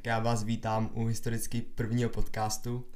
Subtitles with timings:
[0.00, 2.86] Tak já vás vítám u historicky prvního podcastu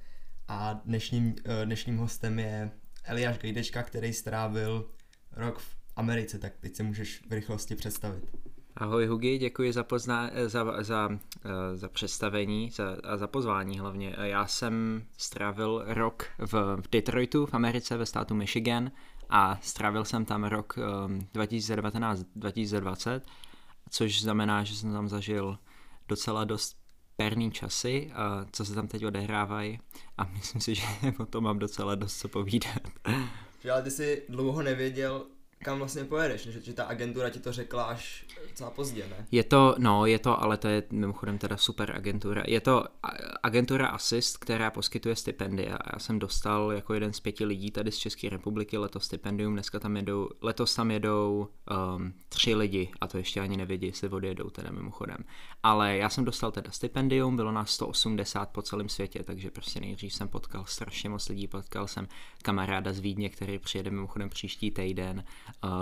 [0.49, 2.71] a dnešním, eh, dnešním hostem je
[3.05, 4.91] Eliáš Gajdečka, který strávil
[5.33, 8.25] rok v Americe, tak teď se můžeš v rychlosti představit.
[8.77, 11.09] Ahoj Hugi, děkuji za, pozná, za, za,
[11.45, 14.17] eh, za představení za, a za pozvání hlavně.
[14.23, 18.91] Já jsem strávil rok v, v Detroitu v Americe ve státu Michigan
[19.31, 20.79] a strávil jsem tam rok
[21.35, 23.21] 2019-2020,
[23.91, 25.59] což znamená, že jsem tam zažil
[26.09, 26.84] docela dost
[27.17, 29.81] perný časy, a co se tam teď odehrávají
[30.19, 30.83] a myslím si, že
[31.19, 32.83] o tom mám docela dost co povídat.
[33.73, 35.27] Ale ty jsi dlouho nevěděl,
[35.65, 39.27] kam vlastně pojedeš, že, že ta agentura ti to řekla až docela pozdě, ne?
[39.33, 42.43] Je to, no, je to, ale to je mimochodem teda super agentura.
[42.47, 42.85] Je to
[43.43, 45.79] agentura Assist, která poskytuje stipendia.
[45.93, 49.53] Já jsem dostal jako jeden z pěti lidí tady z České republiky letos stipendium.
[49.53, 51.49] Dneska tam jedou, letos tam jedou
[51.97, 55.17] um, tři lidi a to ještě ani nevědí, jestli odjedou teda mimochodem.
[55.63, 60.15] Ale já jsem dostal teda stipendium, bylo nás 180 po celém světě, takže prostě nejdřív
[60.15, 62.09] jsem potkal strašně moc lidí, potkal jsem
[62.43, 65.25] kamaráda z Vídně, který přijede mimochodem příští týden.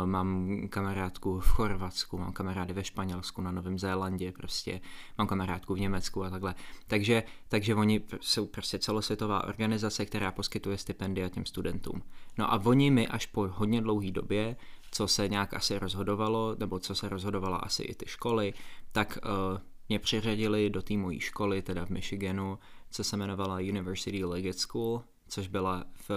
[0.05, 4.81] Mám kamarádku v Chorvatsku, mám kamarády ve Španělsku, na Novém Zélandě, prostě
[5.19, 6.55] mám kamarádku v Německu a takhle.
[6.87, 12.03] Takže, takže oni jsou prostě celosvětová organizace, která poskytuje stipendia těm studentům.
[12.39, 14.56] No a oni mi až po hodně dlouhé době,
[14.91, 18.55] co se nějak asi rozhodovalo, nebo co se rozhodovala asi i ty školy,
[18.92, 22.59] tak uh, mě přiřadili do té mojí školy, teda v Michiganu,
[22.91, 26.11] co se jmenovala University Leggett School, což byla v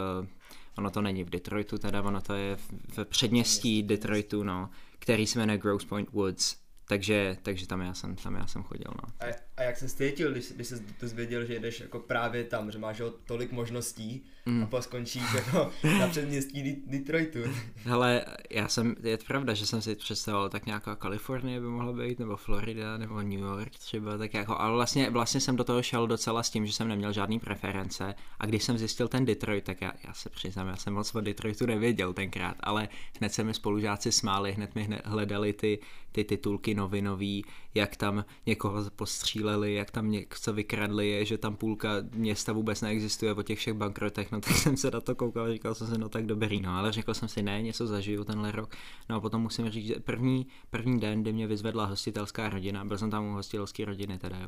[0.78, 5.40] ono to není v Detroitu teda, ono to je v, předměstí Detroitu, no, který se
[5.40, 6.56] jmenuje Grosse Point Woods,
[6.88, 9.28] takže, takže tam já jsem, tam já jsem chodil, no.
[9.55, 12.80] A, a jak se cítil, když, když jsi dozvěděl, že jedeš jako právě tam, že
[12.80, 14.64] máš tolik možností mm.
[14.64, 17.39] a pak skončíš jako na předměstí Detroitu?
[17.75, 22.20] Hele, já jsem, je pravda, že jsem si představoval tak nějaká Kalifornie by mohla být,
[22.20, 26.08] nebo Florida, nebo New York třeba, tak jako, ale vlastně, vlastně jsem do toho šel
[26.08, 29.81] docela s tím, že jsem neměl žádný preference a když jsem zjistil ten Detroit, tak
[29.81, 33.53] já, já se přiznám, já jsem moc o Detroitu nevěděl tenkrát, ale hned se mi
[33.53, 35.80] spolužáci smáli, hned mi hned hledali ty,
[36.12, 41.89] ty titulky novinový, jak tam někoho postříleli, jak tam něco vykradli, je, že tam půlka
[42.13, 45.51] města vůbec neexistuje o těch všech bankrotech, no tak jsem se na to koukal a
[45.51, 48.51] říkal jsem si, no tak dobrý, no ale řekl jsem si, ne, něco zažiju tenhle
[48.51, 48.75] rok.
[49.09, 52.97] No a potom musím říct, že první, první den, kdy mě vyzvedla hostitelská rodina, byl
[52.97, 54.47] jsem tam u hostitelské rodiny teda, jo.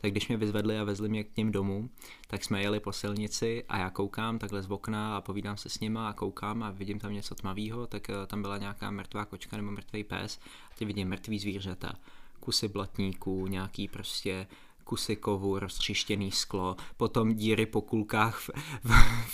[0.00, 1.90] Tak když mě vyzvedli a vezli mě k ním domů,
[2.26, 5.80] tak jsme jeli po silnici a já koukám takhle z okna a povídám se s
[5.80, 9.56] nima a koukám a vidím tam něco tmavého, tak eh, tam byla nějaká mrtvá kočka
[9.56, 10.40] nebo mrtvý pes
[10.78, 11.92] ty vidím mrtvý zvířata,
[12.40, 14.46] kusy blatníků, nějaký prostě
[14.86, 18.50] kusy kovu, roztřištěný sklo, potom díry po kulkách v,
[18.84, 18.90] v,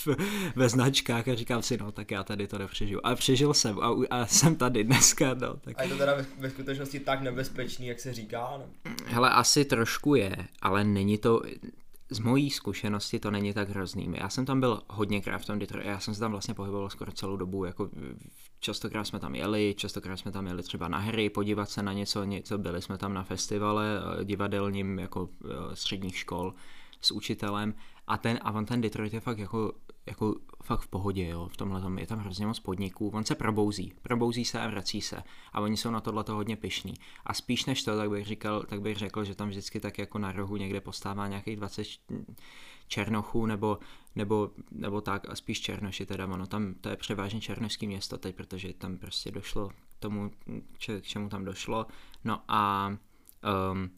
[0.06, 0.16] v,
[0.56, 3.00] ve značkách a říkám si, no tak já tady to nepřežiju.
[3.04, 5.54] A přežil jsem a, a jsem tady dneska, no.
[5.56, 5.80] Tak...
[5.80, 8.54] A je to teda ve, ve skutečnosti tak nebezpečný, jak se říká?
[8.58, 8.92] No?
[9.06, 11.42] Hele, asi trošku je, ale není to,
[12.14, 14.14] z mojí zkušenosti to není tak hrozný.
[14.14, 17.12] Já jsem tam byl hodněkrát v tom Detroit, já jsem se tam vlastně pohyboval skoro
[17.12, 17.90] celou dobu, jako
[18.60, 22.24] častokrát jsme tam jeli, častokrát jsme tam jeli třeba na hry, podívat se na něco,
[22.24, 23.86] něco byli jsme tam na festivale
[24.20, 26.54] eh, divadelním jako eh, středních škol
[27.00, 27.74] s učitelem
[28.06, 29.72] a ten, a ten Detroit je fakt jako,
[30.06, 31.98] jako fakt v pohodě, jo, v tomhle tom.
[31.98, 35.22] Je tam hrozně moc podniků, on se probouzí, probouzí se a vrací se.
[35.52, 38.80] A oni jsou na tohle hodně pišní a spíš než to, tak bych říkal, tak
[38.80, 41.86] bych řekl, že tam vždycky tak jako na rohu někde postává nějakých 20
[42.88, 43.78] černochů nebo,
[44.14, 45.28] nebo, nebo tak.
[45.28, 49.30] A spíš černoši teda, ono tam, to je převážně černošský město teď, protože tam prostě
[49.30, 50.30] došlo k tomu,
[50.78, 51.86] k čemu tam došlo,
[52.24, 52.92] no a
[53.72, 53.90] um,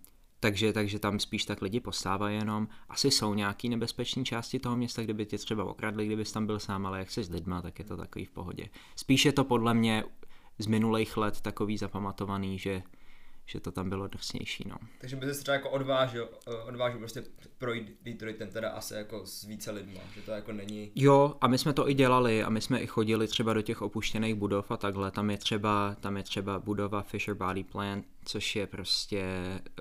[0.44, 2.68] takže, takže tam spíš tak lidi postávají jenom.
[2.88, 6.86] Asi jsou nějaký nebezpečné části toho města, kdyby tě třeba okradli, kdybys tam byl sám,
[6.86, 8.68] ale jak jsi s lidma, tak je to takový v pohodě.
[8.96, 10.04] Spíš je to podle mě
[10.58, 12.82] z minulých let takový zapamatovaný, že
[13.46, 14.76] že to tam bylo drsnější, no.
[15.00, 17.22] Takže by se třeba jako odvážil, eh, odvážil prostě
[17.58, 20.92] projít Detroitem teda asi jako s více lidmi, že to jako není...
[20.94, 23.82] Jo, a my jsme to i dělali a my jsme i chodili třeba do těch
[23.82, 28.56] opuštěných budov a takhle, tam je třeba, tam je třeba budova Fisher Body Plant, což
[28.56, 29.24] je prostě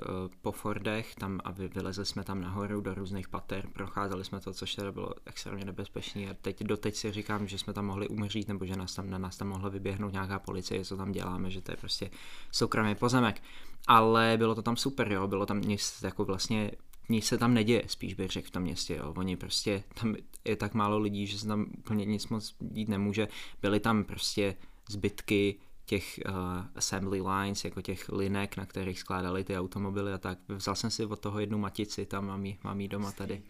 [0.01, 0.07] uh,
[0.41, 4.53] po Fordech, tam a vy, vylezli jsme tam nahoru do různých pater, procházeli jsme to,
[4.53, 8.47] což teda bylo extrémně nebezpečné a teď doteď si říkám, že jsme tam mohli umřít
[8.47, 11.61] nebo že nás tam, na nás tam mohla vyběhnout nějaká policie, co tam děláme, že
[11.61, 12.09] to je prostě
[12.51, 13.41] soukromý pozemek.
[13.87, 16.71] Ale bylo to tam super, jo, bylo tam nic jako vlastně
[17.09, 19.13] nic se tam neděje, spíš bych řekl v tom městě, jo.
[19.17, 20.15] Oni prostě, tam
[20.45, 23.27] je tak málo lidí, že se tam úplně nic moc dít nemůže.
[23.61, 24.55] Byly tam prostě
[24.89, 26.33] zbytky těch uh,
[26.75, 30.37] assembly lines, jako těch linek, na kterých skládali ty automobily a tak.
[30.47, 33.43] Vzal jsem si od toho jednu matici, tam mám jí, mám jí doma tady.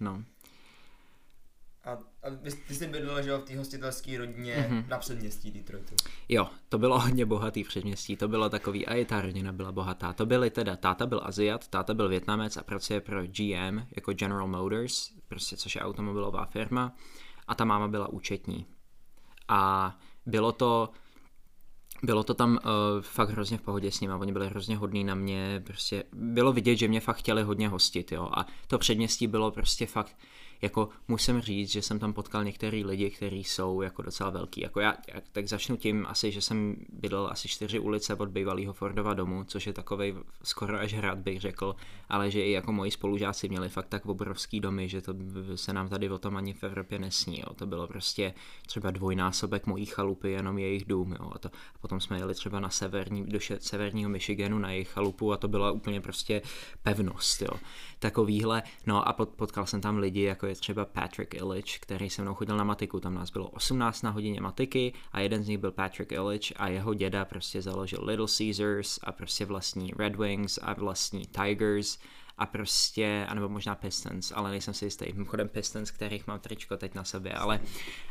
[0.00, 0.24] No.
[1.84, 2.30] A, a
[2.66, 4.88] ty jsi bydlel, že v té hostitelské rodině mm-hmm.
[4.88, 5.94] na předměstí Detroitu.
[6.28, 10.12] Jo, to bylo hodně bohatý předměstí, to bylo takový, a i ta rodina byla bohatá.
[10.12, 14.48] To byly teda, táta byl Aziat, táta byl Větnamec a pracuje pro GM, jako General
[14.48, 16.94] Motors, prostě což je automobilová firma,
[17.46, 18.66] a ta máma byla účetní.
[19.48, 19.94] A
[20.26, 20.90] bylo to,
[22.04, 22.58] bylo to tam uh,
[23.00, 26.76] fakt hrozně v pohodě s nimi, oni byli hrozně hodní na mě, prostě bylo vidět,
[26.76, 30.16] že mě fakt chtěli hodně hostit, jo, a to předměstí bylo prostě fakt,
[30.64, 34.60] jako musím říct, že jsem tam potkal některý lidi, kteří jsou jako docela velký.
[34.60, 34.96] Jako já,
[35.32, 39.66] tak začnu tím asi, že jsem bydlel asi čtyři ulice od bývalého Fordova domu, což
[39.66, 41.76] je takový skoro až hrad, bych řekl,
[42.08, 45.14] ale že i jako moji spolužáci měli fakt tak obrovský domy, že to
[45.54, 47.40] se nám tady o tom ani v Evropě nesní.
[47.40, 47.54] Jo.
[47.54, 48.34] To bylo prostě
[48.66, 51.12] třeba dvojnásobek mojí chalupy, jenom jejich dům.
[51.12, 51.30] Jo.
[51.34, 55.32] A, to, a potom jsme jeli třeba na severní, do severního Michiganu na jejich chalupu
[55.32, 56.42] a to byla úplně prostě
[56.82, 57.42] pevnost.
[57.42, 57.58] Jo.
[58.04, 62.22] Takovýhle, no a pot, potkal jsem tam lidi, jako je třeba Patrick Illich, který se
[62.22, 65.58] mnou chodil na matiku, tam nás bylo 18 na hodině matiky a jeden z nich
[65.58, 70.58] byl Patrick Illich a jeho děda prostě založil Little Caesars a prostě vlastní Red Wings
[70.62, 71.98] a vlastní Tigers
[72.38, 75.12] a prostě, anebo možná Pistons, ale nejsem si jistý.
[75.12, 77.60] Mimochodem Pistons, kterých mám tričko teď na sobě, ale,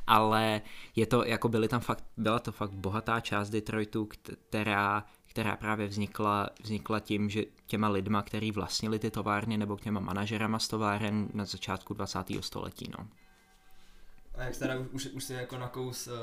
[0.07, 0.61] ale
[0.95, 5.87] je to, jako byly tam fakt, byla to fakt bohatá část Detroitu, která která právě
[5.87, 11.29] vznikla, vznikla tím, že těma lidma, který vlastnili ty továrny, nebo těma manažerama z továren
[11.33, 12.19] na začátku 20.
[12.39, 12.91] století.
[12.99, 13.07] No.
[14.35, 16.13] A jak teda už, už si jako nakous uh,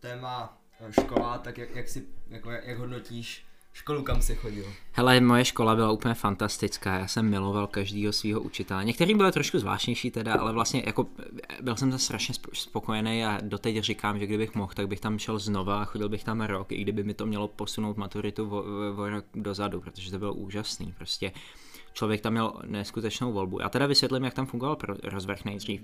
[0.00, 4.64] téma eh, škola, tak jak, jak, si, jako, jak hodnotíš školu, kam jsi chodil?
[4.92, 8.84] Hele, moje škola byla úplně fantastická, já jsem miloval každého svého učitele.
[8.84, 11.06] Některý byly trošku zvláštnější teda, ale vlastně jako
[11.60, 15.38] byl jsem tam strašně spokojený a doteď říkám, že kdybych mohl, tak bych tam šel
[15.38, 18.50] znova a chodil bych tam rok, i kdyby mi to mělo posunout maturitu
[18.96, 20.94] o rok dozadu, protože to bylo úžasný.
[20.98, 21.32] Prostě
[21.92, 23.60] člověk tam měl neskutečnou volbu.
[23.60, 25.82] Já teda vysvětlím, jak tam fungoval rozvrh nejdřív.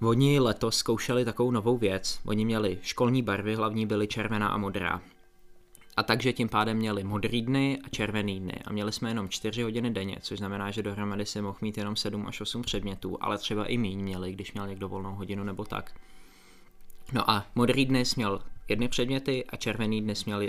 [0.00, 2.20] Oni letos zkoušeli takovou novou věc.
[2.24, 5.00] Oni měli školní barvy, hlavní byly červená a modrá.
[5.98, 9.62] A takže tím pádem měli modrý dny a červený dny a měli jsme jenom 4
[9.62, 13.38] hodiny denně, což znamená, že dohromady si mohl mít jenom 7 až 8 předmětů, ale
[13.38, 15.94] třeba i míň měli, když měl někdo volnou hodinu nebo tak.
[17.12, 20.42] No a modrý dny měl jedny předměty a červený dny měl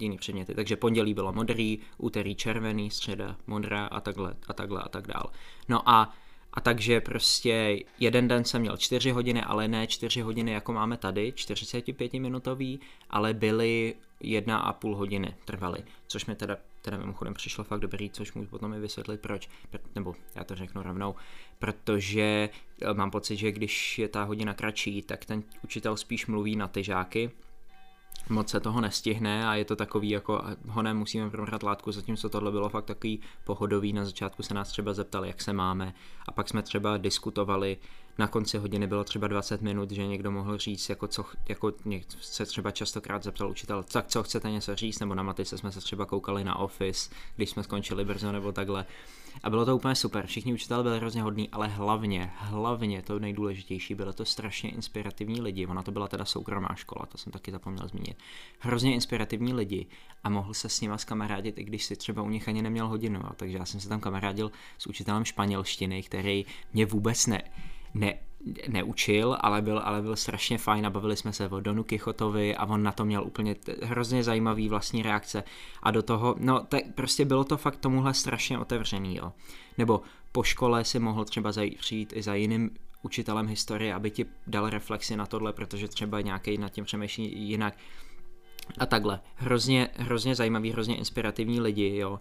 [0.00, 0.54] jiný předměty.
[0.54, 5.30] Takže pondělí bylo modrý, úterý červený, středa modrá a takhle a takhle a tak dál.
[5.68, 6.14] No a
[6.52, 10.96] a takže prostě jeden den jsem měl 4 hodiny, ale ne 4 hodiny, jako máme
[10.96, 17.34] tady, 45 minutový, ale byly jedna a půl hodiny trvaly, což mi teda, teda mimochodem
[17.34, 19.48] přišlo fakt dobrý, což můžu potom i vysvětlit proč,
[19.94, 21.14] nebo já to řeknu rovnou,
[21.58, 22.48] protože
[22.82, 26.68] eh, mám pocit, že když je ta hodina kratší, tak ten učitel spíš mluví na
[26.68, 27.30] ty žáky,
[28.28, 32.50] moc se toho nestihne a je to takový jako honem musíme probrat látku, zatímco tohle
[32.50, 35.94] bylo fakt takový pohodový, na začátku se nás třeba zeptali, jak se máme.
[36.28, 37.78] A pak jsme třeba diskutovali,
[38.18, 41.72] na konci hodiny bylo třeba 20 minut, že někdo mohl říct, jako, co, jako
[42.20, 45.80] se třeba častokrát zeptal učitel, tak co chcete něco říct, nebo na matice jsme se
[45.80, 48.86] třeba koukali na Office, když jsme skončili brzo nebo takhle.
[49.42, 53.94] A bylo to úplně super, všichni učitelé byli hrozně hodní, ale hlavně, hlavně to nejdůležitější,
[53.94, 57.88] bylo to strašně inspirativní lidi, ona to byla teda soukromá škola, to jsem taky zapomněl
[57.88, 58.18] zmínit.
[58.58, 59.86] Hrozně inspirativní lidi
[60.24, 63.20] a mohl se s nima skamarádit, i když si třeba u nich ani neměl hodinu,
[63.36, 67.42] takže já jsem se tam kamarádil s učitelem španělštiny, který mě vůbec ne,
[67.98, 68.14] ne,
[68.68, 72.66] neučil, ale byl, ale byl strašně fajn a bavili jsme se o Donu Kichotovi a
[72.66, 75.44] on na to měl úplně t- hrozně zajímavý vlastní reakce
[75.82, 79.32] a do toho, no tak prostě bylo to fakt tomuhle strašně otevřený, jo.
[79.78, 82.70] Nebo po škole si mohl třeba zajít, přijít i za jiným
[83.02, 87.74] učitelem historie, aby ti dal reflexi na tohle, protože třeba nějaký nad tím přemýšlí jinak.
[88.78, 89.20] A takhle.
[89.34, 92.20] Hrozně, hrozně zajímavý, hrozně inspirativní lidi, jo.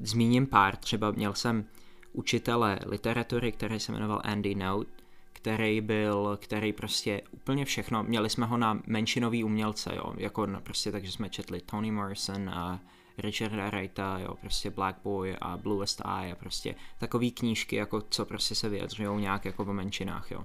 [0.00, 1.64] Zmíním pár, třeba měl jsem
[2.12, 5.03] učitele literatury, který se jmenoval Andy Note,
[5.44, 10.60] který byl, který prostě úplně všechno, měli jsme ho na menšinový umělce, jo, jako na,
[10.60, 12.80] prostě takže jsme četli Tony Morrison a
[13.18, 18.24] Richarda Wrighta, jo, prostě Black Boy a Bluest Eye a prostě takové knížky, jako co
[18.24, 20.44] prostě se vyjadřují nějak jako o menšinách, jo.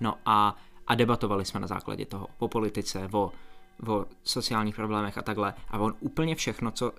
[0.00, 0.56] No a,
[0.86, 3.32] a debatovali jsme na základě toho, po politice, o,
[3.86, 5.54] o sociálních problémech a takhle.
[5.68, 6.92] A on úplně všechno, co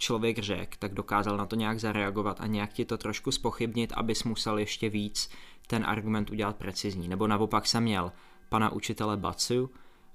[0.00, 4.24] člověk řekl, tak dokázal na to nějak zareagovat a nějak ti to trošku spochybnit, abys
[4.24, 5.30] musel ještě víc
[5.70, 7.08] ten argument udělat precizní.
[7.08, 8.12] Nebo naopak jsem měl
[8.48, 9.70] pana učitele Batsu,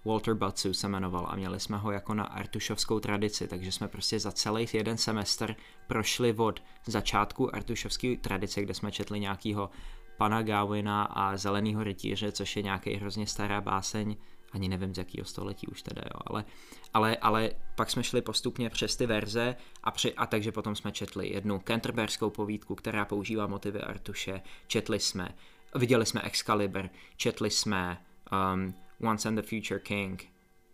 [0.06, 4.20] Walter Batsu se jmenoval a měli jsme ho jako na artušovskou tradici, takže jsme prostě
[4.20, 5.56] za celý jeden semestr
[5.88, 9.70] prošli od začátku artušovské tradice, kde jsme četli nějakýho
[10.18, 14.16] pana Gawina a Zeleného rytíře, což je nějaký hrozně stará báseň,
[14.52, 16.46] ani nevím z jakého století už teda, jo, ale,
[16.94, 20.92] ale, ale pak jsme šli postupně přes ty verze a, při, a takže potom jsme
[20.92, 25.36] četli jednu Canterberskou povídku, která používá motivy Artuše, četli jsme
[25.76, 28.06] viděli jsme Excalibur, četli jsme
[28.54, 28.74] um,
[29.10, 30.26] Once and the Future King,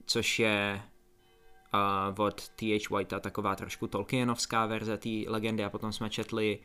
[0.05, 0.81] což je
[2.17, 2.97] uh, od T.H.
[2.97, 6.59] Whitea taková trošku Tolkienovská verze té legendy a potom jsme četli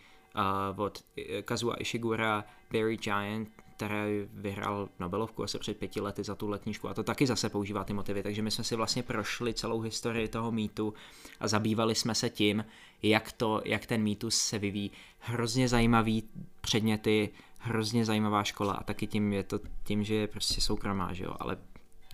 [0.74, 1.04] uh, od
[1.44, 6.94] Kazua Ishigura Barry Giant, který vyhrál Nobelovku asi před pěti lety za tuhle knížku a
[6.94, 10.52] to taky zase používá ty motivy, takže my jsme si vlastně prošli celou historii toho
[10.52, 10.94] mýtu
[11.40, 12.64] a zabývali jsme se tím,
[13.02, 14.90] jak, to, jak ten mýtus se vyvíjí.
[15.18, 16.24] Hrozně zajímavý
[16.60, 21.24] předměty, hrozně zajímavá škola a taky tím je to tím, že je prostě soukromá, že
[21.24, 21.56] jo, ale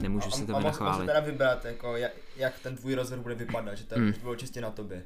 [0.01, 1.11] nemůžu a, si to vynachválit.
[1.11, 4.13] A teda vybrat, jako, jak, jak ten tvůj rozhovor bude vypadat, že to hmm.
[4.23, 5.03] bylo čistě na tobě.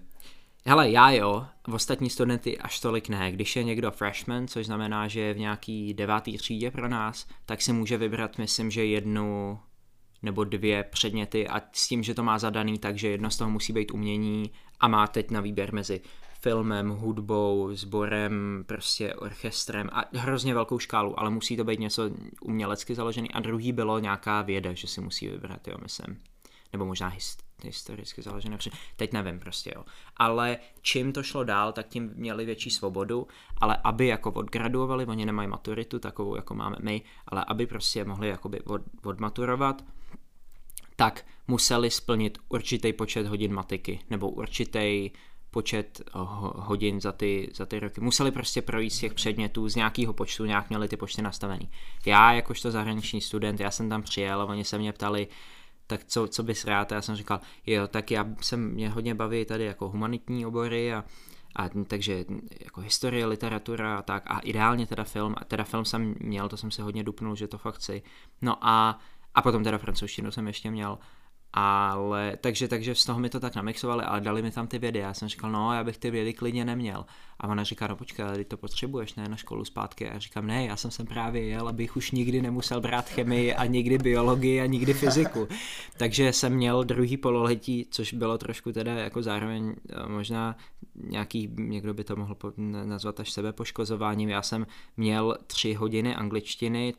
[0.69, 3.33] Hele, já jo, v ostatní studenty až tolik ne.
[3.33, 7.63] Když je někdo freshman, což znamená, že je v nějaký devátý třídě pro nás, tak
[7.63, 9.59] si může vybrat, myslím, že jednu
[10.23, 13.73] nebo dvě předměty a s tím, že to má zadaný, takže jedno z toho musí
[13.73, 16.01] být umění a má teď na výběr mezi
[16.41, 22.95] filmem, hudbou, sborem, prostě orchestrem a hrozně velkou škálu, ale musí to být něco umělecky
[22.95, 26.19] založený a druhý bylo nějaká věda, že si musí vybrat, jo, myslím.
[26.73, 28.59] Nebo možná hist- historicky založené,
[28.97, 29.85] teď nevím prostě, jo.
[30.17, 33.27] Ale čím to šlo dál, tak tím měli větší svobodu,
[33.61, 38.29] ale aby jako odgraduovali, oni nemají maturitu takovou, jako máme my, ale aby prostě mohli
[38.29, 39.85] jakoby od, odmaturovat,
[40.97, 45.11] tak museli splnit určitý počet hodin matiky, nebo určitý
[45.51, 46.11] počet eh,
[46.57, 48.01] hodin za ty, za ty roky.
[48.01, 51.71] Museli prostě projít z těch předmětů, z nějakého počtu nějak měli ty počty nastavený.
[52.07, 55.29] Já jakožto zahraniční student, já jsem tam přijel a oni se mě ptali,
[55.87, 56.93] tak co, co bys rád?
[56.93, 60.95] A já jsem říkal, jo, tak já jsem, mě hodně baví tady jako humanitní obory
[60.95, 61.05] a,
[61.57, 62.25] a takže
[62.61, 66.57] jako historie, literatura a tak a ideálně teda film, a teda film jsem měl, to
[66.57, 68.03] jsem si hodně dupnul, že to fakt chci.
[68.43, 68.99] No a,
[69.35, 70.99] a potom teda francouzštinu jsem ještě měl
[71.53, 74.99] ale takže, takže z toho mi to tak namixovali, ale dali mi tam ty vědy.
[74.99, 77.07] Já jsem říkal, no, já bych ty vědy klidně neměl.
[77.41, 80.09] A ona říká, no počkej, ale ty to potřebuješ, ne, na školu zpátky.
[80.09, 83.55] A já říkám, ne, já jsem sem právě jel, abych už nikdy nemusel brát chemii
[83.55, 85.49] a nikdy biologii a nikdy fyziku.
[85.99, 90.57] takže jsem měl druhý pololetí, což bylo trošku teda jako zároveň eh, možná
[90.95, 92.37] nějaký, někdo by to mohl
[92.85, 94.29] nazvat až sebepoškozováním.
[94.29, 96.95] Já jsem měl tři hodiny angličtiny,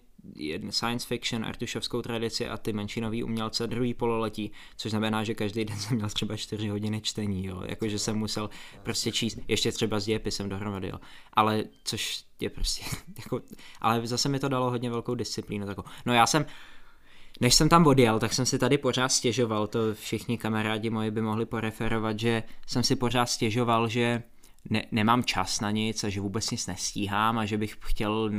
[0.69, 5.79] science fiction, artušovskou tradici a ty menšinový umělce druhý pololetí, což znamená, že každý den
[5.79, 8.49] jsem měl třeba 4 hodiny čtení, jo, jakože jsem musel
[8.83, 10.99] prostě číst, ještě třeba s dějepisem dohromady, jo,
[11.33, 12.85] ale což je prostě,
[13.17, 13.41] jako,
[13.81, 15.87] ale zase mi to dalo hodně velkou disciplínu, takovou.
[16.05, 16.45] no já jsem,
[17.41, 21.21] než jsem tam odjel, tak jsem si tady pořád stěžoval, to všichni kamarádi moji by
[21.21, 24.23] mohli poreferovat, že jsem si pořád stěžoval, že
[24.69, 28.29] ne, nemám čas na nic a že vůbec nic nestíhám a že bych chtěl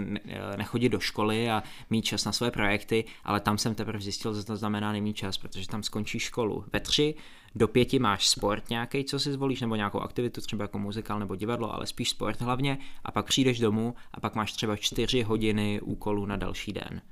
[0.57, 4.45] nechodit do školy a mít čas na své projekty, ale tam jsem teprve zjistil, že
[4.45, 6.65] to znamená nemít čas, protože tam skončí školu.
[6.73, 7.15] Ve tři
[7.55, 11.37] do pěti máš sport nějaký, co si zvolíš, nebo nějakou aktivitu, třeba jako muzikál nebo
[11.37, 15.81] divadlo, ale spíš sport hlavně, a pak přijdeš domů a pak máš třeba čtyři hodiny
[15.81, 17.03] úkolů na další den.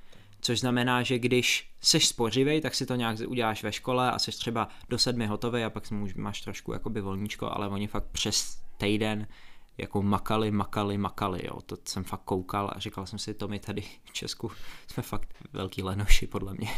[0.41, 4.31] Což znamená, že když jsi spořivej, tak si to nějak uděláš ve škole a jsi
[4.31, 5.85] třeba do sedmi hotový a pak
[6.17, 9.27] máš trošku jakoby volníčko, ale oni fakt přes týden
[9.79, 11.61] jako makali, makali, makali, jo.
[11.67, 14.53] To jsem fakt koukal a říkal jsem si, to my tady v Česku
[14.87, 16.71] jsme fakt velký lenoši, podle mě.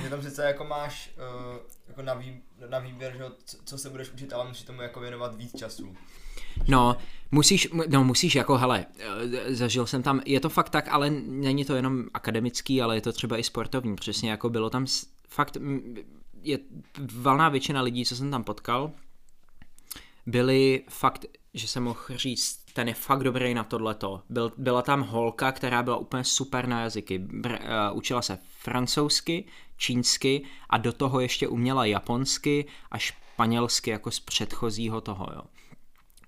[0.00, 1.56] Mě tam sice jako máš uh,
[1.88, 3.24] jako na, vý, na výběr, že
[3.64, 5.96] co se budeš učit, ale musíš tomu jako věnovat víc času.
[6.68, 6.96] No,
[7.30, 11.64] musíš, no musíš jako, hele, eh, zažil jsem tam, je to fakt tak, ale není
[11.64, 14.86] to jenom akademický, ale je to třeba i sportovní, přesně jako bylo tam
[15.28, 15.56] fakt,
[16.42, 16.58] je
[17.12, 18.92] valná většina lidí, co jsem tam potkal,
[20.26, 24.22] byli fakt že jsem mohl říct, ten je fakt dobrý na tohleto.
[24.28, 27.18] Byl, byla tam holka, která byla úplně super na jazyky.
[27.18, 27.58] Br, uh,
[27.92, 29.44] učila se francouzsky,
[29.76, 35.42] čínsky a do toho ještě uměla japonsky a španělsky jako z předchozího toho, jo.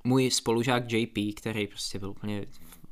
[0.04, 2.46] Můj spolužák JP, který prostě byl úplně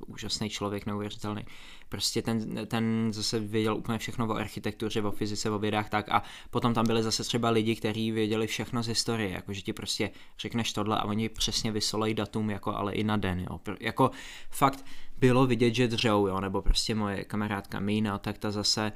[0.06, 1.44] úžasný člověk, neuvěřitelný,
[1.90, 6.23] prostě ten, ten zase věděl úplně všechno o architektuře, o fyzice, o vědách tak a
[6.50, 10.11] potom tam byli zase třeba lidi, kteří věděli všechno z historie, jako že ti prostě
[10.38, 13.61] řekneš tohle a oni přesně vysolejí datum, jako ale i na den, jo.
[13.80, 14.11] Jako
[14.50, 14.85] fakt
[15.18, 18.92] bylo vidět, že dřou, jo, nebo prostě moje kamarádka Mína, tak ta zase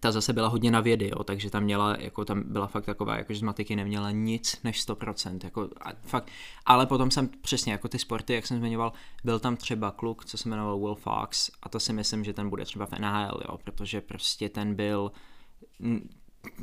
[0.00, 3.16] ta zase byla hodně na vědy, jo, takže tam měla, jako tam byla fakt taková,
[3.16, 6.30] jako z matiky neměla nic než 100%, jako a fakt,
[6.66, 8.92] ale potom jsem přesně jako ty sporty, jak jsem zmiňoval,
[9.24, 12.50] byl tam třeba kluk, co se jmenoval Will Fox a to si myslím, že ten
[12.50, 15.12] bude třeba v NHL, jo, protože prostě ten byl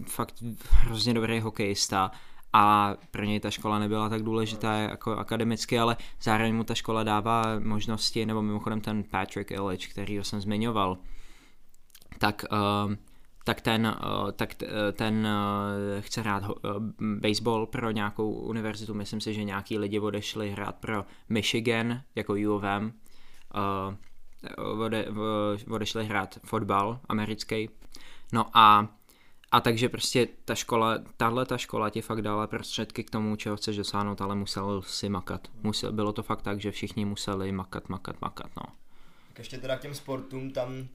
[0.05, 2.11] fakt hrozně dobrý hokejista
[2.53, 7.03] a pro něj ta škola nebyla tak důležitá jako akademicky, ale zároveň mu ta škola
[7.03, 10.97] dává možnosti, nebo mimochodem ten Patrick Illich, který jsem zmiňoval,
[12.17, 12.95] tak uh,
[13.43, 16.43] tak ten, eh, tak eh, ten eh, chce hrát
[16.99, 18.93] baseball pro nějakou univerzitu.
[18.93, 22.93] Myslím si, že nějaký lidi odešli hrát pro Michigan jako U of M.
[24.57, 25.07] ode,
[25.69, 27.69] odešli hrát fotbal americký.
[28.33, 28.87] No a
[29.51, 33.57] a takže prostě ta škola, tahle ta škola ti fakt dala prostředky k tomu, čeho
[33.57, 35.47] chceš dosáhnout, ale musel si makat.
[35.63, 38.63] Musel, bylo to fakt tak, že všichni museli makat, makat, makat, no.
[39.27, 40.87] Tak ještě teda k těm sportům, tam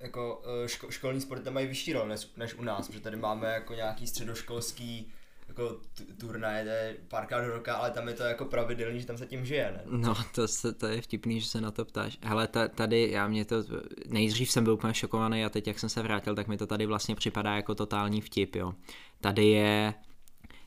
[0.00, 3.52] jako eh, ško, školní sporty mají vyšší roli než, než u nás, protože tady máme
[3.52, 5.12] jako nějaký středoškolský
[5.48, 5.76] jako
[6.20, 9.26] turnaje, to je párkrát do roka, ale tam je to jako pravidelný, že tam se
[9.26, 9.82] tím žije, ne?
[9.86, 12.18] No, to, se, to je vtipný, že se na to ptáš.
[12.22, 13.64] Hele, ta, tady, já mě to,
[14.08, 16.86] nejdřív jsem byl úplně šokovaný a teď, jak jsem se vrátil, tak mi to tady
[16.86, 18.74] vlastně připadá jako totální vtip, jo.
[19.20, 19.94] Tady je,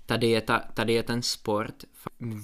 [0.06, 1.84] tady je, ta, tady je ten sport,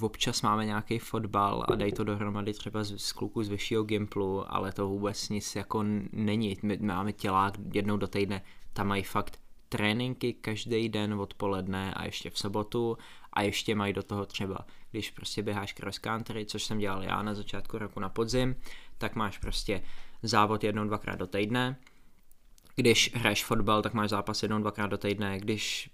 [0.01, 4.53] občas máme nějaký fotbal a dají to dohromady třeba z, z kluků z vyššího gimplu,
[4.53, 6.57] ale to vůbec nic jako není.
[6.63, 8.41] My máme tělák jednou do týdne,
[8.73, 9.39] tam mají fakt
[9.69, 12.97] tréninky každý den odpoledne a ještě v sobotu
[13.33, 14.57] a ještě mají do toho třeba,
[14.91, 18.55] když prostě běháš cross country, což jsem dělal já na začátku roku na podzim,
[18.97, 19.81] tak máš prostě
[20.23, 21.75] závod jednou, dvakrát do týdne.
[22.75, 25.39] Když hraješ fotbal, tak máš zápas jednou, dvakrát do týdne.
[25.39, 25.89] Když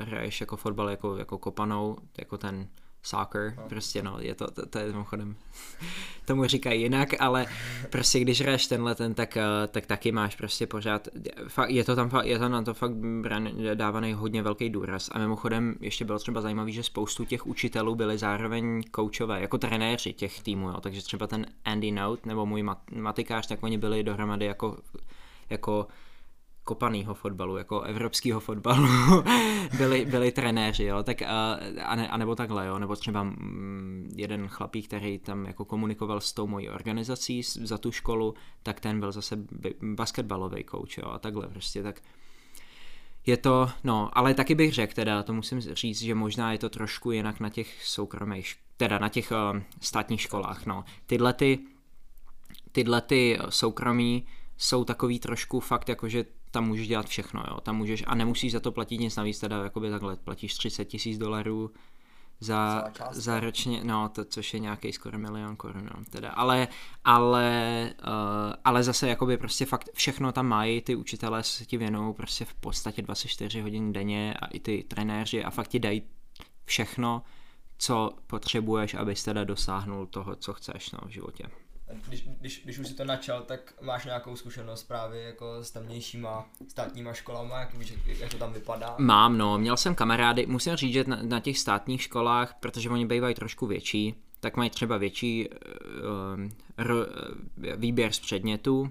[0.00, 2.68] hraješ jako fotbal jako, jako kopanou, jako ten
[3.04, 3.68] soccer, no.
[3.68, 5.36] prostě no, je to, to, to je mimochodem,
[6.24, 7.46] tomu říkají jinak, ale
[7.90, 11.08] prostě když hraješ tenhle ten, tak, eh, tak taky máš prostě pořád,
[11.66, 12.92] je to tam, je to na to fakt
[13.74, 18.18] dávaný hodně velký důraz a mimochodem ještě bylo třeba zajímavý, že spoustu těch učitelů byli
[18.18, 22.78] zároveň koučové, jako trenéři těch týmů, jo, takže třeba ten Andy Note nebo můj mat,
[22.92, 24.78] matikář, tak oni byli dohromady jako,
[25.50, 25.86] jako
[26.64, 28.88] kopanýho fotbalu, jako evropského fotbalu,
[29.78, 34.12] byli, byli trenéři, jo, tak a, a, ne, a nebo takhle, jo, nebo třeba mm,
[34.16, 39.00] jeden chlapík, který tam jako komunikoval s tou mojí organizací za tu školu, tak ten
[39.00, 39.36] byl zase
[39.82, 42.00] basketbalový coach, jo, a takhle prostě, tak
[43.26, 46.68] je to, no, ale taky bych řekl, teda to musím říct, že možná je to
[46.68, 50.84] trošku jinak na těch soukromých, teda na těch uh, státních školách, no.
[51.06, 51.58] Tyhle ty,
[52.72, 57.76] tyhle ty soukromí jsou takový trošku fakt jako, že tam můžeš dělat všechno, jo, tam
[57.76, 61.70] můžeš a nemusíš za to platit nic navíc, teda jakoby takhle platíš 30 tisíc dolarů
[62.40, 66.68] za, za ročně, no, to, což je nějaký skoro milion korun, no, teda, ale,
[67.04, 72.14] ale, uh, ale zase jakoby prostě fakt všechno tam mají, ty učitelé se ti věnují
[72.14, 76.02] prostě v podstatě 24 hodin denně a i ty trenéři a fakt ti dají
[76.64, 77.22] všechno,
[77.78, 81.44] co potřebuješ, abys teda dosáhnul toho, co chceš no, v životě
[82.08, 86.46] když, když, když už si to načal, tak máš nějakou zkušenost právě jako s tamnějšíma
[86.68, 88.94] státníma školama, jak, víš, jak to tam vypadá?
[88.98, 93.06] Mám, no, měl jsem kamarády, musím říct, že na, na těch státních školách, protože oni
[93.06, 97.06] bývají trošku větší, tak mají třeba větší uh, r,
[97.76, 98.90] výběr z předmětů,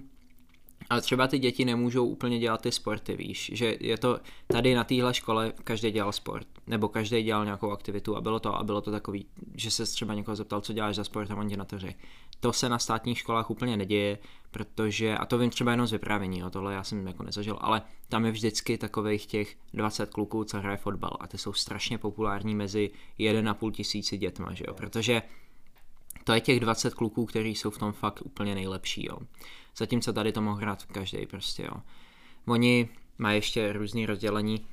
[0.90, 4.84] ale třeba ty děti nemůžou úplně dělat ty sporty, víš, že je to tady na
[4.84, 8.80] téhle škole každý dělal sport, nebo každý dělal nějakou aktivitu a bylo to a bylo
[8.80, 11.64] to takový, že se třeba někoho zeptal, co děláš za sport a on ti na
[11.64, 11.98] to řekl.
[12.44, 14.18] To se na státních školách úplně neděje,
[14.50, 17.82] protože, a to vím třeba jenom z vyprávění, jo, tohle já jsem jako nezažil, ale
[18.08, 22.54] tam je vždycky takových těch 20 kluků, co hraje fotbal a ty jsou strašně populární
[22.54, 25.22] mezi 1,5 tisíci dětma, že jo, protože
[26.24, 29.18] to je těch 20 kluků, kteří jsou v tom fakt úplně nejlepší, jo.
[29.76, 31.82] Zatímco tady to mohl hrát každý prostě, jo.
[32.46, 34.66] Oni mají ještě různý rozdělení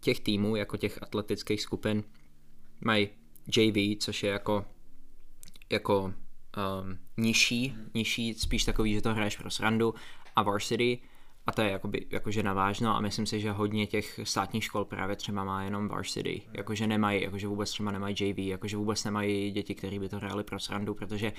[0.00, 2.04] těch týmů, jako těch atletických skupin.
[2.80, 3.08] Mají
[3.56, 4.64] JV, což je jako,
[5.70, 6.14] jako
[6.56, 9.94] um, nižší, nižší, spíš takový, že to hraješ pro srandu,
[10.36, 10.98] a varsity,
[11.46, 15.16] a to je jakoby, jakože navážno a myslím si, že hodně těch státních škol právě
[15.16, 19.74] třeba má jenom varsity, jakože nemají, jakože vůbec třeba nemají JV, jakože vůbec nemají děti,
[19.74, 21.32] kteří by to hráli pro srandu, protože,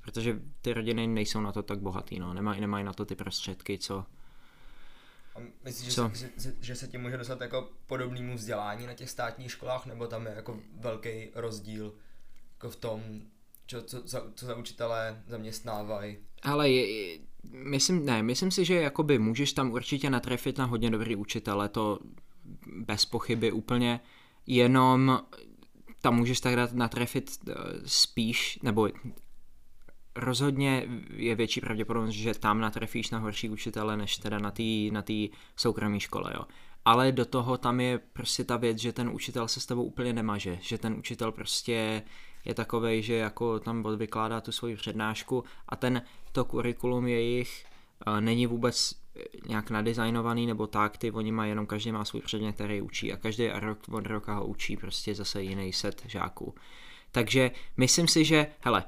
[0.00, 3.78] protože ty rodiny nejsou na to tak bohatý, no, nemají, nemají na to ty prostředky,
[3.78, 4.04] co,
[5.34, 9.10] a myslíš, že, se, že, že se tím může dostat jako podobnému vzdělání na těch
[9.10, 11.94] státních školách, nebo tam je jako velký rozdíl
[12.52, 13.02] jako v tom,
[13.66, 16.18] čo, co, co, co za učitelé zaměstnávají?
[16.42, 17.18] Ale je,
[17.52, 21.98] myslím, ne, myslím si, že jakoby můžeš tam určitě natrefit na hodně dobrý učitele, to
[22.76, 24.00] bez pochyby úplně,
[24.46, 25.22] jenom
[26.00, 27.52] tam můžeš tak natrefit eh,
[27.86, 28.88] spíš, nebo
[30.16, 35.02] rozhodně je větší pravděpodobnost, že tam natrefíš na horší učitele, než teda na té na
[35.02, 36.44] tý soukromé škole, jo.
[36.84, 40.12] Ale do toho tam je prostě ta věc, že ten učitel se s tebou úplně
[40.12, 42.02] nemaže, že ten učitel prostě
[42.44, 46.02] je takovej, že jako tam vykládá tu svoji přednášku a ten
[46.32, 47.64] to kurikulum jejich
[48.06, 52.20] uh, není vůbec eh, nějak nadizajnovaný nebo tak, ty oni mají jenom, každý má svůj
[52.22, 56.54] předmět, který učí a každý rok od roka ho učí prostě zase jiný set žáků.
[57.12, 58.84] Takže myslím si, že, hele,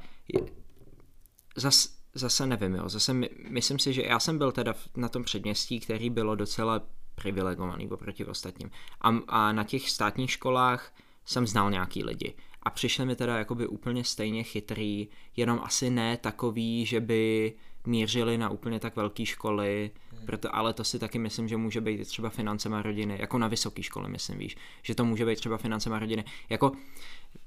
[1.56, 5.24] zas, zase nevím, jo, zase my, myslím si, že já jsem byl teda na tom
[5.24, 6.82] předměstí, který bylo docela
[7.14, 8.70] privilegovaný oproti ostatním.
[9.00, 10.92] A, a na těch státních školách
[11.24, 16.16] jsem znal nějaký lidi a přišli mi teda jakoby úplně stejně chytrý, jenom asi ne
[16.16, 17.52] takový, že by
[17.86, 20.26] mířili na úplně tak velké školy, hmm.
[20.26, 23.82] proto, ale to si taky myslím, že může být třeba financema rodiny, jako na vysoké
[23.82, 26.24] škole, myslím, víš, že to může být třeba financema rodiny.
[26.50, 26.72] Jako,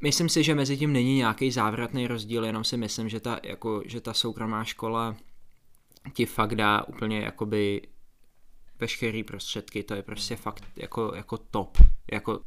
[0.02, 3.82] myslím si, že mezi tím není nějaký závratný rozdíl, jenom si myslím, že ta, jako,
[3.86, 5.16] že ta soukromá škola
[6.14, 7.82] ti fakt dá úplně jakoby
[8.80, 11.78] veškerý prostředky, to je prostě fakt jako, jako top,
[12.12, 12.40] jako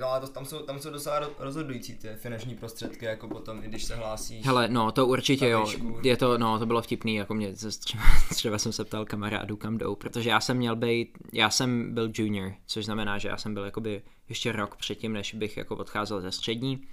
[0.00, 3.68] No ale to, tam, jsou, tam jsou docela rozhodující ty finanční prostředky, jako potom, i
[3.68, 4.46] když se hlásíš.
[4.46, 5.66] Hele, no to určitě jo,
[6.02, 9.78] je to, no to bylo vtipný, jako mě, třeba, třeba jsem se ptal kamarádů, kam
[9.78, 13.54] jdou, protože já jsem měl být, já jsem byl junior, což znamená, že já jsem
[13.54, 16.86] byl jakoby ještě rok předtím, než bych jako odcházel ze střední,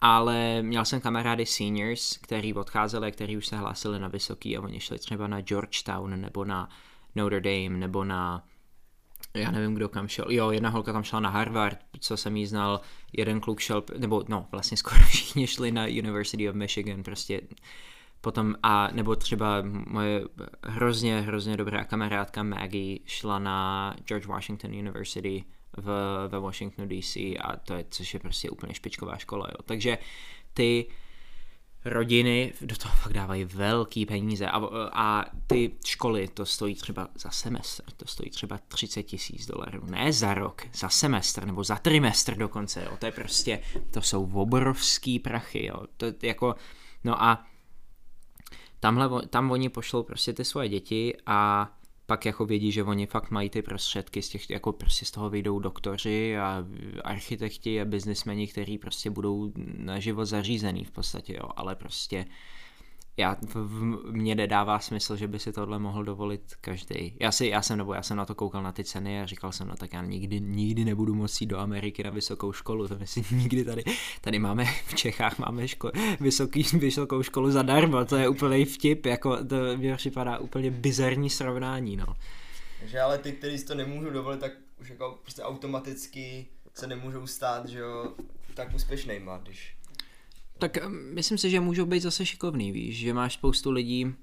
[0.00, 4.80] ale měl jsem kamarády seniors, který odcházeli, který už se hlásili na vysoký a oni
[4.80, 6.68] šli třeba na Georgetown nebo na
[7.14, 8.44] Notre Dame nebo na
[9.34, 10.24] já nevím, kdo kam šel.
[10.28, 12.80] Jo, jedna holka tam šla na Harvard, co jsem jí znal,
[13.12, 17.40] jeden kluk šel, nebo no, vlastně skoro všichni šli na University of Michigan, prostě
[18.20, 20.24] potom a nebo třeba moje
[20.62, 25.44] hrozně, hrozně dobrá kamarádka Maggie šla na George Washington University
[25.76, 25.88] v,
[26.28, 29.62] ve Washingtonu DC a to je, což je prostě úplně špičková škola, jo.
[29.64, 29.98] Takže
[30.54, 30.86] ty
[31.84, 34.60] rodiny do toho fakt dávají velký peníze a,
[34.92, 40.12] a ty školy to stojí třeba za semestr, to stojí třeba 30 tisíc dolarů, ne
[40.12, 42.96] za rok, za semestr nebo za trimestr dokonce, jo.
[42.98, 45.86] to je prostě, to jsou obrovský prachy, jo.
[45.96, 46.54] to je jako,
[47.04, 47.46] no a
[48.80, 51.70] tamhle, tam oni pošlou prostě ty svoje děti a
[52.06, 55.30] pak jako vědí, že oni fakt mají ty prostředky, z těch, jako prostě z toho
[55.30, 56.64] vyjdou doktoři a
[57.04, 62.26] architekti a biznismeni, kteří prostě budou na život zařízený v podstatě, jo, ale prostě
[63.16, 67.16] já, v, mně nedává smysl, že by si tohle mohl dovolit každý.
[67.20, 69.52] Já, si, já jsem, nebo já jsem na to koukal na ty ceny a říkal
[69.52, 73.24] jsem, no tak já nikdy, nikdy nebudu jít do Ameriky na vysokou školu, to myslím
[73.38, 73.84] nikdy tady,
[74.20, 79.44] tady máme v Čechách máme ško, vysoký, vysokou školu zadarmo, to je úplný vtip, jako
[79.44, 82.16] to mi připadá úplně bizarní srovnání, no.
[82.80, 87.26] Takže ale ty, kteří si to nemůžou dovolit, tak už jako prostě automaticky se nemůžou
[87.26, 88.12] stát, že jo,
[88.54, 89.76] tak úspěšnýma, když
[90.62, 94.14] tak myslím si, že můžou být zase šikovný, víš, že máš spoustu lidí,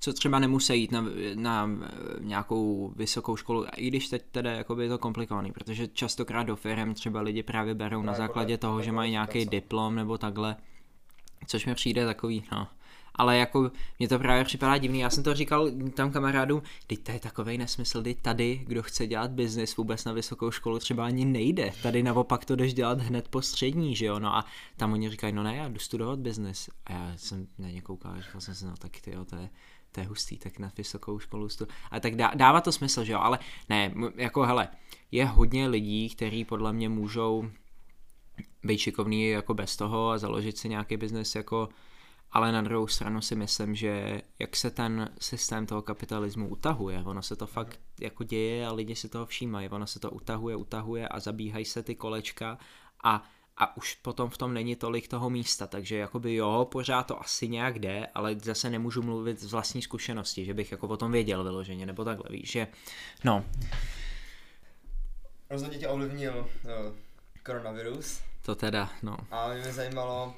[0.00, 1.70] co třeba nemusí jít na, na
[2.20, 6.94] nějakou vysokou školu, i když teď teda jakoby je to komplikovaný, protože častokrát do firm
[6.94, 10.56] třeba lidi právě berou na základě toho, že mají nějaký diplom nebo takhle,
[11.46, 12.68] což mi přijde takový, no,
[13.16, 14.98] ale jako mě to právě připadá divný.
[14.98, 19.06] Já jsem to říkal tam kamarádům, teď to je takový nesmysl, teď tady, kdo chce
[19.06, 21.72] dělat biznis vůbec na vysokou školu, třeba ani nejde.
[21.82, 24.18] Tady naopak to jdeš dělat hned po střední, že jo?
[24.18, 24.44] No a
[24.76, 26.70] tam oni říkají, no ne, já jdu studovat biznis.
[26.86, 29.48] A já jsem na ně koukal říkal jsem si, no tak ty jo, to je,
[29.92, 31.66] to je hustý, tak na vysokou školu stu...
[31.90, 34.68] A tak dá, dává to smysl, že jo, ale ne, jako hele,
[35.10, 37.50] je hodně lidí, kteří podle mě můžou
[38.64, 41.68] být šikovný jako bez toho a založit si nějaký biznes jako
[42.36, 47.22] ale na druhou stranu si myslím, že jak se ten systém toho kapitalismu utahuje, ono
[47.22, 51.08] se to fakt jako děje a lidi si toho všímají, ono se to utahuje, utahuje
[51.08, 52.58] a zabíhají se ty kolečka
[53.04, 53.24] a
[53.56, 57.48] a už potom v tom není tolik toho místa, takže jakoby jo, pořád to asi
[57.48, 61.44] nějak jde, ale zase nemůžu mluvit z vlastní zkušenosti, že bych jako o tom věděl
[61.44, 62.68] vyloženě, nebo takhle, víš, že
[63.24, 63.44] no.
[65.50, 66.92] Rozhodně tě ovlivnil no,
[67.44, 68.20] koronavirus.
[68.42, 69.16] To teda, no.
[69.30, 70.34] A mě zajímalo,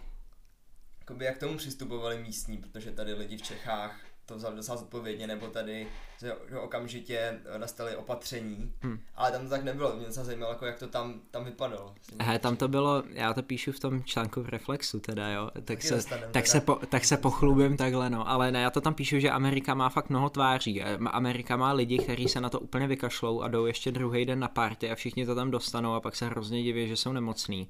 [1.09, 5.47] jakoby jak tomu přistupovali místní, protože tady lidi v Čechách to vzali docela zodpovědně, nebo
[5.47, 5.89] tady
[6.21, 9.01] že, že okamžitě nastaly opatření, hmm.
[9.15, 11.95] ale tam to tak nebylo, mě se zajímalo, jako jak to tam, tam vypadalo.
[12.21, 15.83] He, tam to bylo, já to píšu v tom článku v Reflexu teda, jo, tak,
[15.83, 19.19] se, tak, se, po, tak se pochlubím takhle, no, ale ne, já to tam píšu,
[19.19, 23.43] že Amerika má fakt mnoho tváří, Amerika má lidi, kteří se na to úplně vykašlou
[23.43, 26.27] a jdou ještě druhý den na party a všichni to tam dostanou a pak se
[26.27, 27.69] hrozně diví, že jsou nemocní.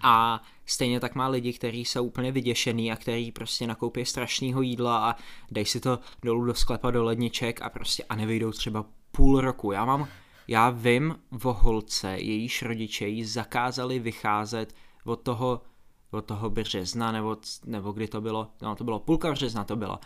[0.00, 5.10] A stejně tak má lidi, kteří jsou úplně vyděšený a kteří prostě nakoupí strašného jídla
[5.10, 5.16] a
[5.50, 9.72] dej si to dolů do sklepa do ledniček a prostě a nevyjdou třeba půl roku.
[9.72, 10.08] Já mám,
[10.48, 14.74] já vím o holce, jejíž rodiče jí zakázali vycházet
[15.04, 15.62] od toho,
[16.10, 19.98] od toho března, nebo, nebo kdy to bylo, no to bylo půlka března to bylo.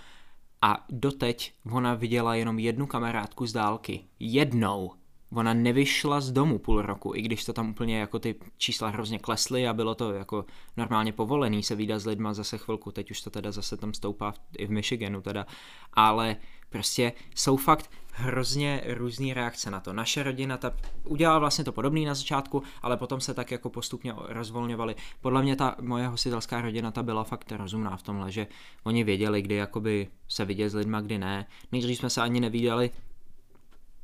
[0.63, 4.05] A doteď ona viděla jenom jednu kamarádku z dálky.
[4.21, 4.93] Jednou
[5.35, 9.19] ona nevyšla z domu půl roku, i když to tam úplně jako ty čísla hrozně
[9.19, 10.45] klesly a bylo to jako
[10.77, 14.35] normálně povolený se výdat s lidma zase chvilku, teď už to teda zase tam stoupá
[14.59, 15.47] i v Michiganu teda,
[15.93, 16.37] ale
[16.71, 19.93] prostě jsou fakt hrozně různé reakce na to.
[19.93, 20.73] Naše rodina ta
[21.05, 24.95] udělala vlastně to podobný na začátku, ale potom se tak jako postupně rozvolňovali.
[25.21, 28.47] Podle mě ta moje hostitelská rodina ta byla fakt rozumná v tomhle, že
[28.85, 31.47] oni věděli, kdy jakoby se vidět s lidma, kdy ne.
[31.73, 32.91] Nejdřív jsme se ani neviděli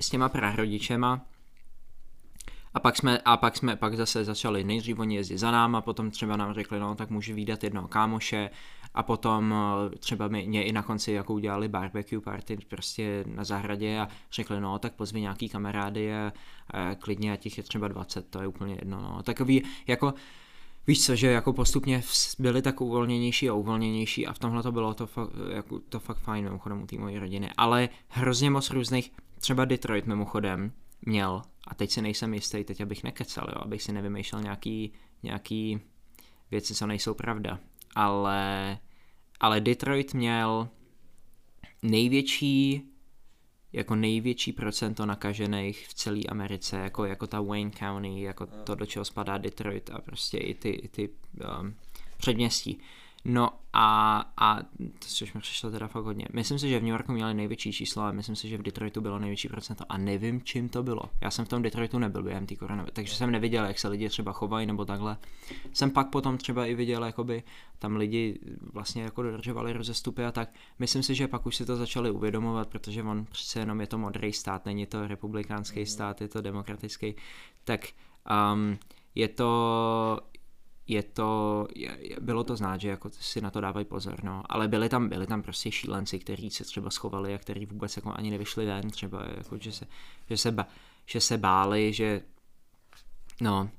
[0.01, 1.21] s těma prarodičema
[2.75, 6.11] a pak jsme, a pak jsme pak zase začali nejdřív oni jezdit za náma, potom
[6.11, 8.51] třeba nám řekli, no tak může výdat jednoho kámoše
[8.95, 13.99] a potom eh, třeba mě i na konci jako udělali barbecue party prostě na zahradě
[13.99, 16.33] a řekli, no tak pozvi nějaký kamarády a,
[16.71, 19.23] a klidně a těch je třeba 20, to je úplně jedno, no.
[19.23, 20.15] Takový jako
[20.89, 22.03] Víš co, že jako postupně
[22.39, 26.19] byli tak uvolněnější a uvolněnější a v tomhle to bylo to, fakt, jako, to fakt
[26.19, 30.73] fajn mimochodem u té mojí rodiny, ale hrozně moc různých, třeba Detroit mimochodem
[31.03, 35.81] měl, a teď si nejsem jistý, teď abych nekecal, jo, abych si nevymýšlel nějaký, nějaký
[36.51, 37.59] věci, co nejsou pravda,
[37.95, 38.79] ale,
[39.41, 40.69] ale Detroit měl
[41.83, 42.83] největší
[43.73, 48.87] jako největší procento nakažených v celé Americe, jako, jako ta Wayne County, jako to, do
[48.87, 51.09] čeho spadá Detroit a prostě i ty, i ty
[51.61, 51.75] um,
[52.17, 52.81] předměstí.
[53.25, 54.59] No a, a
[55.01, 56.27] což mi přišlo teda fakt hodně.
[56.33, 59.01] Myslím si, že v New Yorku měli největší číslo a myslím si, že v Detroitu
[59.01, 61.03] bylo největší procento a nevím, čím to bylo.
[61.21, 64.09] Já jsem v tom Detroitu nebyl během té koronavy, takže jsem neviděl, jak se lidi
[64.09, 65.17] třeba chovají nebo takhle.
[65.73, 67.43] Jsem pak potom třeba i viděl, jakoby
[67.79, 68.39] tam lidi
[68.73, 70.51] vlastně jako dodržovali rozestupy a tak.
[70.79, 73.99] Myslím si, že pak už si to začali uvědomovat, protože on přece jenom je to
[73.99, 77.15] modrý stát, není to republikánský stát, je to demokratický.
[77.65, 77.89] Tak
[78.55, 78.79] um,
[79.15, 80.21] je to,
[80.89, 84.43] je to, je, bylo to znát, že jako si na to dávají pozor, no.
[84.49, 88.13] Ale byli tam, byli tam prostě šílenci, kteří se třeba schovali a kteří vůbec jako
[88.17, 89.87] ani nevyšli ven, třeba jako, že se,
[90.31, 90.67] že se, ba,
[91.07, 92.23] že se báli, že
[93.41, 93.71] no,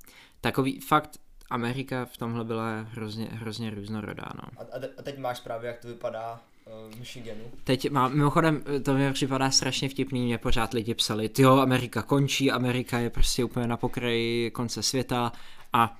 [0.41, 1.19] takový fakt
[1.49, 4.49] Amerika v tomhle byla hrozně, hrozně různorodá, no.
[4.57, 7.43] A, a teď máš právě, jak to vypadá eh, v Michiganu.
[7.63, 12.51] Teď má, mimochodem, to mi připadá strašně vtipný, mě pořád lidi psali, jo, Amerika končí,
[12.51, 15.31] Amerika je prostě úplně na pokraji konce světa
[15.73, 15.97] a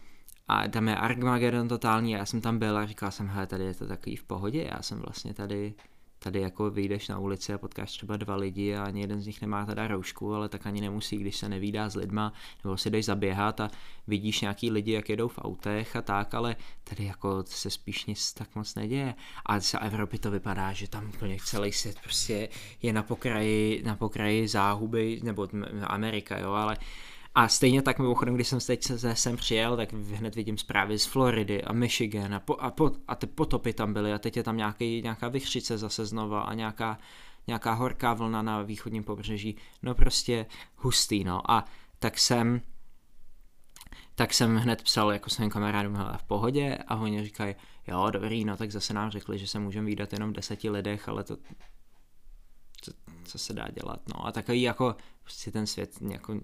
[0.50, 3.74] a tam je Armageddon totální, já jsem tam byl a říkal jsem, hele, tady je
[3.74, 5.74] to takový v pohodě, já jsem vlastně tady,
[6.20, 9.42] tady jako vyjdeš na ulici a potkáš třeba dva lidi a ani jeden z nich
[9.42, 12.34] nemá teda roušku, ale tak ani nemusí, když se nevídá s lidma,
[12.64, 13.70] nebo si jdeš zaběhat a
[14.08, 18.34] vidíš nějaký lidi, jak jedou v autech a tak, ale tady jako se spíš nic
[18.34, 19.16] tak moc neděje.
[19.46, 22.50] A z Evropy to vypadá, že tam úplně celý svět prostě
[22.82, 25.48] je na pokraji, na pokraji záhuby, nebo
[25.84, 26.78] Amerika, jo, ale
[27.36, 31.06] a stejně tak mimochodem, když jsem teď se sem přijel, tak hned vidím zprávy z
[31.06, 34.44] Floridy a Michigan a, po, a, po, a ty potopy tam byly a teď je
[34.44, 36.98] tam nějaký, nějaká vychřice zase znova a nějaká,
[37.48, 39.56] nějaká horká vlna na východním pobřeží.
[39.82, 41.52] No prostě hustý, no.
[41.52, 41.66] A
[42.00, 42.62] tak jsem
[44.16, 47.56] tak jsem hned psal jako svým kamarádům, hele, v pohodě a oni říkají,
[47.88, 51.24] jo, dobrý, no tak zase nám řekli, že se můžeme výdat jenom deseti lidech, ale
[51.24, 51.38] to,
[53.30, 56.40] co, se dá dělat, no a takový jako prostě ten svět jako,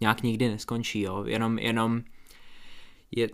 [0.00, 2.02] nějak nikdy neskončí, jo, jenom, jenom
[3.16, 3.28] je,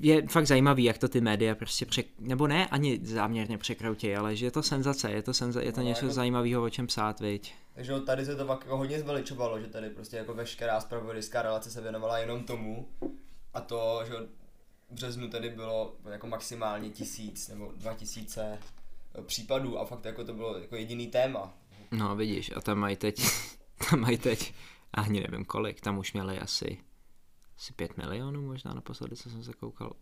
[0.00, 4.36] je fakt zajímavý, jak to ty média prostě přek, nebo ne ani záměrně překroutí, ale
[4.36, 6.86] že je to senzace, je to, senza, je to no, něco jako, zajímavého, o čem
[6.86, 7.54] psát, viď.
[7.74, 11.70] Takže tady se to fakt jako hodně zveličovalo, že tady prostě jako veškerá spravodajská relace
[11.70, 12.88] se věnovala jenom tomu
[13.54, 14.14] a to, že
[14.90, 18.58] v březnu tady bylo jako maximálně tisíc nebo dva tisíce
[19.26, 21.54] případů a fakt jako to bylo jako jediný téma.
[21.92, 23.22] No vidíš, a tam mají teď
[23.90, 24.54] tam mají teď,
[24.94, 26.78] ani nevím kolik, tam už měli asi
[27.60, 29.92] asi 5 milionů možná naposledy, co jsem se koukal.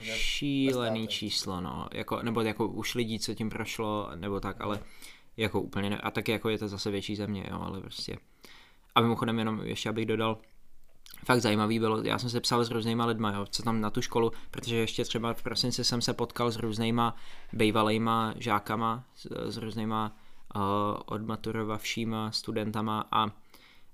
[0.00, 1.88] Šílený číslo, no.
[1.92, 4.80] Jako, nebo jako už lidí, co tím prošlo, nebo tak, ale
[5.36, 5.98] jako úplně ne.
[5.98, 8.18] A taky jako je to zase větší země, jo, ale prostě.
[8.94, 10.38] A mimochodem jenom ještě abych dodal,
[11.24, 14.02] fakt zajímavý bylo, já jsem se psal s různýma lidma, jo, co tam na tu
[14.02, 17.16] školu, protože ještě třeba v prosinci jsem se potkal s různýma
[17.52, 20.16] bývalýma žákama, s, s různýma
[21.06, 23.30] odmaturovavšíma studentama a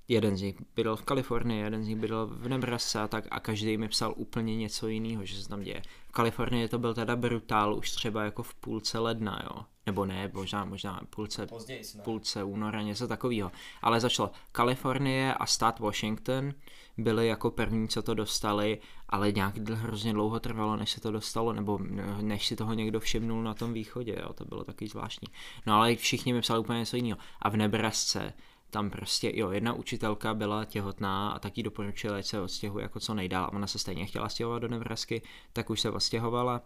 [0.08, 3.40] jeden z nich bydl v Kalifornii, jeden z nich bydl v Nebraska a tak a
[3.40, 5.82] každý mi psal úplně něco jiného, že se tam děje.
[6.08, 9.64] V Kalifornii to byl teda brutál už třeba jako v půlce ledna, jo.
[9.86, 13.52] Nebo ne, možná, možná půlce, Později, půlce února, něco takového.
[13.82, 16.52] Ale začalo Kalifornie a stát Washington
[16.98, 18.78] byli jako první, co to dostali,
[19.08, 21.78] ale nějak hrozně dlouho trvalo, než se to dostalo, nebo
[22.20, 25.28] než si toho někdo všimnul na tom východě, jo, to bylo taky zvláštní.
[25.66, 27.18] No ale všichni mi psali úplně něco jiného.
[27.42, 28.32] A v Nebrasce
[28.70, 33.14] tam prostě, jo, jedna učitelka byla těhotná a taky doporučila, ať se odstěhuje jako co
[33.14, 33.50] nejdál.
[33.52, 36.62] Ona se stejně chtěla stěhovat do Nebrasky, tak už se odstěhovala.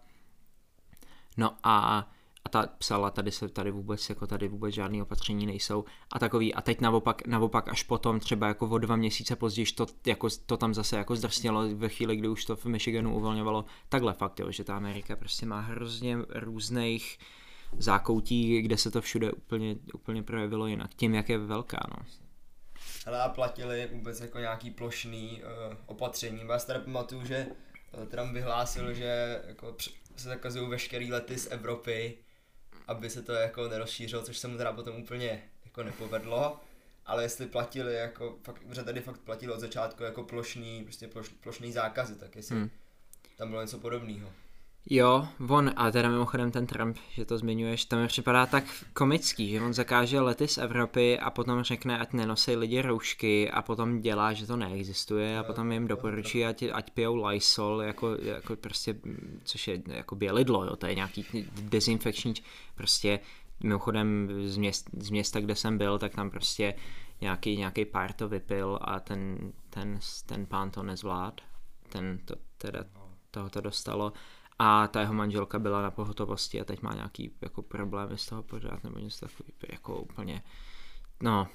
[1.36, 2.10] No a
[2.44, 6.54] a ta psala, tady se tady vůbec, jako tady vůbec žádné opatření nejsou a takový.
[6.54, 10.56] A teď naopak, naopak až potom, třeba jako o dva měsíce později, to, jako, to
[10.56, 13.64] tam zase jako zdrsnělo ve chvíli, kdy už to v Michiganu uvolňovalo.
[13.88, 17.18] Takhle fakt, jo, že ta Amerika prostě má hrozně různých
[17.78, 22.06] zákoutí, kde se to všude úplně, úplně projevilo jinak, tím, jak je velká, no.
[23.06, 26.40] Ale a platili vůbec jako nějaký plošný uh, opatření.
[26.48, 27.46] Já si pamatuju, že
[27.98, 29.76] uh, Trump vyhlásil, že jako
[30.16, 32.18] se zakazují veškerý lety z Evropy
[32.90, 36.60] aby se to jako nerozšířilo, což se mu teda potom úplně jako nepovedlo.
[37.06, 41.28] ale jestli platili jako, fakt, že tady fakt platili od začátku jako plošný, prostě ploš,
[41.28, 42.70] plošný zákazy, tak jestli hmm.
[43.36, 44.32] tam bylo něco podobného.
[44.86, 49.50] Jo, on, a teda mimochodem ten Trump, že to zmiňuješ, to mi připadá tak komický,
[49.50, 54.00] že on zakáže lety z Evropy a potom řekne, ať nenosí lidi roušky a potom
[54.00, 58.94] dělá, že to neexistuje a potom jim doporučí, ať, ať pijou Lysol, jako, jako prostě,
[59.44, 61.24] což je jako bělidlo, jo, to je nějaký
[61.62, 62.34] dezinfekční,
[62.74, 63.20] prostě
[63.62, 66.74] mimochodem z, měst, z města, kde jsem byl, tak tam prostě
[67.20, 71.40] nějaký, nějaký pár to vypil a ten, ten, ten pán to nezvlád,
[71.88, 72.84] ten to teda
[73.30, 74.12] toho to dostalo
[74.62, 78.42] a ta jeho manželka byla na pohotovosti a teď má nějaký jako problémy z toho
[78.42, 80.42] pořád nebo něco takový jako úplně
[81.22, 81.48] no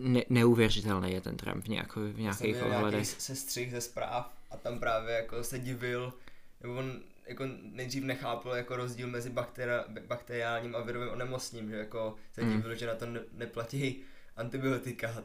[0.00, 3.06] ne, neuvěřitelný je ten Trump v, nějak, v nějakých ohledech.
[3.06, 6.12] se střih ze zpráv a tam právě jako se divil,
[6.60, 12.14] nebo on jako nejdřív nechápal jako rozdíl mezi bakteri- bakteriálním a virovým onemocním, že jako
[12.32, 12.52] se hmm.
[12.52, 14.02] divil, že na to ne- neplatí
[14.36, 15.24] antibiotika.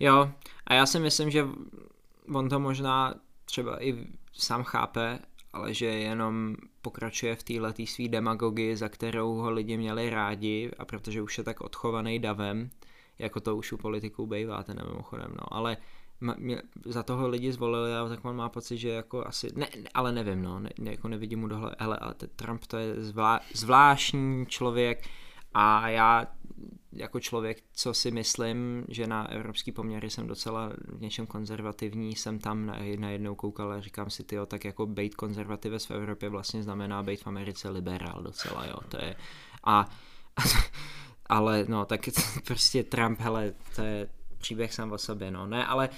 [0.00, 0.30] Jo,
[0.66, 1.46] a já si myslím, že
[2.34, 5.18] on to možná třeba i sám chápe,
[5.56, 10.84] ale že jenom pokračuje v této svý demagogii, za kterou ho lidi měli rádi a
[10.84, 12.70] protože už je tak odchovaný davem,
[13.18, 15.76] jako to už u politiků bývá, ten mimochodem, no, ale
[16.20, 20.12] mě, za toho lidi zvolili a tak on má pocit, že jako asi, ne, ale
[20.12, 25.08] nevím, no, ne, jako nevidím mu dohle, hele, ale Trump to je zvlá, zvláštní člověk
[25.58, 26.26] a já
[26.92, 32.38] jako člověk, co si myslím, že na evropský poměry jsem docela v něčem konzervativní, jsem
[32.38, 36.28] tam na, na jednou koukal a říkám si, tyjo, tak jako být konzervativec v Evropě
[36.28, 39.16] vlastně znamená být v Americe liberál docela, jo, to je,
[39.64, 39.90] a,
[41.26, 42.00] ale no, tak
[42.46, 45.88] prostě Trump, hele, to je příběh sám o sobě, no, ne, ale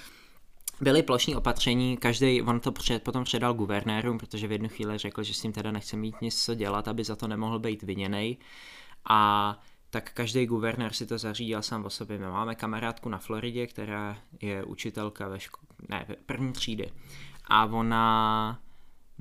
[0.81, 5.23] byly plošní opatření, každý, on to před, potom předal guvernérům, protože v jednu chvíli řekl,
[5.23, 8.39] že s tím teda nechce mít nic co dělat, aby za to nemohl být viněný.
[9.05, 12.19] A tak každý guvernér si to zařídil sám o sobě.
[12.19, 16.93] My máme kamarádku na Floridě, která je učitelka ve ško- ne, první třídy.
[17.45, 18.61] A ona,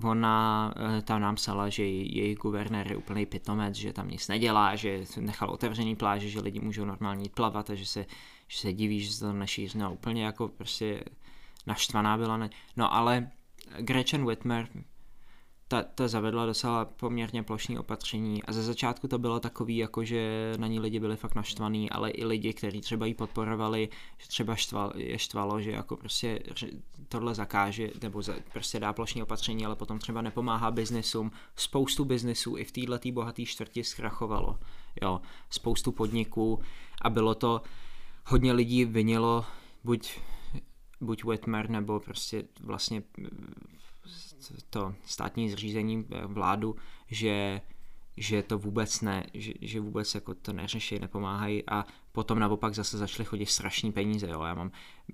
[0.04, 4.76] ona eh, tam nám psala, že její guvernér je úplný pitomec, že tam nic nedělá,
[4.76, 8.06] že nechal otevřený pláže, že lidi můžou normálně jít plavat a že se,
[8.48, 9.80] že se diví, že se to nešíří.
[9.92, 11.04] Úplně jako prostě
[11.68, 12.38] naštvaná byla.
[12.38, 12.50] Ne...
[12.78, 13.30] No ale
[13.80, 14.68] Gretchen Whitmer
[15.68, 20.54] ta, ta zavedla docela poměrně plošní opatření a ze začátku to bylo takový, jako že
[20.58, 24.56] na ní lidi byli fakt naštvaný, ale i lidi, kteří třeba jí podporovali, že třeba
[24.56, 26.40] štval, je štvalo, že jako prostě
[27.10, 31.32] tohle zakáže, nebo za, prostě dá plošní opatření, ale potom třeba nepomáhá biznisům.
[31.56, 34.60] Spoustu biznisů i v této bohaté čtvrti zkrachovalo.
[35.02, 36.60] Jo, spoustu podniků
[37.02, 37.62] a bylo to,
[38.26, 39.46] hodně lidí vinilo
[39.84, 40.20] buď
[41.02, 43.04] buď Whitmer nebo prostě vlastně
[44.70, 46.76] to státní zřízení eh, vládu,
[47.08, 47.62] že
[48.18, 52.98] že to vůbec ne, že, že vůbec jako to neřeší, nepomáhají a potom naopak zase
[52.98, 54.28] začaly chodit strašní peníze.
[54.28, 54.44] Jo.
[54.44, 54.72] Já mám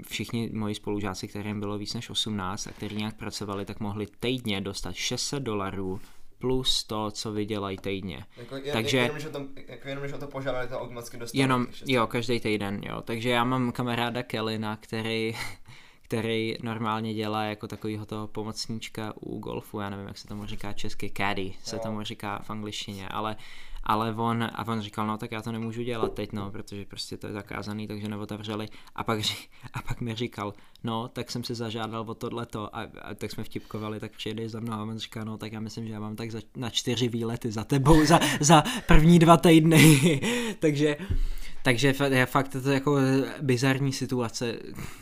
[0.08, 4.62] všichni moji spolužáci, kterým bylo víc než 18 a kteří nějak pracovali, tak mohli týdně
[4.62, 6.02] dostat 600 dolarů
[6.40, 8.26] plus to, co vydělají týdně.
[8.38, 11.42] Jako, jen, Takže, jenom, že to, jako jenom, že to požádali, to automaticky dostali.
[11.42, 13.02] Jenom, jo, každý týden, jo.
[13.02, 15.36] Takže já mám kamaráda Kelina, který
[16.04, 20.74] který normálně dělá jako takovýho toho pomocníčka u golfu, já nevím, jak se tomu říká
[20.74, 23.36] česky, caddy se tomu říká v angličtině, ale
[23.86, 27.18] ale on, a on říkal, no tak já to nemůžu dělat teď, no, protože prostě
[27.18, 28.68] to je zakázaný, takže neotevřeli.
[28.96, 29.20] A pak,
[29.74, 33.44] a pak mi říkal, no, tak jsem si zažádal o tohleto a, a tak jsme
[33.44, 36.16] vtipkovali, tak přijede za mnou a on říká, no, tak já myslím, že já mám
[36.16, 40.22] tak za, na čtyři výlety za tebou, za, za první dva týdny.
[40.60, 40.98] takže,
[41.64, 42.98] takže je fakt to jako
[43.42, 44.56] bizarní situace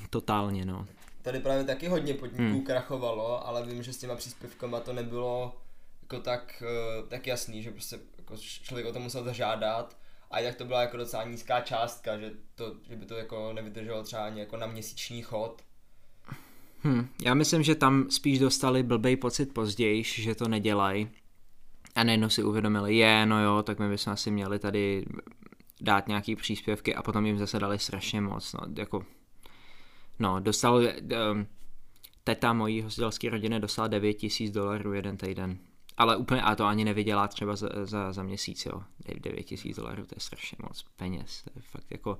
[0.09, 0.87] totálně, no
[1.21, 2.61] tady právě taky hodně podniků hmm.
[2.61, 5.57] krachovalo, ale vím, že s těma příspěvkama to nebylo
[6.01, 6.63] jako tak,
[7.01, 9.97] uh, tak jasný, že prostě jako člověk o to musel zažádat
[10.31, 14.03] a jak to byla jako docela nízká částka, že, to, že by to jako nevydrželo
[14.03, 15.61] třeba ani jako na měsíční chod.
[16.83, 21.09] Hmm, já myslím, že tam spíš dostali blbej pocit později, že to nedělají.
[21.95, 25.05] A nejednou si uvědomili, je, no jo, tak my bychom asi měli tady
[25.81, 28.53] dát nějaký příspěvky a potom jim zase dali strašně moc.
[28.53, 29.05] No, jako
[30.21, 31.47] No, dostal, um,
[32.23, 35.57] teta mojí hostelské rodiny dostala 9 tisíc dolarů jeden týden.
[35.97, 38.83] Ale úplně, a to ani nevydělá třeba za, za, za měsíc, jo.
[39.19, 41.43] 9 tisíc dolarů, to je strašně moc peněz.
[41.43, 42.17] To je fakt jako,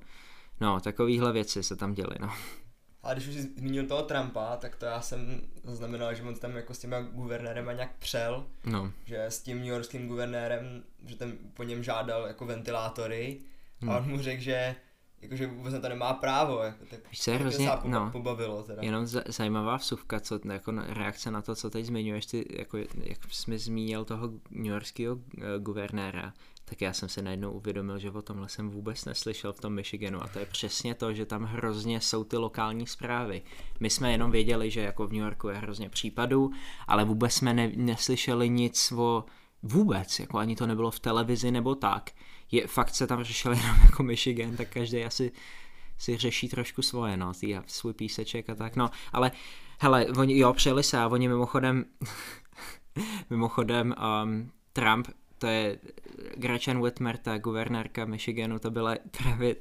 [0.60, 2.30] no, takovýhle věci se tam děly, no.
[3.02, 6.56] A když už jsi zmínil toho Trumpa, tak to já jsem zaznamenal, že on tam
[6.56, 8.92] jako s tím guvernérem a nějak přel, no.
[9.04, 13.40] že s tím New Yorkským guvernérem, že tam po něm žádal jako ventilátory
[13.82, 13.90] hmm.
[13.90, 14.76] a on mu řekl, že
[15.22, 18.82] jakože vůbec na to nemá právo, jako, tak Víš, se hrozně, se no, pobavilo teda.
[18.82, 23.18] Jenom z, zajímavá vsuvka, co, jako reakce na to, co teď zmiňuješ, ty, jako, jak
[23.30, 25.22] jsi zmínil toho New Yorkského uh,
[25.58, 26.32] guvernéra,
[26.64, 30.22] tak já jsem se najednou uvědomil, že o tomhle jsem vůbec neslyšel v tom Michiganu
[30.22, 33.42] a to je přesně to, že tam hrozně jsou ty lokální zprávy.
[33.80, 36.50] My jsme jenom věděli, že jako v New Yorku je hrozně případů,
[36.86, 39.24] ale vůbec jsme ne, neslyšeli nic o
[39.62, 42.10] vůbec, jako ani to nebylo v televizi nebo tak.
[42.52, 45.32] Je, fakt se tam řešil jenom jako Michigan, tak každý asi
[45.98, 49.30] si řeší trošku svoje, no, tý, svůj píseček a tak, no, ale
[49.78, 51.84] hele, oni, jo, přijeli se a oni mimochodem,
[53.30, 53.94] mimochodem
[54.24, 55.08] um, Trump
[55.42, 55.78] to je
[56.36, 59.56] Gretchen Whitmer, ta guvernérka Michiganu, to byla právě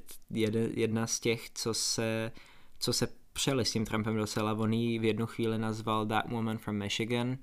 [0.74, 2.32] jedna z těch, co se,
[2.80, 4.54] co se přeli s tím Trumpem docela.
[4.54, 7.38] On jí v jednu chvíli nazval That Woman from Michigan.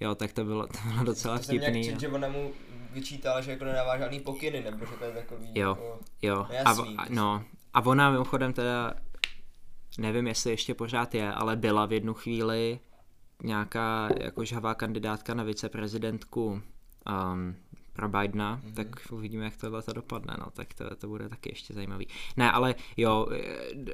[0.00, 1.84] Jo, tak to bylo, to bylo docela to vtipný.
[1.84, 2.52] Čet, že ona mu
[2.92, 6.46] vyčítala, že jako nedává žádný pokyny, nebo že to je takový jo, jako jo.
[6.48, 7.44] nejasný, a, a, no,
[7.74, 8.94] a ona mimochodem teda,
[9.98, 12.80] nevím jestli ještě pořád je, ale byla v jednu chvíli
[13.42, 17.56] nějaká jako žhavá kandidátka na viceprezidentku um,
[17.98, 18.74] pro Bidena, mm-hmm.
[18.74, 22.08] tak uvidíme, jak tohle to dopadne, no, tak to, to bude taky ještě zajímavý.
[22.36, 23.26] Ne, ale jo,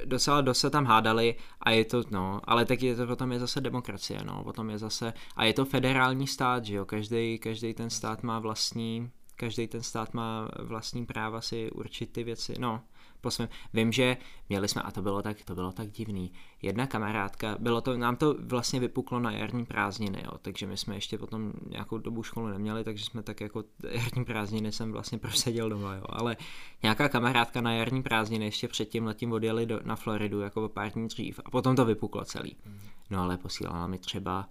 [0.04, 3.40] docela dost se tam hádali a je to, no, ale tak je to potom je
[3.40, 7.74] zase demokracie, no, potom je zase, a je to federální stát, že jo, každý, každý
[7.74, 12.80] ten stát má vlastní, každý ten stát má vlastní práva si určit ty věci, no,
[13.24, 13.48] po svém.
[13.72, 14.16] Vím, že
[14.48, 18.16] měli jsme, a to bylo tak, to bylo tak divný, jedna kamarádka, bylo to, nám
[18.16, 22.46] to vlastně vypuklo na jarní prázdniny, jo, takže my jsme ještě potom nějakou dobu školu
[22.46, 26.36] neměli, takže jsme tak jako jarní prázdniny jsem vlastně proseděl doma, jo, ale
[26.82, 31.08] nějaká kamarádka na jarní prázdniny ještě předtím letím odjeli do, na Floridu jako pár dní
[31.08, 32.56] dřív a potom to vypuklo celý.
[33.10, 34.48] No ale posílala mi třeba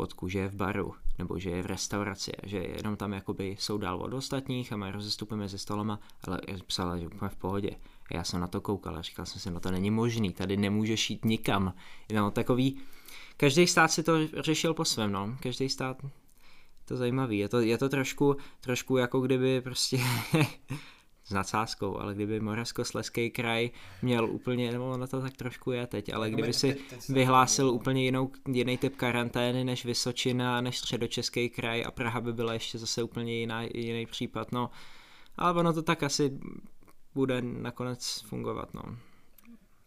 [0.00, 3.78] fotku, že je v baru, nebo že je v restauraci, že jenom tam jakoby jsou
[3.78, 7.70] dál od ostatních a mají rozestupy mezi stolama, ale psala, že úplně v pohodě.
[8.10, 10.56] A já jsem na to koukal a říkal jsem si, no to není možný, tady
[10.56, 11.74] nemůžeš jít nikam.
[12.14, 12.80] No takový,
[13.36, 15.96] každý stát si to řešil po svém, no, každý stát
[16.84, 17.38] to zajímavý.
[17.38, 20.00] Je to, je to trošku, trošku jako kdyby prostě
[21.30, 23.70] s nadsázkou, ale kdyby Moravskosleský kraj
[24.02, 26.76] měl úplně, nebo ono to tak trošku je teď, ale kdyby si
[27.08, 32.52] vyhlásil úplně jinou, jiný typ karantény než Vysočina, než středočeský kraj a Praha by byla
[32.52, 34.70] ještě zase úplně jiná, jiný případ, no.
[35.36, 36.38] Ale ono to tak asi
[37.14, 38.82] bude nakonec fungovat, no.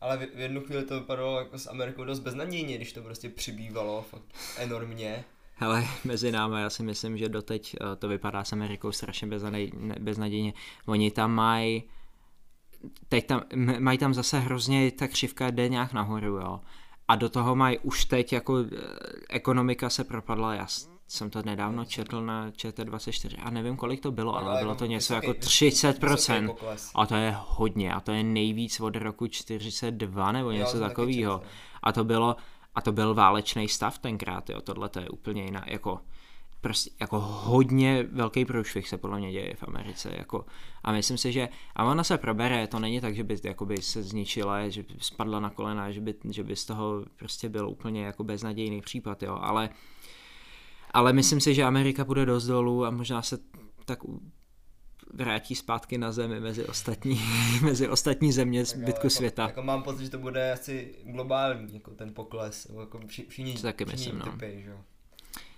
[0.01, 4.01] Ale v jednu chvíli to vypadalo jako s Amerikou dost beznadějně, když to prostě přibývalo
[4.01, 5.25] fakt enormně.
[5.59, 9.27] Ale mezi námi já si myslím, že doteď eh, to vypadá s Amerikou strašně
[9.99, 10.53] beznadějně.
[10.85, 11.83] Oni tam mají
[13.09, 13.41] teď tam,
[13.79, 16.59] mají tam zase hrozně, ta křivka jde nějak nahoru, jo.
[17.07, 18.65] A do toho mají už teď jako eh,
[19.29, 20.67] ekonomika se propadla, já
[21.07, 24.85] jsem to nedávno četl na ČT24 a nevím kolik to bylo, ale, ale bylo to
[24.85, 26.55] něco jako 30%
[26.95, 31.41] a to je hodně a to je nejvíc od roku 42 nebo něco takového.
[31.83, 32.35] A to bylo,
[32.75, 35.99] a to byl válečný stav tenkrát, jo, tohle to je úplně jiná, jako
[36.61, 40.45] prostě jako hodně velký průšvih se podle mě děje v Americe, jako
[40.83, 44.03] a myslím si, že a ona se probere, to není tak, že by jakoby se
[44.03, 48.05] zničila, že by spadla na kolena, že by, že by z toho prostě byl úplně
[48.05, 49.69] jako beznadějný případ, jo, ale
[50.93, 53.37] ale myslím si, že Amerika bude dost dolů a možná se
[53.85, 53.99] tak
[55.13, 57.21] vrátí zpátky na zemi mezi ostatní,
[57.61, 59.43] mezi ostatní země zbytku jako, světa.
[59.43, 64.19] Jako mám pocit, že to bude asi globální, jako ten pokles, jako všichni, taky myslím,
[64.19, 64.25] no.
[64.25, 64.77] typy, že?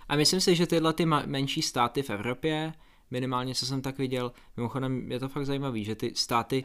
[0.09, 2.73] A myslím si, že tyhle ty menší státy v Evropě,
[3.11, 6.63] minimálně co jsem tak viděl, mimochodem je to fakt zajímavé, že ty státy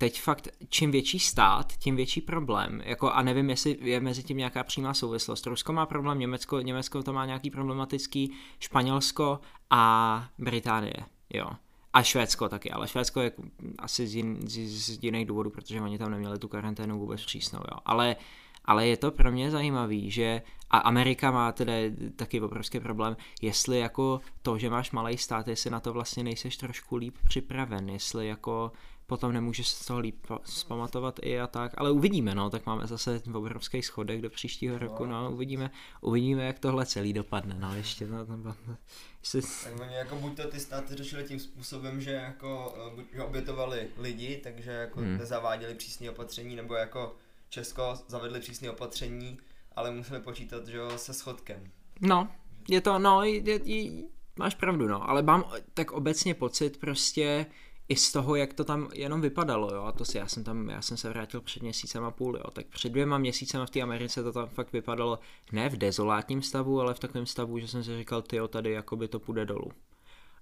[0.00, 2.82] teď fakt, čím větší stát, tím větší problém.
[2.84, 5.46] Jako, a nevím, jestli je mezi tím nějaká přímá souvislost.
[5.46, 9.40] Rusko má problém, Německo, Německo to má nějaký problematický, Španělsko
[9.70, 10.96] a Británie,
[11.30, 11.50] jo.
[11.92, 13.32] A Švédsko taky, ale Švédsko je
[13.78, 17.58] asi z, jin, z, z jiných důvodů, protože oni tam neměli tu karanténu vůbec přísnou,
[17.58, 17.78] jo.
[17.84, 18.16] Ale,
[18.64, 23.78] ale je to pro mě zajímavý, že a Amerika má tedy taky obrovský problém, jestli
[23.78, 28.26] jako to, že máš malý stát, jestli na to vlastně nejseš trošku líp připraven, jestli
[28.26, 28.72] jako
[29.10, 33.22] potom nemůžeš z toho líp zpamatovat i a tak, ale uvidíme, no, tak máme zase
[33.34, 38.26] obrovský schodek do příštího roku, no, uvidíme, uvidíme, jak tohle celý dopadne, no, ještě no,
[38.26, 38.36] no,
[38.66, 38.76] no,
[39.20, 39.42] jestli...
[39.42, 43.22] Tak oni jako buď to ty státy řešili tím způsobem, že jako, eh, buď, že
[43.22, 45.18] obětovali lidi, takže jako hmm.
[45.18, 47.16] nezaváděli přísné opatření, nebo jako
[47.48, 49.38] Česko zavedli přísné opatření,
[49.76, 51.70] ale museli počítat, že jo, se schodkem.
[52.00, 52.28] No,
[52.68, 54.02] je to, no, je, je,
[54.38, 55.44] máš pravdu, no, ale mám
[55.74, 57.46] tak obecně pocit prostě,
[57.90, 60.68] i z toho, jak to tam jenom vypadalo, jo, a to si, já jsem tam,
[60.68, 63.80] já jsem se vrátil před měsícem a půl, jo, tak před dvěma měsícemi v té
[63.80, 65.18] Americe to tam fakt vypadalo
[65.52, 69.08] ne v dezolátním stavu, ale v takovém stavu, že jsem si říkal, ty tady jakoby
[69.08, 69.72] to půjde dolů.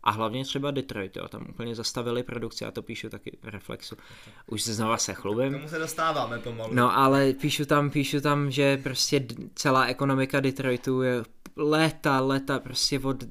[0.02, 3.96] A hlavně třeba Detroit, jo, tam úplně zastavili produkci, a to píšu taky v Reflexu.
[4.46, 5.52] Už se znova se chlubím.
[5.52, 6.74] Tomu se dostáváme pomalu.
[6.74, 11.22] No ale píšu tam, píšu tam, že prostě celá ekonomika Detroitu je
[11.56, 13.24] léta, léta prostě od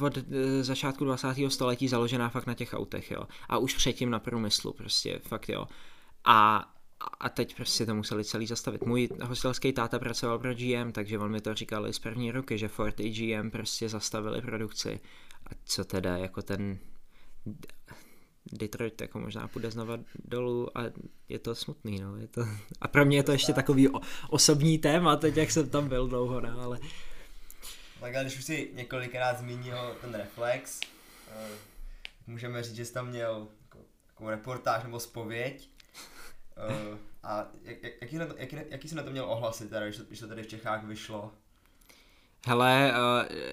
[0.00, 1.28] od eh, začátku 20.
[1.48, 3.24] století založená fakt na těch autech, jo.
[3.48, 5.66] A už předtím na průmyslu, prostě, fakt jo.
[6.24, 6.70] A
[7.20, 8.82] a teď prostě to museli celý zastavit.
[8.82, 12.58] Můj hostelský táta pracoval pro GM, takže on mi to říkal i z první roky,
[12.58, 15.00] že Ford i GM prostě zastavili produkci.
[15.46, 16.78] A co teda, jako ten
[18.52, 20.82] Detroit jako možná půjde znova dolů a
[21.28, 22.16] je to smutný, no.
[22.16, 22.42] Je to...
[22.80, 23.88] A pro mě je to ještě takový
[24.30, 26.78] osobní téma, teď jak jsem tam byl dlouho, no, ale...
[28.04, 30.80] Tak ale když už si několikrát zmínil ten reflex,
[31.28, 31.48] eh,
[32.26, 33.48] můžeme říct, že jsi tam měl
[34.06, 35.68] takovou reportáž nebo spověď,
[36.90, 39.84] Uh, a jak, jak, jaký, na to, jaký, jaký jsi na to měl ohlasy, teda,
[39.84, 41.32] když, to, když to tady v Čechách vyšlo?
[42.46, 42.94] Hele,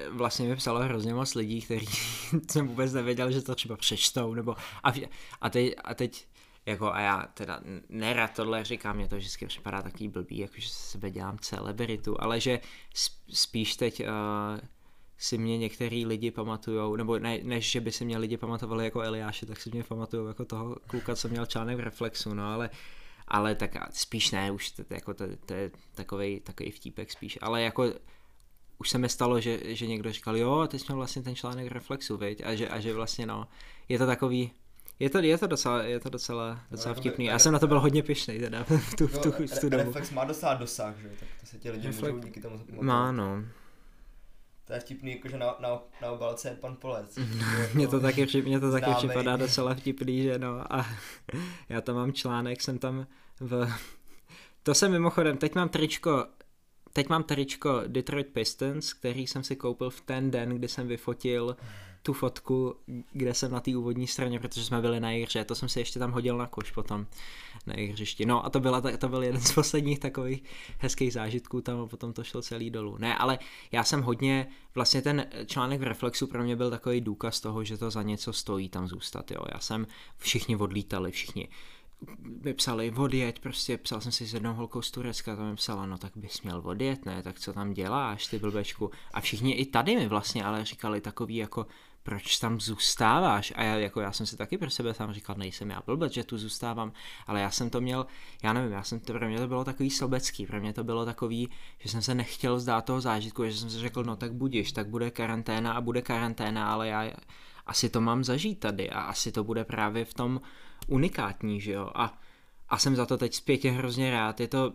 [0.10, 1.88] uh, vlastně mi psalo hrozně moc lidí, kteří
[2.52, 4.94] jsem vůbec nevěděl, že to třeba přečtou, nebo a,
[5.42, 6.28] a, teď, a teď
[6.66, 11.12] jako a já teda nerad tohle říkám, mě to vždycky připadá takový blbý, jakože sebe
[11.12, 12.60] dělám celebritu, ale že
[13.30, 14.08] spíš teď uh,
[15.18, 19.02] si mě některý lidi pamatujou, nebo ne, než že by si mě lidi pamatovali jako
[19.02, 22.70] Eliáše, tak si mě pamatujou jako toho kluka, co měl článek v Reflexu, no ale
[23.28, 27.62] ale tak spíš ne, už to, jako to, to je takový, takový vtípek spíš, ale
[27.62, 27.86] jako
[28.78, 31.72] už se mi stalo, že, že někdo říkal, jo, ty jsi měl vlastně ten článek
[31.72, 32.42] Reflexu, viď?
[32.46, 33.48] A že, a že vlastně no,
[33.90, 34.52] je to takový,
[35.02, 37.26] je to, je to docela, je to docela, docela no, vtipný.
[37.26, 39.84] Já jsem na to byl hodně pišnej teda v tu, v tu, v tu dobu.
[39.84, 41.10] Reflex má docela dosah, že?
[41.10, 42.14] Tak to se ti lidi Reflex...
[42.14, 42.88] můžou díky tomu zapamatovat.
[42.88, 43.44] Má, no.
[44.66, 47.20] To je vtipný, jakože na, na, na obalce je pan Polec.
[47.74, 50.74] mně to taky, mě to taky připadá docela vtipný, že no.
[50.74, 50.86] A
[51.70, 53.08] já tam mám článek, jsem tam
[53.40, 53.74] v...
[54.64, 56.26] To jsem mimochodem, teď mám tričko
[56.94, 61.58] teď mám tričko Detroit Pistons, který jsem si koupil v ten den, kdy jsem vyfotil
[62.04, 62.76] tu fotku,
[63.12, 66.00] kde jsem na té úvodní straně, protože jsme byli na jiře, to jsem si ještě
[66.00, 67.06] tam hodil na koš potom
[67.68, 68.26] na hřišti.
[68.26, 70.44] No a to, byla, to byl jeden z posledních takových
[70.78, 72.98] hezkých zážitků tam a potom to šlo celý dolů.
[72.98, 73.40] Ne, ale
[73.72, 77.78] já jsem hodně, vlastně ten článek v Reflexu pro mě byl takový důkaz toho, že
[77.78, 79.42] to za něco stojí tam zůstat, jo.
[79.54, 79.88] Já jsem,
[80.18, 81.48] všichni odlítali, všichni
[82.44, 85.86] mi psali odjet, prostě psal jsem si s jednou holkou z Turecka, to mi psala,
[85.86, 88.92] no tak bys měl odjet, ne, tak co tam děláš, ty blbečku.
[89.14, 91.68] A všichni i tady mi vlastně ale říkali takový jako,
[92.04, 93.54] proč tam zůstáváš?
[93.56, 96.24] A já, jako já jsem si taky pro sebe tam říkal, nejsem já blbec, že
[96.24, 96.92] tu zůstávám,
[97.28, 98.06] ale já jsem to měl,
[98.44, 101.06] já nevím, já jsem to, pro mě to bylo takový sobecký, pro mě to bylo
[101.06, 101.50] takový,
[101.80, 104.88] že jsem se nechtěl zdát toho zážitku, že jsem si řekl, no tak budíš, tak
[104.88, 107.12] bude karanténa a bude karanténa, ale já
[107.66, 110.42] asi to mám zažít tady a asi to bude právě v tom
[110.88, 112.20] unikátní, že jo, a,
[112.70, 114.74] a jsem za to teď zpětě hrozně rád, je to,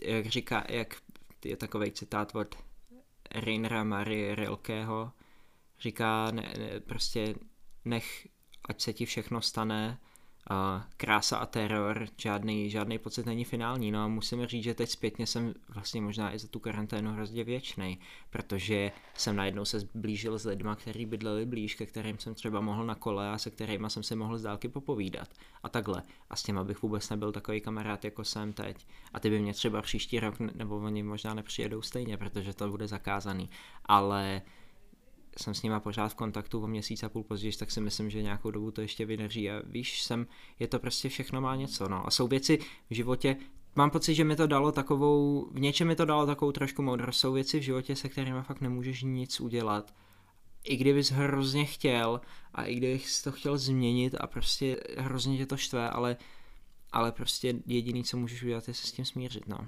[0.00, 0.96] jak říká, jak
[1.44, 2.54] je takový citát od
[3.34, 5.12] Reinera Marie Rilkeho,
[5.84, 7.34] říká ne, ne, prostě
[7.84, 8.28] nech,
[8.68, 9.98] ať se ti všechno stane,
[10.50, 13.90] uh, krása a teror, žádný, žádný pocit není finální.
[13.90, 17.44] No a musím říct, že teď zpětně jsem vlastně možná i za tu karanténu hrozně
[17.44, 17.98] věčný,
[18.30, 22.84] protože jsem najednou se zblížil s lidma, kteří bydleli blíž, ke kterým jsem třeba mohl
[22.84, 25.28] na kole a se kterými jsem si mohl z dálky popovídat.
[25.62, 26.02] A takhle.
[26.30, 28.86] A s těma bych vůbec nebyl takový kamarád, jako jsem teď.
[29.12, 32.88] A ty by mě třeba příští rok, nebo oni možná nepřijedou stejně, protože to bude
[32.88, 33.50] zakázaný.
[33.84, 34.42] Ale
[35.38, 38.22] jsem s nima pořád v kontaktu o měsíc a půl později, tak si myslím, že
[38.22, 40.26] nějakou dobu to ještě vydrží a víš, jsem,
[40.58, 42.06] je to prostě všechno má něco, no.
[42.06, 42.58] A jsou věci
[42.90, 43.36] v životě,
[43.74, 47.20] mám pocit, že mi to dalo takovou, v něčem mi to dalo takovou trošku moudrost,
[47.20, 49.94] jsou věci v životě, se kterými fakt nemůžeš nic udělat.
[50.64, 52.20] I kdybys hrozně chtěl
[52.54, 56.16] a i kdybys to chtěl změnit a prostě hrozně tě to štve, ale,
[56.92, 59.58] ale prostě jediný, co můžeš udělat, je se s tím smířit, no.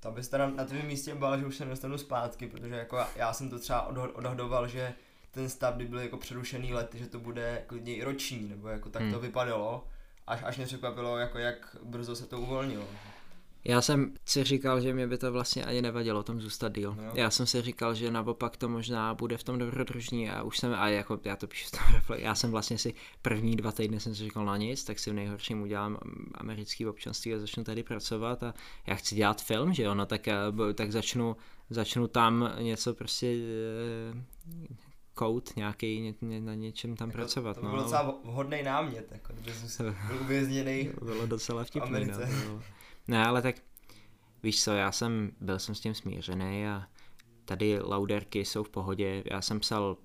[0.00, 3.32] To bys teda na tvém místě bál, že už se nedostanu zpátky, protože jako já
[3.32, 4.94] jsem to třeba odhadoval, že
[5.30, 8.88] ten stav, kdy byl jako přerušený let, že to bude klidně i roční, nebo jako
[8.88, 9.12] tak hmm.
[9.12, 9.86] to vypadalo,
[10.26, 12.84] až, až mě překvapilo, jako jak brzo se to uvolnilo.
[13.64, 16.94] Já jsem si říkal, že mě by to vlastně ani nevadilo tom zůstat díl.
[16.94, 17.10] No.
[17.14, 20.74] Já jsem si říkal, že naopak to možná bude v tom dobrodružní a už jsem,
[20.74, 24.14] a jako já to píšu v tom já jsem vlastně si první dva týdny jsem
[24.14, 25.98] si říkal na no nic, tak si v nejhorším udělám
[26.34, 28.54] americký občanství a začnu tady pracovat a
[28.86, 30.34] já chci dělat film, že jo, no tak, eh,
[30.74, 31.36] tak začnu,
[31.70, 34.74] začnu tam něco prostě eh,
[35.14, 37.54] kout nějaký, ně, na něčem tam jako, pracovat.
[37.54, 37.82] To byl no.
[37.82, 42.62] docela vhodný námět, jako kdyby byl uvězněný Bylo docela vtipný, no.
[43.08, 43.56] Ne, ale tak
[44.42, 46.88] víš co, já jsem, byl jsem s tím smířený a
[47.44, 49.22] tady lauderky jsou v pohodě.
[49.30, 49.96] Já jsem psal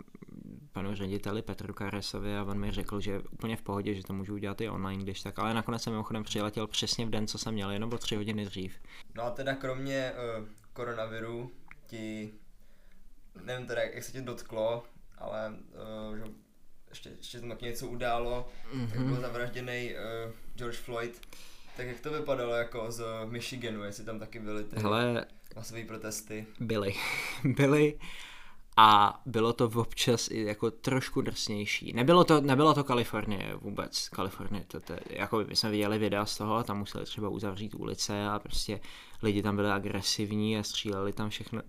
[0.71, 4.13] panu řediteli Petru Karesovi a on mi řekl, že je úplně v pohodě, že to
[4.13, 7.37] můžu udělat i online, když tak, ale nakonec jsem mimochodem přiletěl přesně v den, co
[7.37, 8.75] jsem měl, jenom o tři hodiny dřív.
[9.15, 11.51] No a teda kromě uh, koronaviru
[11.87, 12.33] ti,
[13.43, 14.83] nevím teda, jak se tě dotklo,
[15.17, 15.53] ale
[16.09, 16.23] uh, že
[16.89, 18.89] ještě, ještě tam taky něco událo, mm-hmm.
[18.89, 21.21] tak byl zavražděný uh, George Floyd
[21.77, 26.47] tak jak to vypadalo jako z Michiganu, jestli tam taky byly ty Hele, masové protesty?
[26.59, 26.93] Byly.
[27.43, 27.99] byly.
[28.77, 31.93] a bylo to občas i jako trošku drsnější.
[31.93, 36.37] Nebylo to, nebylo to Kalifornie vůbec, Kalifornie, to, to, jako my jsme viděli videa z
[36.37, 38.79] toho a tam museli třeba uzavřít ulice a prostě
[39.23, 41.61] lidi tam byli agresivní a stříleli tam všechno,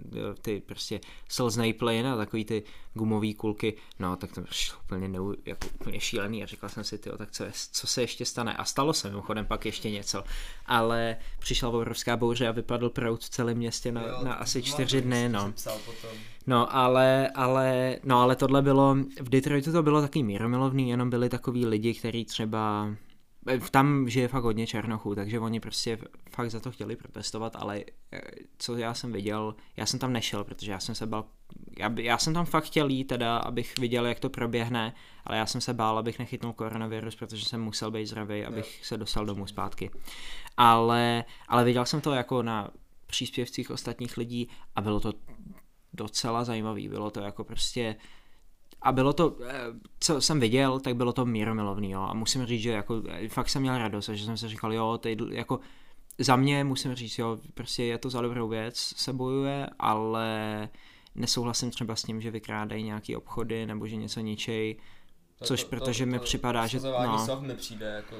[0.42, 2.62] ty prostě slznej plyn a takový ty
[2.94, 4.52] gumové kulky, no tak to bylo
[4.84, 8.00] úplně, neu, jako úplně šílený a říkal jsem si, tyjo, tak co, je, co se
[8.00, 8.56] ještě stane?
[8.56, 10.24] A stalo se mimochodem pak ještě něco,
[10.66, 15.02] ale přišla obrovská bouře a vypadl prout v celém městě na, jo, na asi čtyři
[15.02, 15.52] dny, no.
[16.46, 21.28] No ale, ale, no ale tohle bylo, v Detroitu to bylo taky míromilovný, jenom byli
[21.28, 22.94] takový lidi, kteří třeba
[23.70, 25.98] tam žije fakt hodně černochů, takže oni prostě
[26.30, 28.20] fakt za to chtěli protestovat, ale eh,
[28.58, 31.24] co já jsem viděl, já jsem tam nešel, protože já jsem se bál,
[31.78, 35.46] já, já jsem tam fakt chtěl jít teda, abych viděl, jak to proběhne, ale já
[35.46, 39.46] jsem se bál, abych nechytnul koronavirus, protože jsem musel být zdravý, abych se dostal domů
[39.46, 39.90] zpátky.
[40.56, 42.70] Ale, ale viděl jsem to jako na
[43.06, 45.12] příspěvcích ostatních lidí a bylo to
[45.92, 47.96] docela zajímavý, bylo to jako prostě
[48.84, 49.54] a bylo to, eh,
[50.00, 52.00] co jsem viděl, tak bylo to míromilovný, jo.
[52.00, 54.98] A musím říct, že jako eh, fakt jsem měl radost, že jsem si říkal, jo,
[54.98, 55.60] teď jako
[56.18, 60.68] za mě musím říct, jo, prostě je to za dobrou věc, se bojuje, ale
[61.14, 64.76] nesouhlasím třeba s tím, že vykrádají nějaký obchody nebo že něco ničej,
[65.38, 66.80] to, což to, protože to, mi to, připadá, že...
[66.80, 68.16] No, soch mi přijde jako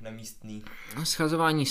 [0.00, 0.64] nemístný.
[1.04, 1.64] Schazování,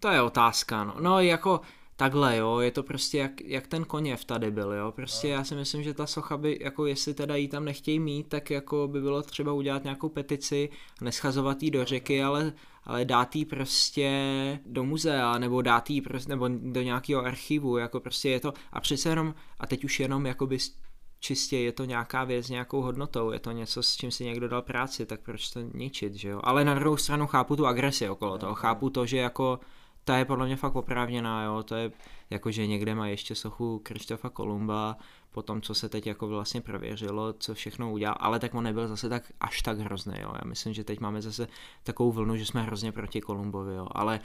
[0.00, 0.94] to je otázka, no.
[1.00, 1.60] No jako
[1.98, 5.32] takhle, jo, je to prostě jak, jak ten koněv tady byl, jo, prostě no.
[5.32, 8.50] já si myslím, že ta socha by, jako jestli teda jí tam nechtějí mít, tak
[8.50, 10.70] jako by bylo třeba udělat nějakou petici,
[11.00, 12.52] neschazovat jí do řeky, ale,
[12.84, 14.10] ale dát jí prostě
[14.66, 18.80] do muzea, nebo dát jí prostě, nebo do nějakého archivu, jako prostě je to, a
[18.80, 20.58] přece jenom, a teď už jenom jakoby
[21.20, 24.48] čistě je to nějaká věc s nějakou hodnotou, je to něco, s čím si někdo
[24.48, 26.40] dal práci, tak proč to ničit, že jo?
[26.44, 29.60] Ale na druhou stranu chápu tu agresi okolo toho, chápu to, že jako
[30.08, 31.92] ta je podle mě fakt oprávněná, jo, to je
[32.30, 34.96] jako, že někde má ještě sochu Krištofa Kolumba,
[35.32, 38.88] po tom, co se teď jako vlastně prověřilo, co všechno udělal, ale tak on nebyl
[38.88, 41.48] zase tak až tak hrozný, jo, já myslím, že teď máme zase
[41.82, 44.20] takovou vlnu, že jsme hrozně proti Kolumbovi, jo, ale,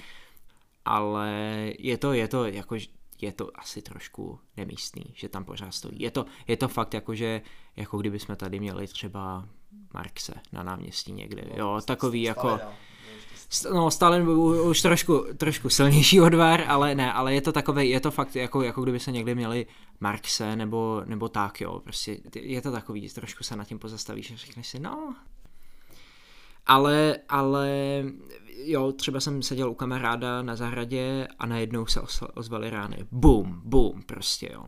[0.85, 1.31] ale
[1.79, 2.75] je to, je to jako,
[3.21, 5.95] je to asi trošku nemístný, že tam pořád stojí.
[5.99, 7.41] Je to, je to fakt jako, že
[7.75, 9.47] jako kdyby jsme tady měli třeba
[9.93, 12.59] Marxe na náměstí někde, jo, takový jako
[13.73, 13.89] no
[14.23, 18.35] byl už trošku, trošku silnější odvar, ale ne, ale je to takové, je to fakt
[18.35, 19.65] jako, jako kdyby se někdy měli
[19.99, 24.35] Marxe nebo, nebo tak, jo, prostě je to takový, trošku se nad tím pozastavíš a
[24.35, 25.15] řekneš si, no,
[26.65, 27.69] ale, ale
[28.63, 32.01] jo, třeba jsem seděl u kamaráda na zahradě a najednou se
[32.33, 32.97] ozvaly rány.
[33.11, 34.65] Bum, bum, prostě jo.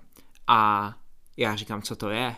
[0.47, 0.93] A
[1.37, 2.35] já říkám, co to je?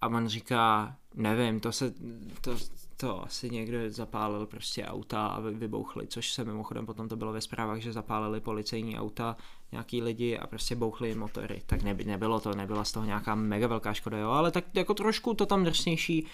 [0.00, 1.94] A on říká, nevím, to se,
[2.40, 2.56] to,
[3.00, 7.40] to asi někdo zapálil prostě auta a vybouchli, což se mimochodem potom to bylo ve
[7.40, 9.36] zprávách, že zapálili policejní auta
[9.72, 11.62] nějaký lidi a prostě bouchli motory.
[11.66, 14.94] Tak neby, nebylo to, nebyla z toho nějaká mega velká škoda, jo, ale tak jako
[14.94, 16.26] trošku to tam drsnější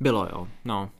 [0.00, 0.90] bylo, jo, no.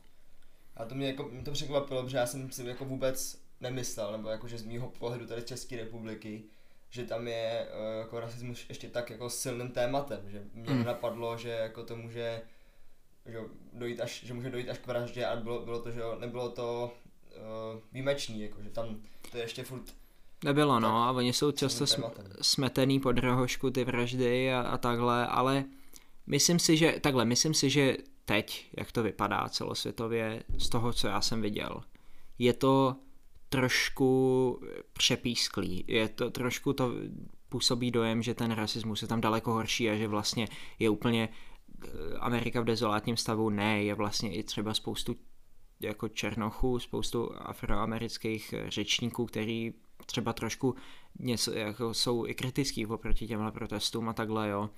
[0.76, 4.28] A to mě jako, mě to překvapilo, protože já jsem si jako vůbec nemyslel, nebo
[4.28, 6.42] jakože z mýho pohledu tady České republiky,
[6.90, 10.84] že tam je uh, jako rasismus ještě tak jako silným tématem, že mě mm.
[10.84, 12.42] napadlo, že jako to může
[13.26, 13.38] že,
[13.72, 16.92] dojít až, že může dojít až k vraždě a bylo, bylo to, že nebylo to
[17.36, 18.96] uh, výjimečný, jako, že tam
[19.30, 19.94] to je ještě furt
[20.44, 21.84] Nebylo, no, a oni jsou často
[22.40, 25.64] smetený pod rohošku ty vraždy a, a takhle, ale
[26.26, 31.08] myslím si, že, takhle, myslím si, že teď, jak to vypadá celosvětově, z toho, co
[31.08, 31.80] já jsem viděl,
[32.38, 32.96] je to
[33.48, 34.60] trošku
[34.92, 36.92] přepísklý, je to trošku to
[37.48, 40.48] působí dojem, že ten rasismus je tam daleko horší a že vlastně
[40.78, 41.28] je úplně
[42.20, 45.16] Amerika v dezolátním stavu ne, je vlastně i třeba spoustu
[45.80, 49.74] jako černochů, spoustu afroamerických řečníků, který
[50.06, 50.74] třeba trošku
[51.18, 54.70] něco, jako jsou i kritický oproti těmhle protestům a takhle, jo.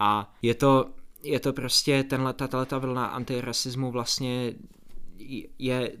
[0.00, 0.90] A je to,
[1.22, 4.54] je to prostě, tenhle, tato vlna antirasismu vlastně
[5.58, 5.92] je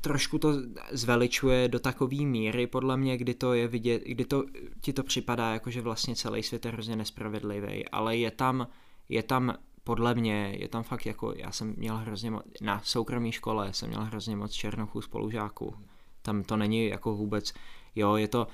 [0.00, 0.52] trošku to
[0.90, 4.44] zveličuje do takové míry, podle mě, kdy to je vidět, kdy to
[4.80, 8.66] ti to připadá jako, že vlastně celý svět je hrozně nespravedlivý, ale je tam,
[9.08, 9.54] je tam
[9.90, 13.88] podle mě je tam fakt jako, já jsem měl hrozně moc, na soukromé škole jsem
[13.88, 15.74] měl hrozně moc černochů spolužáků.
[16.22, 17.52] Tam to není jako vůbec,
[17.94, 18.46] jo, je to,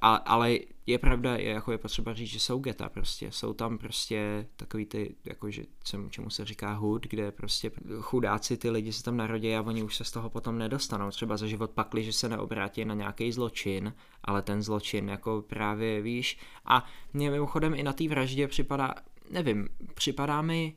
[0.00, 3.78] a, ale je pravda, je, jako je potřeba říct, že jsou geta prostě, jsou tam
[3.78, 5.62] prostě takový ty, jakože
[6.10, 7.70] čemu se říká hud, kde prostě
[8.00, 11.36] chudáci ty lidi se tam narodí a oni už se z toho potom nedostanou, třeba
[11.36, 16.38] za život pakli, že se neobrátí na nějaký zločin, ale ten zločin jako právě víš
[16.64, 18.94] a mě mimochodem i na té vraždě připadá,
[19.30, 20.76] nevím, připadá mi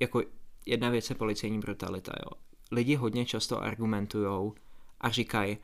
[0.00, 0.22] jako
[0.66, 2.40] jedna věc je policejní brutalita, jo.
[2.70, 4.52] Lidi hodně často argumentují
[5.00, 5.58] a říkají,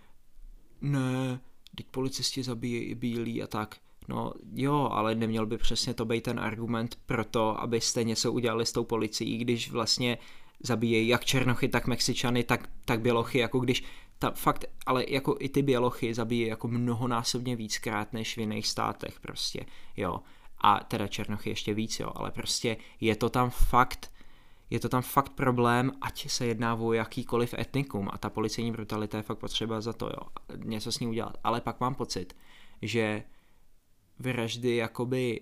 [0.81, 1.41] ne,
[1.77, 3.77] teď policisti zabíjí i bílí a tak.
[4.09, 8.67] No jo, ale neměl by přesně to být ten argument pro to, abyste něco udělali
[8.67, 10.19] s tou policií, když vlastně
[10.61, 13.85] zabíjejí jak Černochy, tak Mexičany, tak, tak Bělochy, jako když
[14.19, 19.21] ta fakt, ale jako i ty Bělochy zabíjí jako mnohonásobně víckrát než v jiných státech
[19.21, 20.21] prostě, jo.
[20.61, 24.13] A teda Černochy ještě víc, jo, ale prostě je to tam fakt,
[24.71, 29.17] je to tam fakt problém, ať se jedná o jakýkoliv etnikum a ta policejní brutalita
[29.17, 30.23] je fakt potřeba za to, jo,
[30.57, 31.37] něco s ní udělat.
[31.45, 32.37] Ale pak mám pocit,
[32.83, 33.23] že
[34.19, 35.41] vraždy jakoby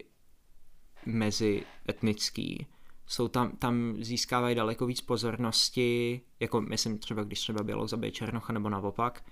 [1.07, 2.67] mezi etnický
[3.07, 8.53] jsou tam, tam získávají daleko víc pozornosti, jako myslím třeba, když třeba Bělok zabije Černocha
[8.53, 9.25] nebo naopak,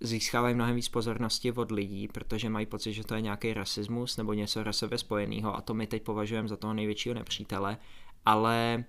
[0.00, 4.32] získávají mnohem víc pozornosti od lidí, protože mají pocit, že to je nějaký rasismus nebo
[4.32, 7.76] něco rasově spojeného a to my teď považujeme za toho největšího nepřítele,
[8.24, 8.84] ale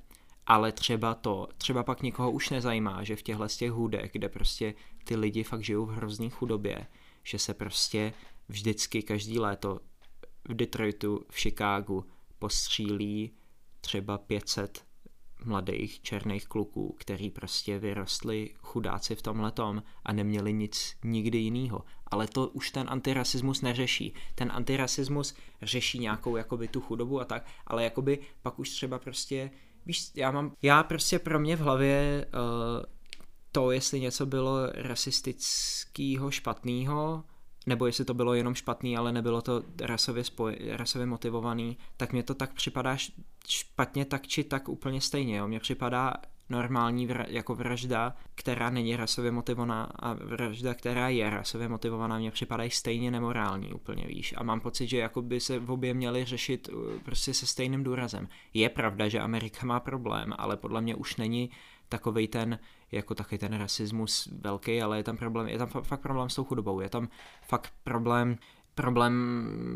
[0.48, 4.30] ale třeba to, třeba pak někoho už nezajímá, že v těchhle z těch hůdech, kde
[4.30, 6.88] prostě ty lidi fakt žijou v hrozný chudobě,
[7.24, 8.14] že se prostě
[8.50, 9.80] vždycky každý léto
[10.50, 12.06] v Detroitu, v Chicagu
[12.40, 13.32] postřílí
[13.82, 14.87] třeba 500
[15.48, 21.84] mladých černých kluků, který prostě vyrostli chudáci v tom letom a neměli nic nikdy jiného.
[22.08, 24.14] Ale to už ten antirasismus neřeší.
[24.36, 29.52] Ten antirasismus řeší nějakou jakoby tu chudobu a tak, ale jakoby pak už třeba prostě,
[29.86, 32.86] víš, já mám, já prostě pro mě v hlavě uh,
[33.52, 37.24] to, jestli něco bylo rasistického, špatného,
[37.68, 42.24] nebo jestli to bylo jenom špatný, ale nebylo to rasově, spoj, rasově motivovaný, tak mě
[42.24, 42.98] to tak připadá
[43.48, 45.38] špatně tak či tak úplně stejně.
[45.38, 45.48] Jo.
[45.48, 46.14] Mně připadá
[46.50, 52.32] normální vra, jako vražda, která není rasově motivovaná a vražda, která je rasově motivovaná, mě
[52.32, 54.34] připadají stejně nemorální úplně, víš.
[54.38, 57.84] A mám pocit, že jako by se v obě měly řešit uh, prostě se stejným
[57.84, 58.28] důrazem.
[58.54, 61.50] Je pravda, že Amerika má problém, ale podle mě už není
[61.90, 62.60] takovej ten,
[62.92, 66.44] jako taky ten rasismus velký, ale je tam problém, je tam fakt problém s tou
[66.44, 67.08] chudobou, je tam
[67.42, 68.38] fakt problém,
[68.76, 69.14] problém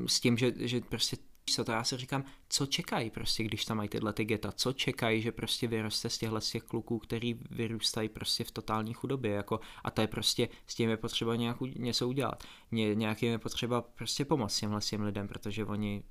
[0.07, 3.77] s tím, že, že prostě co to já si říkám, co čekají prostě, když tam
[3.77, 7.39] mají tyhle ty geta, co čekají, že prostě vyroste z těchhle z těch kluků, který
[7.51, 11.61] vyrůstají prostě v totální chudobě, jako, a to je prostě, s tím je potřeba nějak,
[11.61, 16.03] něco udělat, Ně, nějakým je potřeba prostě pomoct těmhle těm lidem, protože oni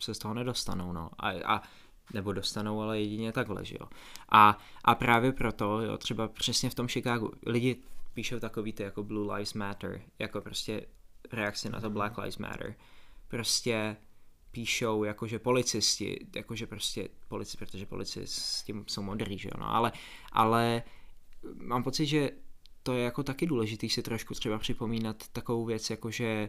[0.00, 1.62] se z toho nedostanou, no, a, a
[2.14, 3.88] nebo dostanou, ale jedině takhle, že jo.
[4.28, 7.76] A, a právě proto, jo, třeba přesně v tom Chicagu, lidi
[8.14, 10.86] píšou takový ty jako Blue Lives Matter, jako prostě
[11.32, 12.74] reakce na to Black Lives Matter.
[13.28, 13.96] Prostě
[14.50, 19.74] píšou jakože policisti, jakože prostě polici, protože polici s tím jsou modrý, že jo, no,
[19.74, 19.92] ale,
[20.32, 20.82] ale
[21.54, 22.30] mám pocit, že
[22.82, 26.48] to je jako taky důležitý si trošku třeba připomínat takovou věc, jakože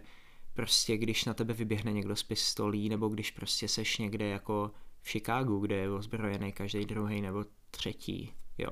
[0.53, 4.71] prostě když na tebe vyběhne někdo s pistolí, nebo když prostě seš někde jako
[5.07, 8.71] v Chicagu, kde je ozbrojený každý druhý nebo třetí, jo,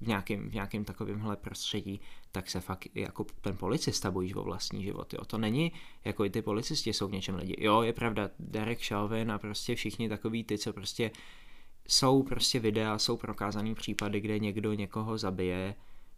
[0.00, 2.00] v nějakém, v nějakém takovémhle prostředí,
[2.32, 5.14] tak se fakt jako ten policista bojíš o vlastní život.
[5.14, 5.24] Jo.
[5.24, 5.72] To není,
[6.04, 7.56] jako i ty policisti jsou v něčem lidi.
[7.58, 11.10] Jo, je pravda, Derek Chauvin a prostě všichni takový ty, co prostě
[11.88, 15.74] jsou prostě videa, jsou prokázaný případy, kde někdo někoho zabije,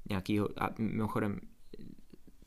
[0.09, 1.41] nějakýho, a mimochodem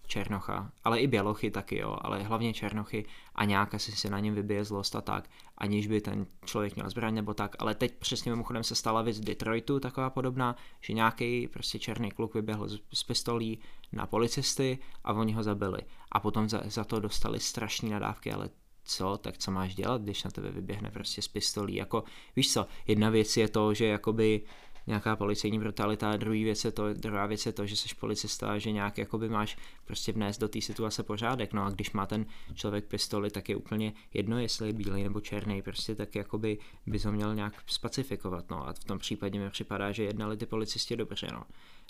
[0.08, 3.06] Černocha, ale i Bělochy taky, jo, ale hlavně Černochy
[3.36, 6.90] a nějak asi se na něm vybije zlost a tak, aniž by ten člověk měl
[6.90, 10.94] zbraň nebo tak, ale teď přesně mimochodem se stala věc v Detroitu taková podobná, že
[10.94, 13.60] nějaký prostě černý kluk vyběhl z, z pistolí
[13.92, 15.80] na policisty a oni ho zabili.
[16.12, 18.50] A potom za, za to dostali strašné nadávky, ale
[18.88, 22.04] co, tak co máš dělat, když na tebe vyběhne prostě z pistolí, jako
[22.36, 24.42] víš co, jedna věc je to, že jakoby
[24.88, 28.58] nějaká policejní brutalita, a druhý věc je to, druhá věc je to, že jsi policista,
[28.58, 32.26] že nějak jakoby máš prostě vnést do té situace pořádek, no a když má ten
[32.54, 37.06] člověk pistoli, tak je úplně jedno, jestli je bílý nebo černý, prostě tak jakoby bys
[37.06, 40.96] ho měl nějak specifikovat, no a v tom případě mi připadá, že jednali ty policisti
[40.96, 41.44] dobře, no.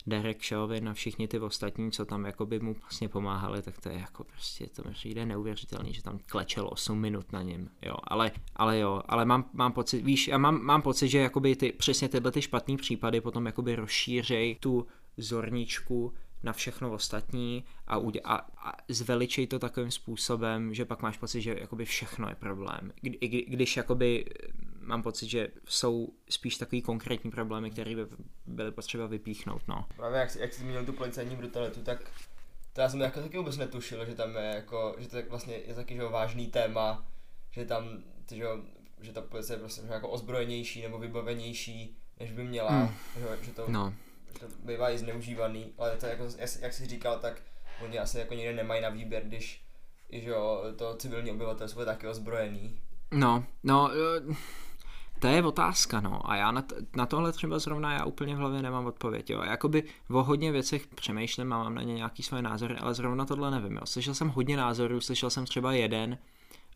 [0.08, 4.00] Derek Chauvin a všichni ty ostatní, co tam jakoby mu vlastně pomáhali, tak to je
[4.00, 8.32] jako prostě, to mi přijde neuvěřitelný, že tam klečel 8 minut na něm, jo, ale,
[8.56, 12.10] ale jo, ale mám, mám pocit, víš, já mám, mám pocit, že jakoby ty, přesně
[12.10, 14.88] tyhle ty špatný případy potom jakoby rozšířej tu
[15.18, 21.18] zorničku na všechno ostatní a, udě- a, a zveličej to takovým způsobem, že pak máš
[21.18, 22.92] pocit, že jakoby všechno je problém.
[23.02, 24.26] Kdy, kdy, když jakoby
[24.82, 28.06] mám pocit, že jsou spíš takový konkrétní problémy, které by
[28.46, 29.62] byly potřeba vypíchnout.
[29.68, 29.86] No.
[29.96, 32.12] Právě jak, jak jsi zmínil tu policajní brutalitu, tak
[32.74, 35.54] to já jsem jako taky vůbec netušil, že tam je jako, že to je vlastně
[35.54, 37.08] je taky že vážný téma,
[37.52, 38.46] že tam, ty, že,
[39.02, 42.90] že ta policie je prostě jako ozbrojenější nebo vybavenější, než by měla, hmm.
[43.20, 43.94] že, že to no
[44.40, 46.24] to bývá i zneužívaný, ale to jako,
[46.62, 47.42] jak jsi říkal, tak
[47.84, 49.68] oni asi jako nikde nemají na výběr, když
[50.12, 52.80] že jo, to civilní obyvatelstvo je taky ozbrojený.
[53.12, 54.36] No, no, eh,
[55.20, 56.32] to je otázka, no.
[56.32, 59.42] A já na, t- na tohle třeba zrovna já úplně v hlavě nemám odpověď, jo.
[59.42, 63.52] Jakoby o hodně věcech přemýšlím a mám na ně nějaký svoje názory, ale zrovna tohle
[63.52, 63.86] nevím, jo.
[63.86, 66.18] Slyšel jsem hodně názorů, slyšel jsem třeba jeden,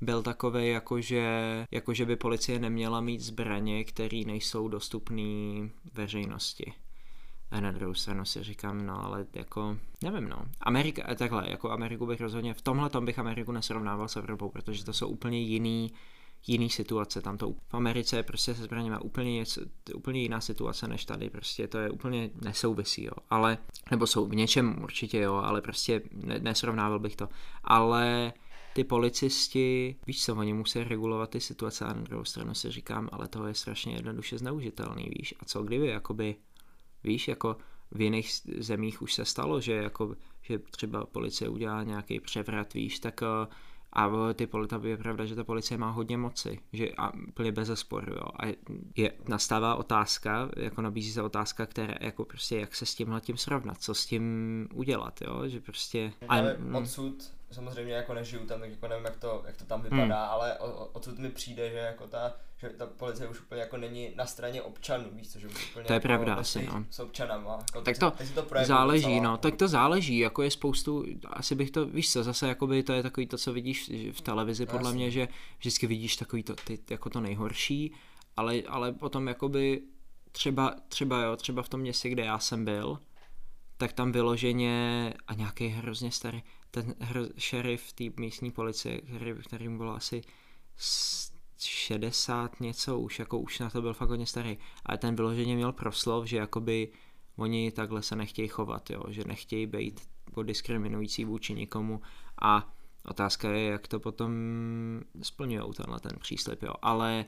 [0.02, 1.26] byl takový, jakože,
[1.72, 6.74] jakože by policie neměla mít zbraně, které nejsou dostupné veřejnosti.
[7.52, 10.46] A na druhou stranu si říkám, no ale jako, nevím no.
[10.62, 14.50] Amerika, eh, takhle, jako Ameriku bych rozhodně, v tomhle tom bych Ameriku nesrovnával s Evropou,
[14.50, 15.94] protože to jsou úplně jiný,
[16.48, 17.22] jiný situace.
[17.22, 19.62] Tam to v Americe je prostě se zbraněma úplně, něco,
[19.96, 23.14] úplně jiná situace než tady, prostě to je úplně nesouvisí, jo.
[23.30, 23.58] Ale,
[23.92, 27.30] nebo jsou v něčem určitě, jo, ale prostě ne, nesrovnával bych to.
[27.64, 28.34] Ale
[28.74, 33.10] ty policisti, víš co, oni musí regulovat ty situace a na druhou stranu si říkám,
[33.12, 36.36] ale to je strašně jednoduše zneužitelný, víš, a co kdyby, jakoby,
[37.04, 37.58] víš, jako
[37.92, 43.00] v jiných zemích už se stalo, že jako, že třeba policie udělá nějaký převrat, víš,
[43.00, 43.54] tak uh,
[43.94, 47.68] a ty polita je pravda, že ta policie má hodně moci, že a úplně bez
[47.68, 48.28] zesporu, jo.
[48.40, 48.48] A
[48.98, 53.38] je, nastává otázka, jako nabízí se otázka, která, jako prostě, jak se s tímhle tím
[53.38, 56.14] srovnat, co s tím udělat, jo, že prostě...
[56.28, 60.24] Ale odsud, samozřejmě jako nežiju tam, tak jako nevím, jak to, jak to tam vypadá,
[60.24, 60.32] hmm.
[60.32, 60.58] ale
[60.94, 64.62] odsud mi přijde, že jako ta že ta policie už úplně jako není na straně
[64.62, 66.86] občanů, víš co, že už úplně To je jako pravda asi, no.
[66.90, 67.60] S občanama.
[67.60, 69.24] Jako tak to, to záleží, docela.
[69.24, 72.94] no, tak to záleží, jako je spoustu, asi bych to, víš co, zase jakoby to
[72.94, 74.96] je takový to, co vidíš v televizi, podle Jasně.
[74.98, 75.28] mě, že
[75.60, 77.94] vždycky vidíš takový to, ty, jako to nejhorší,
[78.38, 79.82] ale, ale potom jakoby
[80.32, 83.00] třeba, třeba jo, třeba v tom městě, kde já jsem byl,
[83.78, 86.96] tak tam vyloženě a nějaký hrozně starý, ten
[87.38, 90.22] šerif té místní policie, který, kterým bylo asi
[91.58, 95.72] 60 něco už, jako už na to byl fakt hodně starý, ale ten vyloženě měl
[95.72, 96.92] proslov, že jakoby
[97.36, 100.02] oni takhle se nechtějí chovat, jo, že nechtějí být
[100.44, 102.02] diskriminující vůči nikomu.
[102.42, 102.74] A
[103.06, 104.32] otázka je, jak to potom
[105.22, 107.26] splňují tenhle ten příslip, jo, ale,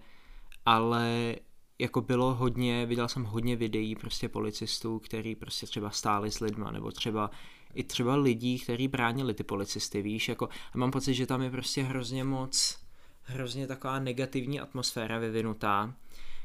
[0.66, 1.36] ale
[1.80, 6.72] jako bylo hodně, viděl jsem hodně videí prostě policistů, který prostě třeba stáli s lidma,
[6.72, 7.30] nebo třeba
[7.74, 11.52] i třeba lidí, kteří bránili ty policisty, víš, jako a mám pocit, že tam je
[11.52, 12.84] prostě hrozně moc
[13.24, 15.94] hrozně taková negativní atmosféra vyvinutá,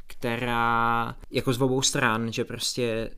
[0.07, 3.11] která jako z obou stran, že prostě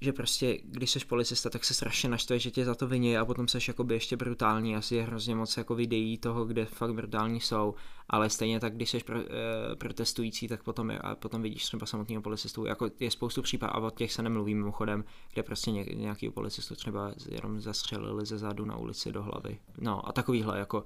[0.00, 3.24] že prostě, když jsi policista, tak se strašně naštve, že tě za to viní a
[3.24, 4.76] potom seš jakoby ještě brutální.
[4.76, 7.74] Asi je hrozně moc jako videí toho, kde fakt brutální jsou,
[8.08, 11.86] ale stejně tak, když jsi pro, e, protestující, tak potom, je, a potom vidíš třeba
[11.86, 12.64] samotného policistu.
[12.64, 16.74] Jako je spoustu případů, a o těch se nemluví mimochodem, kde prostě ně, nějaký policistu
[16.74, 19.58] třeba jenom zastřelili ze zádu na ulici do hlavy.
[19.78, 20.84] No a takovýhle, jako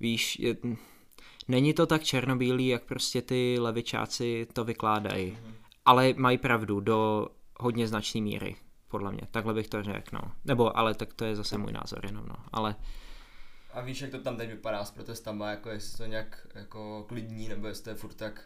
[0.00, 0.56] víš, je,
[1.48, 5.30] není to tak černobílý, jak prostě ty levičáci to vykládají.
[5.32, 5.52] Mm-hmm.
[5.84, 7.28] Ale mají pravdu do
[7.58, 8.56] hodně značné míry,
[8.88, 9.22] podle mě.
[9.30, 10.32] Takhle bych to řekl, no.
[10.44, 12.34] Nebo, ale tak to je zase můj názor jenom, no.
[12.52, 12.74] Ale...
[13.72, 17.48] A víš, jak to tam teď vypadá s protestama, jako jestli to nějak jako klidní,
[17.48, 18.44] nebo jestli to je furt tak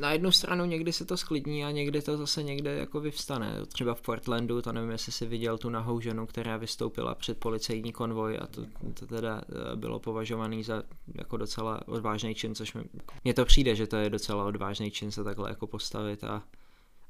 [0.00, 3.66] na jednu stranu někdy se to sklidní a někdy to zase někde jako vyvstane.
[3.66, 7.92] Třeba v Portlandu, to nevím, jestli si viděl tu nahou ženu, která vystoupila před policejní
[7.92, 8.62] konvoj a to,
[8.94, 10.82] to teda eh, bylo považovaný za
[11.14, 12.84] jako docela odvážný čin, což mi,
[13.24, 16.42] mně to přijde, že to je docela odvážný čin se takhle jako postavit a,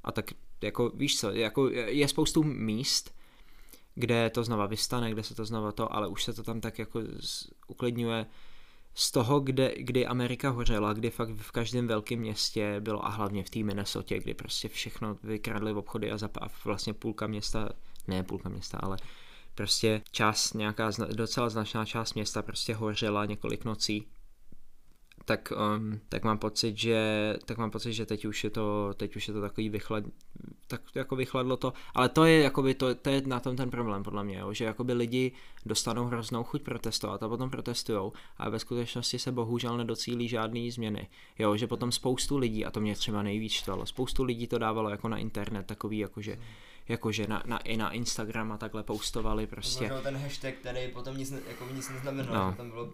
[0.04, 0.26] a tak
[0.62, 3.14] jako víš co, jako je spoustu míst,
[3.94, 6.78] kde to znova vystane, kde se to znova to, ale už se to tam tak
[6.78, 7.00] jako
[7.66, 8.26] uklidňuje
[8.94, 13.44] z toho, kde, kdy Amerika hořela, kdy fakt v každém velkém městě bylo a hlavně
[13.44, 17.68] v té Minnesota, kdy prostě všechno vykradli v obchody a, zap, a vlastně půlka města,
[18.08, 18.96] ne půlka města, ale
[19.54, 24.06] prostě část, nějaká docela značná část města prostě hořela několik nocí
[25.26, 29.16] tak, um, tak mám pocit, že tak mám pocit, že teď už je to, teď
[29.16, 30.04] už je to takový vychlad,
[30.66, 34.02] tak jako vychladlo to, ale to je jakoby, to, to je na tom ten problém
[34.02, 35.32] podle mě, jo, že jakoby lidi
[35.66, 41.08] dostanou hroznou chuť protestovat a potom protestujou a ve skutečnosti se bohužel nedocílí žádný změny,
[41.38, 44.90] jo, že potom spoustu lidí, a to mě třeba nejvíc štvalo, spoustu lidí to dávalo
[44.90, 46.38] jako na internet, takový jakože
[46.88, 49.88] jakože na, na, i na Instagram a takhle postovali prostě.
[49.88, 52.56] To ten hashtag, který potom nic, jako nic neznamenal, no.
[52.56, 52.92] tam bylo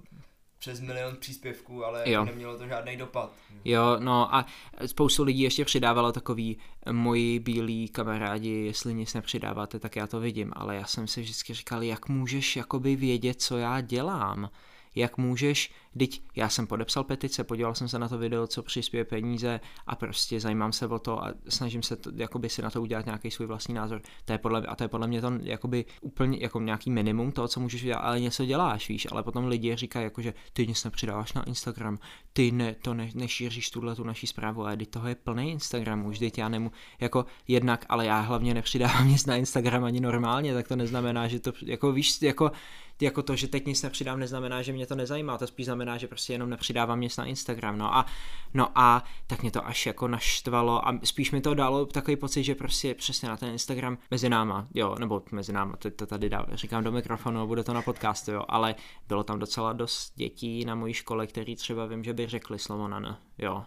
[0.63, 2.25] přes milion příspěvků, ale jo.
[2.25, 3.33] nemělo to žádný dopad.
[3.65, 4.47] Jo, no a
[4.87, 6.59] spoustu lidí ještě přidávalo takový
[6.93, 11.55] moji bílí kamarádi, jestli nic nepřidáváte, tak já to vidím, ale já jsem si vždycky
[11.55, 14.51] říkal, jak můžeš jakoby vědět, co já dělám,
[14.95, 19.05] jak můžeš Teď já jsem podepsal petice, podíval jsem se na to video, co přispěje
[19.05, 22.82] peníze a prostě zajímám se o to a snažím se to, jakoby si na to
[22.82, 24.03] udělat nějaký svůj vlastní názor.
[24.24, 27.49] To je podle, a to je podle mě to jakoby úplně jako nějaký minimum toho,
[27.49, 30.84] co můžeš dělat, ale něco děláš, víš, ale potom lidi říkají, jako, že ty nic
[30.84, 31.99] nepřidáváš na Instagram,
[32.32, 36.18] ty ne, to ne, nešíříš tuhle tu naší zprávu, a toho je plný Instagram, už
[36.18, 40.68] teď já nemu, jako jednak, ale já hlavně nepřidávám nic na Instagram ani normálně, tak
[40.68, 42.53] to neznamená, že to, jako víš, jako
[43.03, 46.09] jako to, že teď nic nepřidám, neznamená, že mě to nezajímá, to spíš znamená, že
[46.09, 48.07] prostě jenom nepřidávám nic na Instagram, no a,
[48.55, 52.45] no a tak mě to až jako naštvalo a spíš mi to dalo takový pocit,
[52.45, 56.29] že prostě přesně na ten Instagram mezi náma, jo, nebo mezi náma, to, to tady
[56.29, 58.75] dá, říkám do mikrofonu, bude to na podcastu, jo, ale
[59.09, 62.89] bylo tam docela dost dětí na mojí škole, který třeba vím, že by řekli slovo
[62.89, 63.65] na n, jo,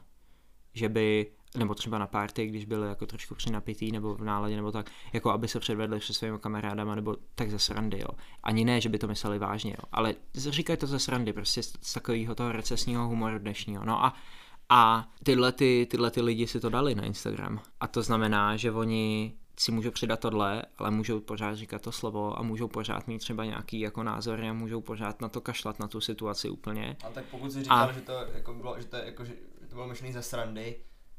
[0.73, 4.71] že by nebo třeba na party, když byli jako trošku přinapitý nebo v náladě nebo
[4.71, 8.07] tak, jako aby se předvedli se svými kamarádama nebo tak ze srandy, jo.
[8.43, 9.89] Ani ne, že by to mysleli vážně, jo.
[9.91, 13.85] Ale říkají to ze srandy, prostě z, z takového toho recesního humoru dnešního.
[13.85, 14.13] No a
[14.69, 17.61] a tyhle, ty, tyhle ty lidi si to dali na Instagram.
[17.79, 22.39] A to znamená, že oni si můžou přidat tohle, ale můžou pořád říkat to slovo
[22.39, 25.87] a můžou pořád mít třeba nějaký jako názory a můžou pořád na to kašlat, na
[25.87, 26.97] tu situaci úplně.
[27.03, 27.91] A tak pokud si říkal, a...
[27.91, 29.33] že to jako bylo, že to, jako, že
[29.69, 30.75] to bylo myšlený ze srandy,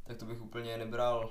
[0.06, 1.30] tak to bych úplně nebral.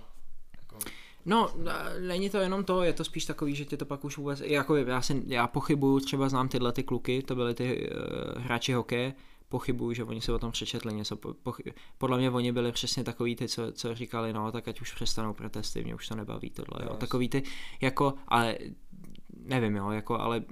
[0.57, 0.77] Jako...
[1.25, 1.53] No,
[1.99, 4.75] není to jenom to, je to spíš takový, že tě to pak už vůbec, jako
[4.75, 9.13] já, si, já pochybuju, třeba znám tyhle ty kluky, to byly ty uh, hráči hokeje,
[9.49, 11.15] pochybuju, že oni se o tom přečetli něco.
[11.15, 11.53] Po, po,
[11.97, 15.33] podle mě oni byli přesně takový ty, co, co říkali, no tak ať už přestanou
[15.33, 16.95] protesty, mě už to nebaví tohle, jo.
[16.97, 17.43] Takový ty,
[17.81, 18.57] jako, ale
[19.39, 20.43] nevím, jo, jako, ale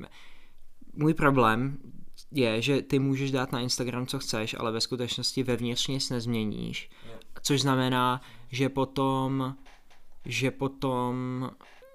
[0.94, 1.78] můj problém
[2.32, 6.90] je, že ty můžeš dát na Instagram, co chceš, ale ve skutečnosti vevnitř nic nezměníš.
[7.44, 8.22] Což znamená,
[8.52, 9.56] že potom,
[10.26, 11.50] že potom,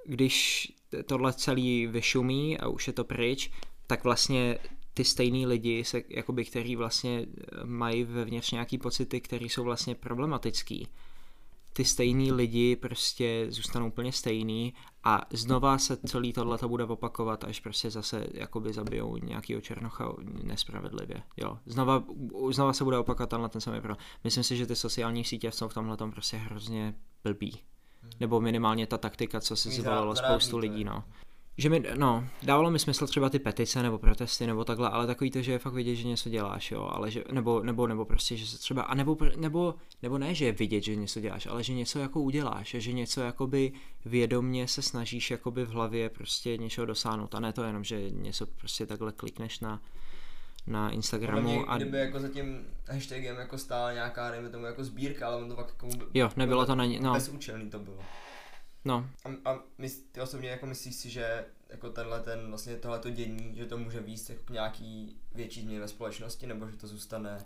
[0.06, 0.68] když
[1.06, 3.50] tohle celý vyšumí a už je to pryč,
[3.86, 4.58] tak vlastně
[4.94, 7.26] ty stejný lidi, se, jakoby, který vlastně
[7.64, 10.88] mají vevnitř nějaký pocity, které jsou vlastně problematický,
[11.72, 17.44] ty stejný lidi prostě zůstanou úplně stejný a znova se celý tohle to bude opakovat,
[17.44, 21.22] až prostě zase jakoby zabijou nějakýho černocha nespravedlivě.
[21.36, 21.58] Jo.
[21.66, 22.04] Znova,
[22.50, 23.96] znova se bude opakovat tenhle ten samý pro.
[24.24, 26.94] Myslím si, že ty sociální sítě jsou v tomhle tom prostě hrozně
[27.24, 27.58] blbý.
[28.02, 28.12] Hmm.
[28.20, 31.04] Nebo minimálně ta taktika, co se zvolilo spoustu lidí, no
[31.58, 35.30] že mi, no, dávalo mi smysl třeba ty petice nebo protesty nebo takhle, ale takový
[35.30, 38.36] to, že je fakt vidět, že něco děláš, jo, ale že, nebo, nebo, nebo prostě,
[38.36, 41.64] že se třeba, a nebo, nebo, nebo ne, že je vidět, že něco děláš, ale
[41.64, 43.72] že něco jako uděláš, že něco jakoby
[44.04, 48.46] vědomně se snažíš jakoby v hlavě prostě něčeho dosáhnout a ne to jenom, že něco
[48.46, 49.82] prostě takhle klikneš na,
[50.66, 51.48] na Instagramu.
[51.48, 51.76] Mě, a...
[51.76, 55.56] Kdyby jako za tím hashtagem jako stála nějaká, dejme tomu jako sbírka, ale on to
[55.56, 55.88] fakt jako...
[56.14, 57.12] Jo, nebylo to na no.
[57.12, 57.98] Bezúčelný to bylo.
[58.84, 59.10] No.
[59.24, 63.56] A, a my, ty osobně jako myslíš si, že jako tenhle ten, vlastně tohleto dění,
[63.56, 67.38] že to může výst jako nějaký větší změny ve společnosti, nebo že to zůstane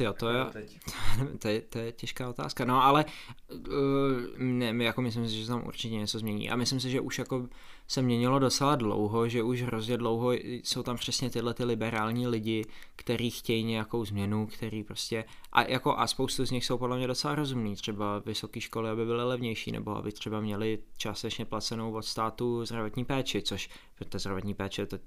[0.00, 0.44] Jo, to je,
[1.38, 2.64] to, je, to je těžká otázka.
[2.64, 3.04] No ale
[3.48, 6.50] uh, ne, jako myslím si, že tam určitě něco změní.
[6.50, 7.48] A myslím si, že už jako
[7.92, 12.64] se měnilo docela dlouho, že už hrozně dlouho jsou tam přesně tyhle ty liberální lidi,
[12.96, 17.06] kteří chtějí nějakou změnu, který prostě, a jako a spoustu z nich jsou podle mě
[17.06, 22.02] docela rozumní, třeba vysoké školy, aby byly levnější, nebo aby třeba měli částečně placenou od
[22.02, 23.68] státu zdravotní péči, což
[24.08, 24.98] to zdravotní péče, to,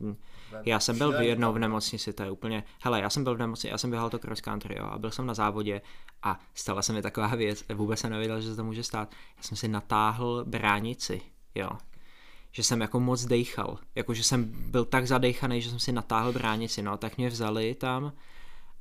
[0.65, 3.67] já jsem byl jednou v nemocnici, to je úplně, hele, já jsem byl v nemocnici,
[3.67, 5.81] já jsem běhal to cross country, jo, a byl jsem na závodě
[6.23, 9.43] a stala se mi taková věc, vůbec jsem nevěděl, že se to může stát, já
[9.43, 11.21] jsem si natáhl bránici,
[11.55, 11.69] jo,
[12.55, 16.33] že jsem jako moc dejchal, jako že jsem byl tak zadejchaný, že jsem si natáhl
[16.33, 18.13] bránici, no, tak mě vzali tam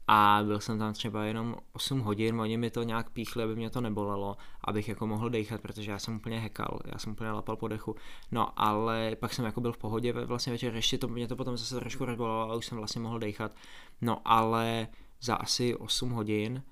[0.07, 3.71] a byl jsem tam třeba jenom 8 hodin, oni mi to nějak píchli, aby mě
[3.71, 7.57] to nebolelo, abych jako mohl dejchat, protože já jsem úplně hekal, já jsem úplně lapal
[7.57, 7.97] po dechu,
[8.33, 11.57] no ale pak jsem jako byl v pohodě vlastně večer, ještě to, mě to potom
[11.57, 13.53] zase trošku rozbolelo a už jsem vlastně mohl dejchat,
[14.01, 14.89] no ale
[15.21, 16.63] za asi 8 hodin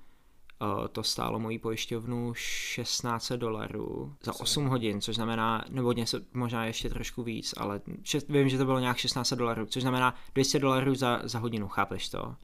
[0.91, 6.89] to stálo mojí pojišťovnu 16 dolarů za 8 hodin, což znamená, nebo něco, možná ještě
[6.89, 10.95] trošku víc, ale šest, vím, že to bylo nějak 16 dolarů, což znamená 200 dolarů
[10.95, 12.35] za, za hodinu, chápeš to?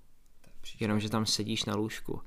[0.80, 2.22] Jenom, že tam sedíš na lůžku.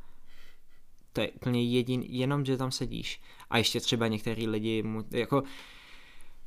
[1.13, 3.21] To je úplně jedin, jenom, že tam sedíš.
[3.51, 5.43] A ještě třeba některý lidi, mu, jako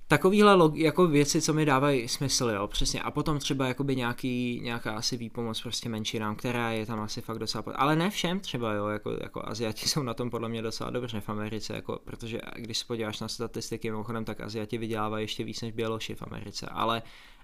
[0.08, 3.02] takovýhle log, jako věci, co mi dávají smysl, jo, přesně.
[3.02, 7.40] A potom třeba jakoby nějaký, nějaká asi výpomoc prostě menšinám, která je tam asi fakt
[7.40, 10.90] docela, ale ne všem třeba, jo, jako, jako Aziati jsou na tom podle mě docela
[10.90, 15.44] dobře v Americe, jako, protože když se podíváš na statistiky mimochodem, tak Aziati vydělávají ještě
[15.44, 17.02] víc než Běloši v Americe, ale,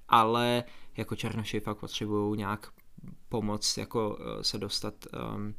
[0.10, 0.64] ale
[0.98, 2.72] jako Černoši fakt potřebují nějak
[3.30, 4.94] pomoct jako eh, se dostat
[5.36, 5.56] um,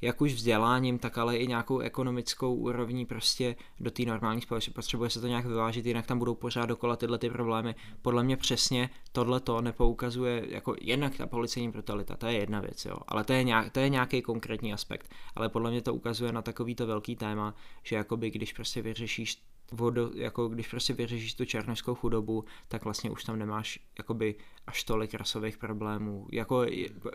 [0.00, 4.74] jak už vzděláním, tak ale i nějakou ekonomickou úrovní prostě do té normální společnosti.
[4.74, 7.74] Potřebuje se to nějak vyvážit, jinak tam budou pořád dokola tyhle ty problémy.
[8.02, 12.84] Podle mě přesně tohle to nepoukazuje, jako jednak ta policejní brutalita, to je jedna věc,
[12.84, 16.32] jo, ale to je, nějak, to je nějaký konkrétní aspekt, ale podle mě to ukazuje
[16.32, 19.42] na takovýto velký téma, že jakoby když prostě vyřešíš
[19.72, 24.34] vodu, jako když prostě vyřešíš tu černožskou chudobu, tak vlastně už tam nemáš jakoby
[24.66, 26.26] až tolik rasových problémů.
[26.32, 26.66] Jako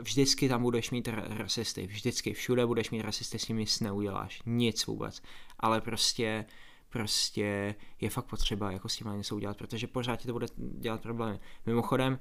[0.02, 4.86] vždycky tam budeš mít rasisty, vždycky, všude budeš mít rasisty, s nimi nic neuděláš, nic
[4.86, 5.22] vůbec.
[5.60, 6.46] Ale prostě
[6.90, 11.02] prostě je fakt potřeba jako s tím něco udělat, protože pořád ti to bude dělat
[11.02, 11.40] problémy.
[11.66, 12.20] Mimochodem,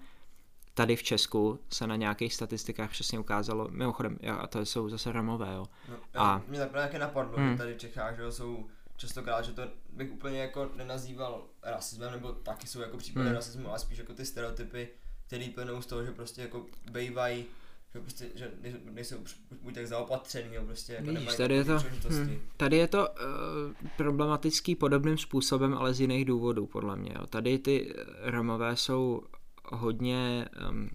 [0.74, 5.54] tady v Česku se na nějakých statistikách přesně ukázalo, mimochodem, a to jsou zase Romové,
[5.54, 5.66] jo.
[5.88, 7.50] No, a mě tak právě napadlo, hmm.
[7.50, 8.66] že tady v Čechách, že jsou
[9.02, 13.34] častokrát, že to bych úplně jako nenazýval rasismem, nebo taky jsou jako případy hmm.
[13.34, 14.88] rasismu, ale spíš jako ty stereotypy,
[15.26, 17.46] které plynou z toho, že prostě jako bejvají
[17.94, 18.52] že prostě, že
[18.84, 19.16] nejsou
[19.62, 21.78] buď tak zaopatřený, jo, prostě jako Víš, tady je to,
[22.08, 27.12] hm, tady je to uh, problematický podobným způsobem, ale z jiných důvodů, podle mě.
[27.18, 27.26] Jo.
[27.26, 29.22] Tady ty Romové jsou
[29.64, 30.90] hodně um,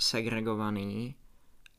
[0.00, 1.14] segregovaný,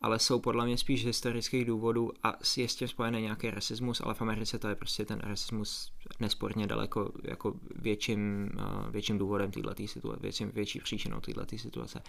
[0.01, 4.01] ale jsou podle mě spíš z historických důvodů a je s tím spojený nějaký rasismus,
[4.01, 9.51] ale v Americe to je prostě ten rasismus nesporně daleko jako větším, uh, větším důvodem
[9.51, 12.01] této situace, větším, větší příčinou této situace.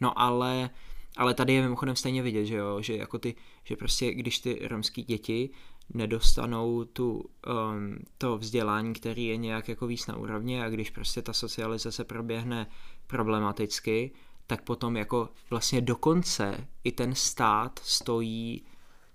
[0.00, 0.70] No ale
[1.16, 3.34] ale tady je mimochodem stejně vidět, že jo, že jako ty,
[3.64, 5.50] že prostě když ty romský děti
[5.94, 11.22] nedostanou tu, um, to vzdělání, který je nějak jako víc na úrovni a když prostě
[11.22, 12.66] ta socializace proběhne
[13.06, 14.10] problematicky,
[14.50, 18.64] tak potom jako vlastně dokonce i ten stát stojí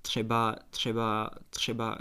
[0.01, 1.97] třeba, třeba, třeba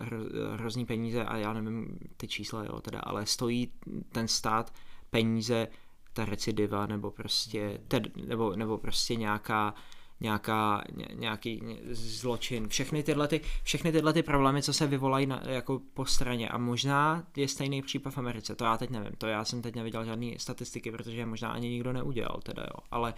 [0.54, 3.72] hrozný peníze a já nevím ty čísla, jo, teda, ale stojí
[4.12, 4.74] ten stát
[5.10, 5.68] peníze
[6.12, 9.74] ta recidiva nebo prostě, ted, nebo, nebo prostě nějaká
[10.20, 15.42] nějaká, ně, nějaký zločin, všechny tyhle, ty, všechny tyhle ty problémy, co se vyvolají na,
[15.46, 16.48] jako po straně.
[16.48, 19.74] A možná je stejný případ v Americe, to já teď nevím, to já jsem teď
[19.74, 23.14] neviděl žádné statistiky, protože možná ani nikdo neudělal teda jo, ale,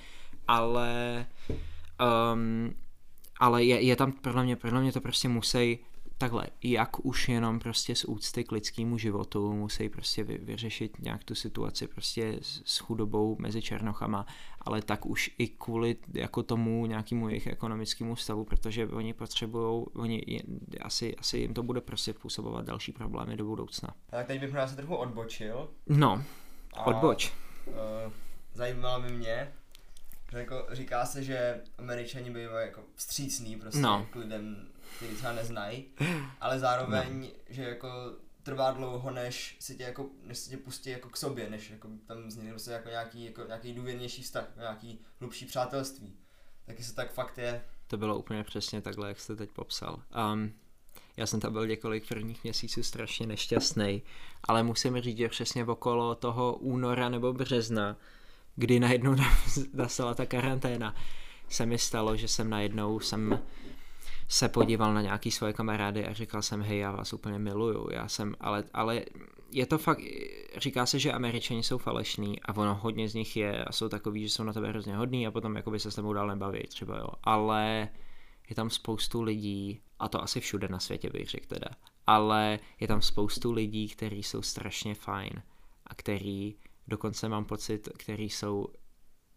[0.49, 1.27] ale
[2.33, 2.75] um,
[3.41, 5.79] ale je, je tam, podle mě, podle mě to prostě musí
[6.19, 11.25] takhle, jak už jenom prostě z úcty k lidskému životu musí prostě vy, vyřešit nějak
[11.25, 14.27] tu situaci prostě s, s chudobou mezi černochama,
[14.61, 20.43] ale tak už i kvůli jako tomu nějakému jejich ekonomickému stavu, protože oni potřebují, oni
[20.81, 23.95] asi, asi jim to bude prostě způsobovat další problémy do budoucna.
[24.11, 25.69] Tak teď bych se trochu odbočil.
[25.87, 26.23] No,
[26.85, 27.33] odboč.
[27.67, 27.75] Uh,
[28.55, 29.53] zajímalo by mě,
[30.33, 34.07] že jako říká se, že američani bývají jako vstřícný prostě no.
[34.11, 35.84] k lidem který třeba neznají,
[36.41, 37.28] ale zároveň, no.
[37.49, 37.89] že jako
[38.43, 41.89] trvá dlouho, než si tě jako, než si tě pustí jako k sobě, než jako
[42.07, 46.16] tam vznikne prostě jako nějaký, jako nějaký důvěrnější vztah, nějaký hlubší přátelství.
[46.66, 47.64] Taky se tak fakt je.
[47.87, 50.03] To bylo úplně přesně takhle, jak jste teď popsal.
[50.32, 50.53] Um,
[51.16, 54.03] já jsem tam byl několik prvních měsíců strašně nešťastný,
[54.45, 57.97] ale musím říct, že přesně okolo toho února nebo března,
[58.57, 59.16] kdy najednou
[59.74, 60.95] nastala ta karanténa,
[61.49, 63.41] se mi stalo, že jsem najednou jsem
[64.29, 68.09] se podíval na nějaký svoje kamarády a říkal jsem, hej, já vás úplně miluju, já
[68.09, 69.03] jsem, ale, ale
[69.51, 70.01] je to fakt,
[70.57, 74.22] říká se, že američani jsou falešní a ono hodně z nich je a jsou takový,
[74.22, 76.99] že jsou na tebe hrozně hodný a potom jakoby se s tebou dál nebaví třeba,
[76.99, 77.89] jo, ale
[78.49, 81.68] je tam spoustu lidí, a to asi všude na světě bych řekl teda,
[82.07, 85.43] ale je tam spoustu lidí, kteří jsou strašně fajn
[85.87, 86.57] a který
[86.89, 88.66] dokonce mám pocit, který jsou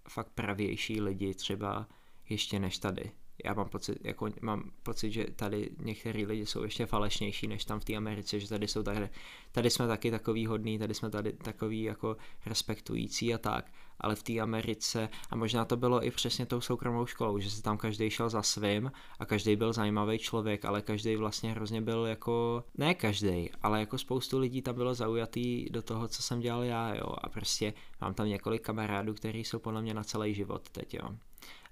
[0.09, 1.87] fakt pravější lidi třeba
[2.29, 3.11] ještě než tady
[3.45, 7.79] já mám pocit, jako mám pocit, že tady některý lidi jsou ještě falešnější než tam
[7.79, 9.09] v té Americe, že tady jsou tady,
[9.51, 14.23] tady jsme taky takový hodný, tady jsme tady takový jako respektující a tak, ale v
[14.23, 18.09] té Americe, a možná to bylo i přesně tou soukromou školou, že se tam každý
[18.09, 22.93] šel za svým a každý byl zajímavý člověk, ale každý vlastně hrozně byl jako, ne
[22.93, 27.15] každý, ale jako spoustu lidí tam bylo zaujatý do toho, co jsem dělal já, jo,
[27.21, 31.09] a prostě mám tam několik kamarádů, kteří jsou podle mě na celý život teď, jo.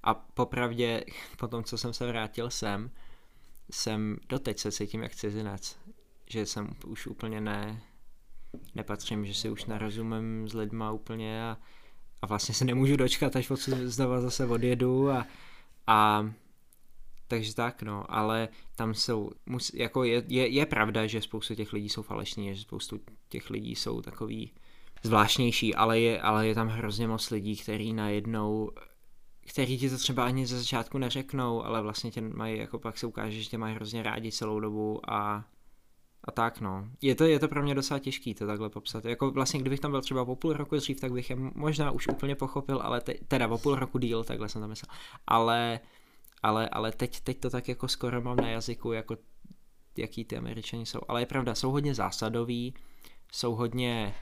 [0.03, 1.03] A popravdě,
[1.37, 2.91] po tom, co jsem se vrátil sem,
[3.71, 5.77] jsem doteď se cítím jak cizinec.
[6.29, 7.81] Že jsem už úplně ne,
[8.75, 11.57] nepatřím, že si už nerozumím s lidma úplně a,
[12.21, 15.25] a vlastně se nemůžu dočkat, až od znova zase odjedu a,
[15.87, 16.29] a
[17.27, 21.73] takže tak, no, ale tam jsou, mus, jako je, je, je pravda, že spoustu těch
[21.73, 24.51] lidí jsou falešní, že spoustu těch lidí jsou takový
[25.03, 28.71] zvláštnější, ale je, ale je tam hrozně moc lidí, kteří najednou
[29.47, 33.07] který ti to třeba ani ze začátku neřeknou, ale vlastně tě mají, jako pak se
[33.07, 35.45] ukáže, že tě mají hrozně rádi celou dobu a
[36.23, 36.87] a tak no.
[37.01, 39.05] Je to, je to pro mě docela těžký to takhle popsat.
[39.05, 42.07] Jako vlastně, kdybych tam byl třeba po půl roku dřív, tak bych je možná už
[42.07, 44.95] úplně pochopil, ale te, teda o půl roku díl, takhle jsem to myslel.
[45.27, 45.79] Ale,
[46.43, 49.17] ale, ale teď, teď to tak jako skoro mám na jazyku, jako
[49.97, 50.99] jaký ty američani jsou.
[51.07, 52.73] Ale je pravda, jsou hodně zásadoví,
[53.31, 54.15] jsou hodně,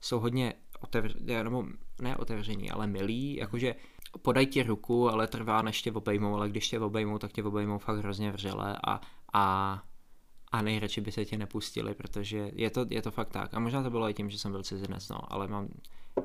[0.00, 1.64] jsou hodně otevření, nebo
[2.02, 3.74] ne otevření, ale milí, jakože
[4.22, 7.78] podaj ti ruku, ale trvá, než tě obejmou, ale když tě obejmou, tak tě obejmou
[7.78, 9.00] fakt hrozně vřele a,
[9.32, 9.82] a,
[10.52, 13.54] a nejradši by se tě nepustili, protože je to, je to fakt tak.
[13.54, 15.68] A možná to bylo i tím, že jsem byl cizinec, no, ale mám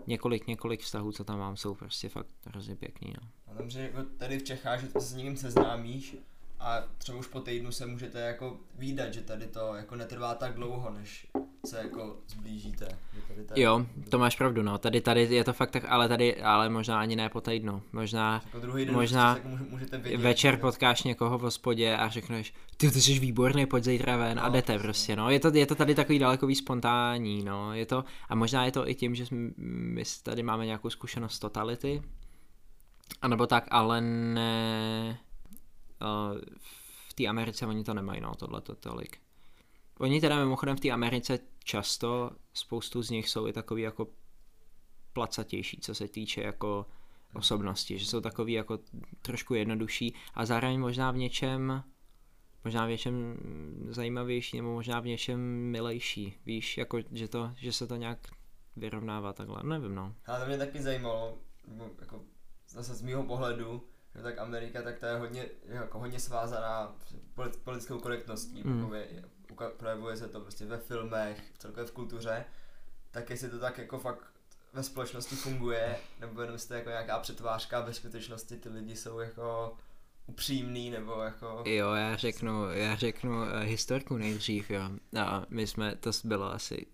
[0.07, 3.29] několik, několik vztahů, co tam mám, jsou prostě fakt hrozně pěkný, no.
[3.47, 6.15] A dobře, jako tady v Čechách, že se s někým seznámíš
[6.63, 10.53] a třeba už po týdnu se můžete jako výdat, že tady to jako netrvá tak
[10.53, 11.27] dlouho, než
[11.65, 12.85] se jako zblížíte.
[13.27, 14.77] Tady, tady, Jo, to máš pravdu, no.
[14.77, 17.81] Tady, tady je to fakt tak, ale tady, ale možná ani ne po týdnu.
[17.91, 20.17] Možná Jako druhý den možná prostě můžete vidět.
[20.17, 24.47] večer potkáš někoho v hospodě a řekneš, ty, ty jsi výborný, pojď zítra ven a
[24.47, 24.83] No, jdete přesně.
[24.83, 25.29] prostě, no.
[25.29, 27.73] Je to, je to tady takový dalekový spontánní, no.
[27.73, 29.25] Je to, a možná je to i tím, že
[29.57, 32.01] my tady máme nějakou zkušenost totality,
[33.21, 35.17] a nebo tak, ale ne,
[37.09, 39.17] v té Americe oni to nemají, no, tohle to tolik.
[39.99, 44.07] Oni teda mimochodem v té Americe často, spoustu z nich jsou i takový jako
[45.13, 46.85] placatější, co se týče jako
[47.33, 48.79] osobnosti, že jsou takový jako
[49.21, 51.83] trošku jednodušší a zároveň možná v něčem
[52.63, 53.37] možná v něčem
[53.89, 55.39] zajímavější nebo možná v něčem
[55.71, 58.19] milejší, víš, jako že, to, že se to nějak
[58.75, 60.15] vyrovnává takhle, nevím no.
[60.25, 61.37] Ale to mě taky zajímalo,
[61.99, 62.21] jako
[62.69, 63.83] zase z mýho pohledu,
[64.15, 66.95] že tak Amerika, tak ta je hodně, jako hodně svázaná
[67.35, 68.93] polit- politickou korektností, Mm.
[68.93, 69.23] je,
[69.53, 72.45] uka- projevuje se to prostě ve filmech, celkově v kultuře,
[73.11, 74.25] tak jestli to tak jako fakt
[74.73, 79.77] ve společnosti funguje, nebo jenom jste jako nějaká přetvářka, ve skutečnosti ty lidi jsou jako
[80.27, 81.63] upřímný, nebo jako...
[81.65, 84.81] Jo, já řeknu, já řeknu uh, historku nejdřív, jo.
[85.19, 86.85] A my jsme, to bylo asi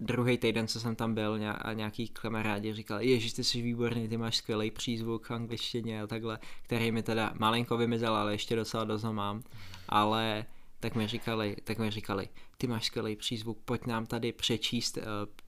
[0.00, 4.16] druhý týden, co jsem tam byl a nějaký kamarádi říkali, ježiš, ty jsi výborný, ty
[4.16, 8.84] máš skvělý přízvuk v angličtině a takhle, který mi teda malinko vymizel, ale ještě docela
[8.84, 9.42] dost ho mám,
[9.88, 10.46] ale
[10.80, 12.28] tak mi říkali, tak mi říkali,
[12.58, 15.02] ty máš skvělý přízvuk, pojď nám tady přečíst uh,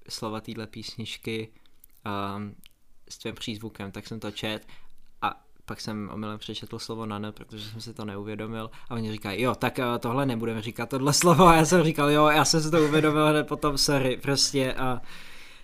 [0.09, 1.49] slova téhle písničky
[2.37, 2.55] um,
[3.09, 4.67] s tvým přízvukem, tak jsem to čet
[5.69, 8.71] pak jsem omylem přečetl slovo nane, protože jsem si to neuvědomil.
[8.89, 11.47] A oni říkají, jo, tak uh, tohle nebudeme říkat, tohle slovo.
[11.47, 15.01] A já jsem říkal, jo, já jsem si to uvědomil hned potom, sorry, prostě a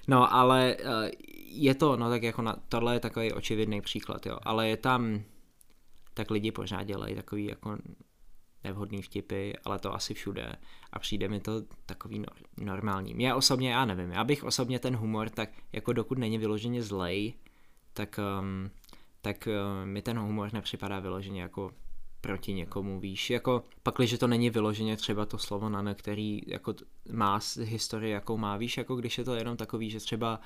[0.08, 0.90] no, ale uh,
[1.48, 5.22] je to, no tak jako na, tohle je takový očividný příklad, jo, ale je tam,
[6.14, 7.78] tak lidi pořád dělají takový jako
[8.64, 10.52] nevhodný vtipy, ale to asi všude.
[10.92, 13.14] A přijde mi to takový nor- normální.
[13.14, 17.34] Mě osobně, já nevím, já bych osobně ten humor, tak jako dokud není vyloženě zlej,
[17.92, 18.70] tak, um,
[19.24, 21.70] tak uh, mi ten humor nepřipadá vyloženě jako
[22.20, 26.74] proti někomu, víš, jako pak, že to není vyloženě třeba to slovo na který jako
[27.12, 30.40] má historii, jakou má, víš, jako když je to jenom takový, že třeba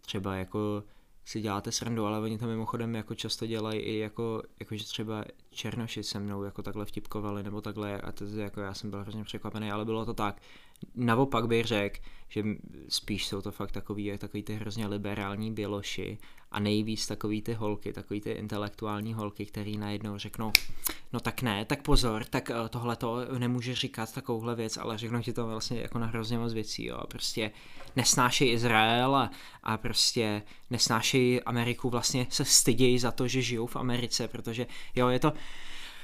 [0.00, 0.84] třeba jako
[1.24, 5.24] si děláte srandu, ale oni to mimochodem jako často dělají i jako, jako že třeba
[5.50, 9.24] Černoši se mnou jako takhle vtipkovali nebo takhle a to jako já jsem byl hrozně
[9.24, 10.40] překvapený, ale bylo to tak.
[10.94, 12.44] Naopak bych řekl, že
[12.88, 16.18] spíš jsou to fakt takový, takový ty hrozně liberální běloši
[16.50, 20.52] a nejvíc takový ty holky, takový ty intelektuální holky, který najednou řeknou,
[21.12, 25.32] no tak ne, tak pozor, tak tohle to nemůže říkat takovouhle věc, ale řeknou ti
[25.32, 27.50] to vlastně jako na hrozně moc věcí, jo, prostě
[27.96, 29.30] nesnášejí Izrael a,
[29.62, 35.08] a prostě nesnášejí Ameriku, vlastně se stydějí za to, že žijou v Americe, protože jo,
[35.08, 35.32] je to,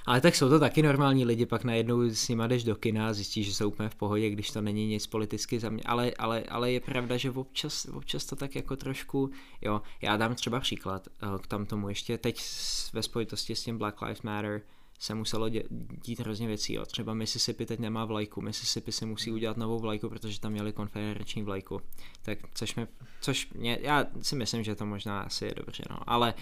[0.06, 3.12] ale tak jsou to taky normální lidi, pak najednou s nima jdeš do kina a
[3.12, 6.42] zjistíš, že jsou úplně v pohodě, když to není nic politicky za mě, ale, ale,
[6.42, 9.30] ale je pravda, že občas, občas to tak jako trošku,
[9.62, 12.18] jo, já dám třeba příklad eh, k tam tomu ještě.
[12.18, 12.42] Teď
[12.92, 14.62] ve spojitosti s tím Black Lives Matter
[15.00, 15.64] se muselo dě-
[16.04, 16.86] dít hrozně věcí, jo.
[16.86, 21.42] třeba Mississippi teď nemá vlajku, Mississippi si musí udělat novou vlajku, protože tam měli konfederační
[21.42, 21.80] vlajku,
[22.22, 22.86] tak což mi,
[23.20, 26.34] což mě, já si myslím, že to možná asi je dobře, no, ale,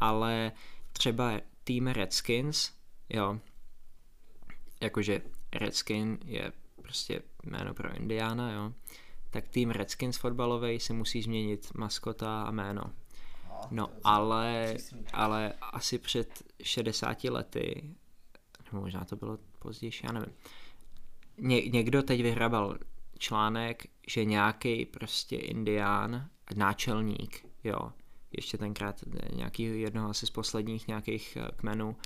[0.00, 0.52] ale
[0.92, 2.70] třeba tým Redskins,
[3.12, 3.38] jo,
[4.80, 5.22] jakože
[5.52, 6.52] Redskin je
[6.82, 8.72] prostě jméno pro Indiána, jo,
[9.30, 12.82] tak tým Redskins fotbalový si musí změnit maskota a jméno.
[13.70, 14.76] No, ale,
[15.12, 17.94] ale asi před 60 lety,
[18.64, 20.34] nebo možná to bylo později, já nevím,
[21.38, 22.78] Ně, někdo teď vyhrabal
[23.18, 27.92] článek, že nějaký prostě indián, náčelník, jo,
[28.36, 31.96] ještě tenkrát nějaký jednoho asi z posledních nějakých eh, kmenů,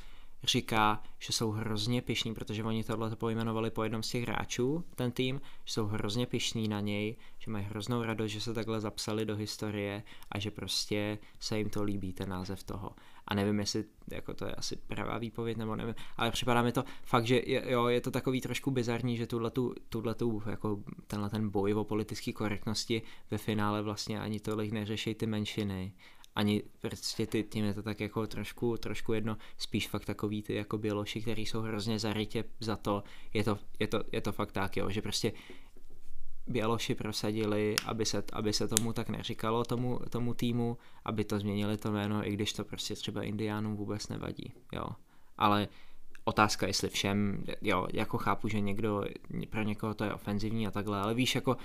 [0.44, 5.12] říká, že jsou hrozně pišní, protože oni tohle pojmenovali po jednom z těch hráčů, ten
[5.12, 9.24] tým, že jsou hrozně pišní na něj, že mají hroznou radost, že se takhle zapsali
[9.24, 10.02] do historie
[10.32, 12.90] a že prostě se jim to líbí, ten název toho.
[13.28, 16.84] A nevím, jestli jako to je asi pravá výpověď, nebo nevím, ale připadá mi to
[17.04, 21.50] fakt, že je, jo, je to takový trošku bizarní, že tuhletu, tuhletu, jako tenhle ten
[21.50, 25.92] boj o politické korektnosti ve finále vlastně ani tolik neřeší ty menšiny,
[26.36, 30.54] ani prostě ty, tím je to tak jako trošku, trošku jedno, spíš fakt takový ty
[30.54, 33.02] jako běloši, který jsou hrozně zarytě za to,
[33.34, 35.32] je to, je to, je to fakt tak, jo, že prostě
[36.48, 41.76] Běloši prosadili, aby se, aby se tomu tak neříkalo, tomu, tomu týmu, aby to změnili
[41.76, 44.86] to jméno, i když to prostě třeba indiánům vůbec nevadí, jo.
[45.38, 45.68] Ale
[46.24, 49.04] otázka, jestli všem, jo, jako chápu, že někdo,
[49.50, 51.56] pro někoho to je ofenzivní a takhle, ale víš, jako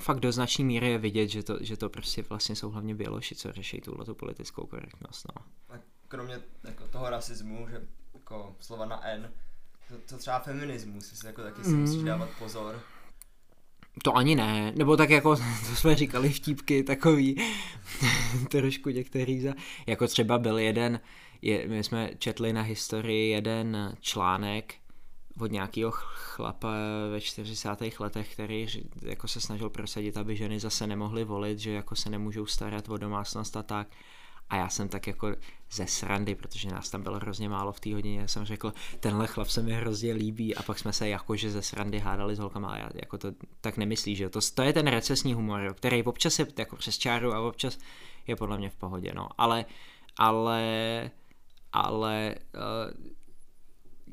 [0.00, 3.34] fakt do značné míry je vidět, že to, že to prostě vlastně jsou hlavně Běloši,
[3.34, 5.44] co řeší tuhle tu politickou korektnost, no.
[5.74, 5.78] A
[6.08, 7.82] kromě jako toho rasismu, že
[8.14, 9.30] jako slova na N,
[9.88, 11.80] to, to třeba feminismus, si jako taky si Mm.
[11.80, 12.80] musíš dávat pozor.
[14.04, 15.36] To ani ne, nebo tak jako,
[15.68, 17.36] to jsme říkali vtípky, takový
[18.50, 19.54] trošku některý za,
[19.86, 21.00] jako třeba byl jeden,
[21.42, 24.74] je, my jsme četli na historii jeden článek
[25.40, 26.72] od nějakého chlapa
[27.10, 27.68] ve 40.
[28.00, 28.66] letech, který
[29.02, 32.96] jako se snažil prosadit, aby ženy zase nemohly volit, že jako se nemůžou starat o
[32.96, 33.88] domácnost a tak.
[34.50, 35.36] A já jsem tak jako
[35.70, 39.48] ze srandy, protože nás tam bylo hrozně málo v té hodině, jsem řekl, tenhle chlap
[39.48, 42.78] se mi hrozně líbí a pak jsme se jakože ze srandy hádali s holkama a
[42.78, 46.38] já jako to tak nemyslíš, že to, to je ten recesní humor, jo, který občas
[46.38, 47.78] je jako přes čáru a občas
[48.26, 49.64] je podle mě v pohodě, no, ale,
[50.16, 51.10] ale,
[51.72, 53.10] ale uh,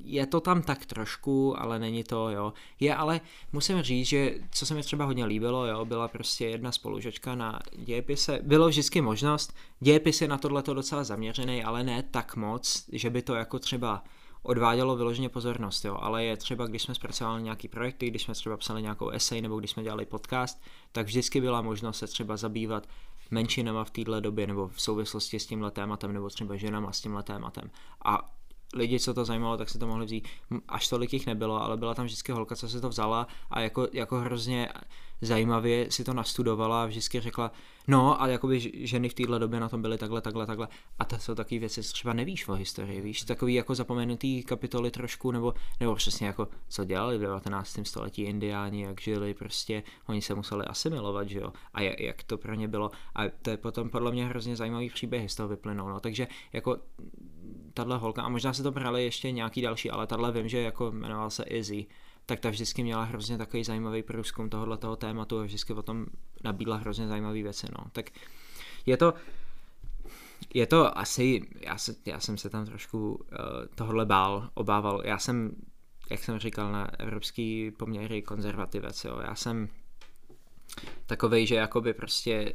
[0.03, 2.53] je to tam tak trošku, ale není to, jo.
[2.79, 3.21] Je ale,
[3.53, 7.59] musím říct, že co se mi třeba hodně líbilo, jo, byla prostě jedna spolužačka na
[7.75, 13.09] dějepise, bylo vždycky možnost, dějepis je na tohle docela zaměřený, ale ne tak moc, že
[13.09, 14.03] by to jako třeba
[14.43, 18.57] odvádělo vyloženě pozornost, jo, ale je třeba, když jsme zpracovali nějaký projekty, když jsme třeba
[18.57, 20.61] psali nějakou esej nebo když jsme dělali podcast,
[20.91, 22.87] tak vždycky byla možnost se třeba zabývat
[23.31, 27.23] menšinama v této době nebo v souvislosti s tímhle tématem nebo třeba ženama s tímhle
[27.23, 27.71] tématem.
[28.05, 28.31] A
[28.73, 30.27] lidi, co to zajímalo, tak si to mohli vzít.
[30.67, 33.87] Až tolik jich nebylo, ale byla tam vždycky holka, co si to vzala a jako,
[33.93, 34.69] jako hrozně
[35.21, 37.51] zajímavě si to nastudovala a vždycky řekla,
[37.87, 40.67] no a jakoby ženy v téhle době na tom byly takhle, takhle, takhle.
[40.99, 44.91] A to jsou takové věci, co třeba nevíš o historii, víš, takový jako zapomenutý kapitoly
[44.91, 47.79] trošku, nebo, nebo přesně jako, co dělali v 19.
[47.83, 52.37] století indiáni, jak žili, prostě oni se museli asimilovat, že jo, a jak, jak to
[52.37, 52.91] pro ně bylo.
[53.15, 56.77] A to je potom podle mě hrozně zajímavý příběh z toho vyplynou, no, takže jako
[57.73, 60.91] tahle holka, a možná se to brali ještě nějaký další, ale tahle vím, že jako
[60.91, 61.85] jmenoval se Izzy,
[62.25, 66.05] tak ta vždycky měla hrozně takový zajímavý průzkum tohohle toho tématu a vždycky o tom
[66.43, 67.85] nabídla hrozně zajímavé věci, no.
[67.91, 68.09] Tak
[68.85, 69.13] je to,
[70.53, 73.19] je to asi, já, se, já jsem se tam trošku uh,
[73.75, 75.51] tohle bál, obával, já jsem,
[76.09, 79.69] jak jsem říkal, na evropský poměry konzervativec, jo, já jsem
[81.05, 82.53] takovej, že jakoby prostě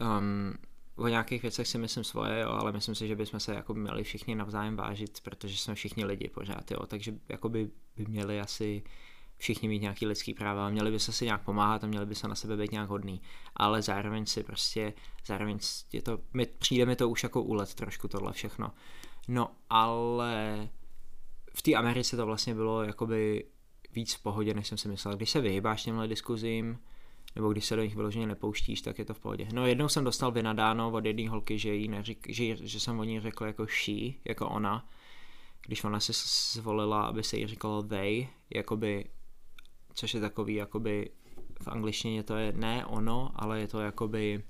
[0.00, 0.54] um,
[0.96, 4.04] o nějakých věcech si myslím svoje, jo, ale myslím si, že bychom se jako měli
[4.04, 8.82] všichni navzájem vážit, protože jsme všichni lidi pořád, jo, takže jako by, by měli asi
[9.36, 12.28] všichni mít nějaký lidský práva, měli by se si nějak pomáhat a měli by se
[12.28, 13.22] na sebe být nějak hodný,
[13.56, 14.94] ale zároveň si prostě,
[15.26, 15.58] zároveň
[15.92, 18.72] je to, my, přijde mi to už jako úlet trošku tohle všechno.
[19.28, 20.68] No, ale
[21.54, 23.44] v té Americe to vlastně bylo jakoby
[23.92, 25.16] víc v pohodě, než jsem si myslel.
[25.16, 26.78] Když se vyhybáš těmhle diskuzím,
[27.36, 29.48] nebo když se do nich vyloženě nepouštíš, tak je to v pohodě.
[29.52, 33.04] No jednou jsem dostal vynadáno od jedné holky, že, jí neřík, že, že jsem o
[33.04, 34.88] ní řekl jako she, jako ona,
[35.66, 36.12] když ona si
[36.60, 39.04] zvolila, aby se jí říkalo they, jakoby,
[39.94, 41.10] což je takový, jakoby,
[41.62, 44.44] v angličtině to je ne ono, ale je to jakoby,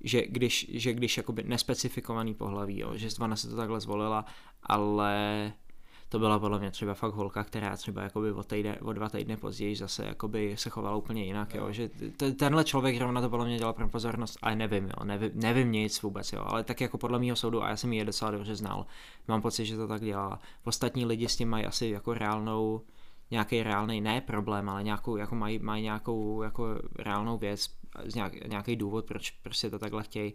[0.00, 4.24] že když, že když jakoby nespecifikovaný pohlaví, jo, že ona se to takhle zvolila,
[4.62, 5.52] ale
[6.08, 9.36] to byla podle mě třeba fakt holka, která třeba jakoby o, týdne, o dva týdny
[9.36, 11.72] později zase jakoby se chovala úplně jinak, jo.
[11.72, 15.30] že t- tenhle člověk zrovna to podle mě dělal pro pozornost, ale nevím, jo, nevím,
[15.34, 18.04] nevím nic vůbec, jo, ale tak jako podle mého soudu, a já jsem ji je
[18.04, 18.86] docela dobře znal,
[19.28, 20.40] mám pocit, že to tak dělá.
[20.64, 22.80] Ostatní lidi s tím mají asi jako reálnou,
[23.30, 26.66] nějaký reálný, ne problém, ale nějakou, jako mají, mají nějakou jako
[26.98, 27.70] reálnou věc,
[28.14, 30.34] nějak, nějaký důvod, proč prostě to takhle chtějí.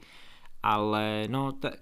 [0.64, 1.78] Ale no, t-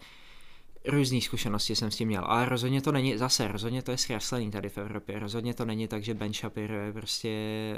[0.88, 4.52] různé zkušenosti jsem s tím měl, ale rozhodně to není, zase rozhodně to je zkreslení
[4.52, 7.32] tady v Evropě, rozhodně to není tak, že Ben Shapiro je prostě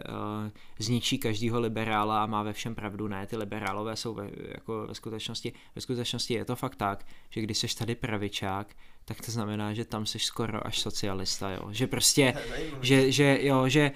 [0.09, 0.49] uh,
[0.79, 4.95] zničí každýho liberála a má ve všem pravdu, ne, ty liberálové jsou ve, jako ve
[4.95, 8.75] skutečnosti, ve skutečnosti je to fakt tak, že když jsi tady pravičák,
[9.05, 12.33] tak to znamená, že tam jsi skoro až socialista, jo, že prostě,
[12.81, 13.91] že, že jo, že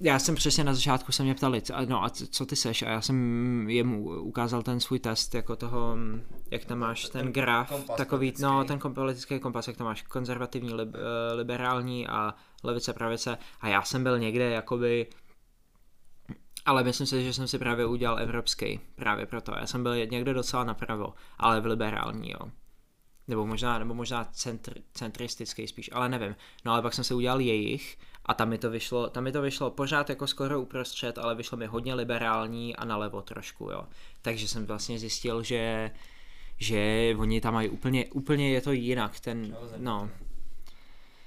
[0.00, 2.82] já jsem přesně na začátku se mě ptali, no a co ty seš?
[2.82, 5.96] A já jsem jemu ukázal ten svůj test, jako toho,
[6.50, 8.42] jak tam máš ten, ten graf, takový, politický.
[8.42, 13.38] no ten politický kompas, jak tam máš konzervativní, lib, eh, liberální a levice, pravice.
[13.60, 15.06] A já jsem byl někde jakoby,
[16.64, 19.52] ale myslím si, že jsem si právě udělal evropský, právě proto.
[19.60, 22.50] Já jsem byl někde docela napravo, ale v liberální, jo
[23.28, 26.36] nebo možná, nebo možná centr, centristický spíš, ale nevím.
[26.64, 29.42] No ale pak jsem se udělal jejich a tam mi to vyšlo, tam mi to
[29.42, 33.86] vyšlo pořád jako skoro uprostřed, ale vyšlo mi hodně liberální a nalevo trošku, jo.
[34.22, 35.90] Takže jsem vlastně zjistil, že
[36.58, 40.10] že oni tam mají úplně, úplně je to jinak, ten, no.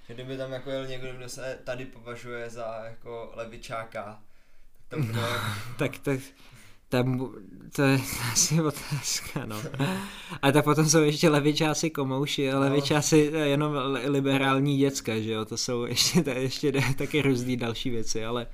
[0.07, 4.21] Že kdyby tam jako jel někdo, kdo se tady považuje za jako levičáka,
[4.87, 5.21] tak to bude...
[5.77, 6.19] tak, tak,
[6.89, 7.33] tam,
[7.75, 7.99] to je
[8.31, 9.61] asi otázka, no.
[10.41, 12.59] A tak potom jsou ještě levičáci komouši a no.
[12.59, 13.73] levičáci jenom
[14.05, 18.47] liberální děcka, že jo, to jsou ještě, to ještě taky různý další věci, ale...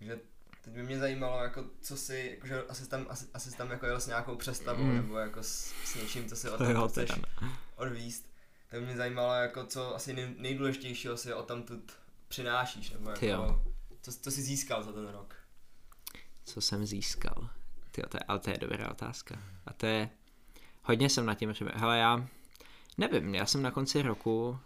[0.00, 0.18] Že
[0.64, 4.00] teď by mě zajímalo, jako co si, jakože asi tam, asi, asi tam jako jel
[4.00, 4.96] s nějakou přestavou, mm.
[4.96, 7.48] nebo jako s, s něčím, co si o tom chceš no.
[7.76, 8.28] odvíst.
[8.70, 11.64] Tak by mě zajímalo, jako co asi nej, nejdůležitějšího si o tam
[12.28, 13.62] přinášíš, nebo jako,
[14.02, 15.34] co, co jsi získal za ten rok.
[16.44, 17.50] co jsem získal?
[17.98, 19.38] Je, ale to je dobrá otázka.
[19.66, 20.10] A to je,
[20.82, 21.80] hodně jsem na tím přemýšlel.
[21.80, 22.28] Hele, já
[22.98, 24.58] nevím, já jsem na konci roku,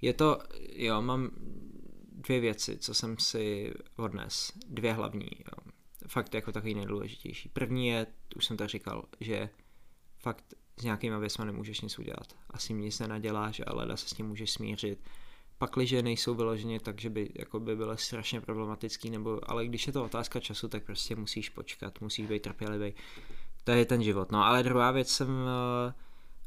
[0.00, 0.38] je to,
[0.72, 1.30] jo, mám
[2.12, 4.52] dvě věci, co jsem si odnes.
[4.66, 5.72] Dvě hlavní, jo.
[6.06, 7.48] Fakt jako takový nejdůležitější.
[7.48, 8.06] První je,
[8.36, 9.48] už jsem to říkal, že
[10.18, 10.44] fakt
[10.80, 12.36] s nějakýma věcmi nemůžeš nic udělat.
[12.50, 14.98] Asi nic nenaděláš, ale da se s tím můžeš smířit.
[15.64, 19.92] Pakliže nejsou vyloženě tak, že by, jako by byly strašně problematický, nebo, ale když je
[19.92, 22.94] to otázka času, tak prostě musíš počkat, musíš být trpělivý.
[23.64, 24.32] To je ten život.
[24.32, 25.92] No ale druhá věc jsem eh,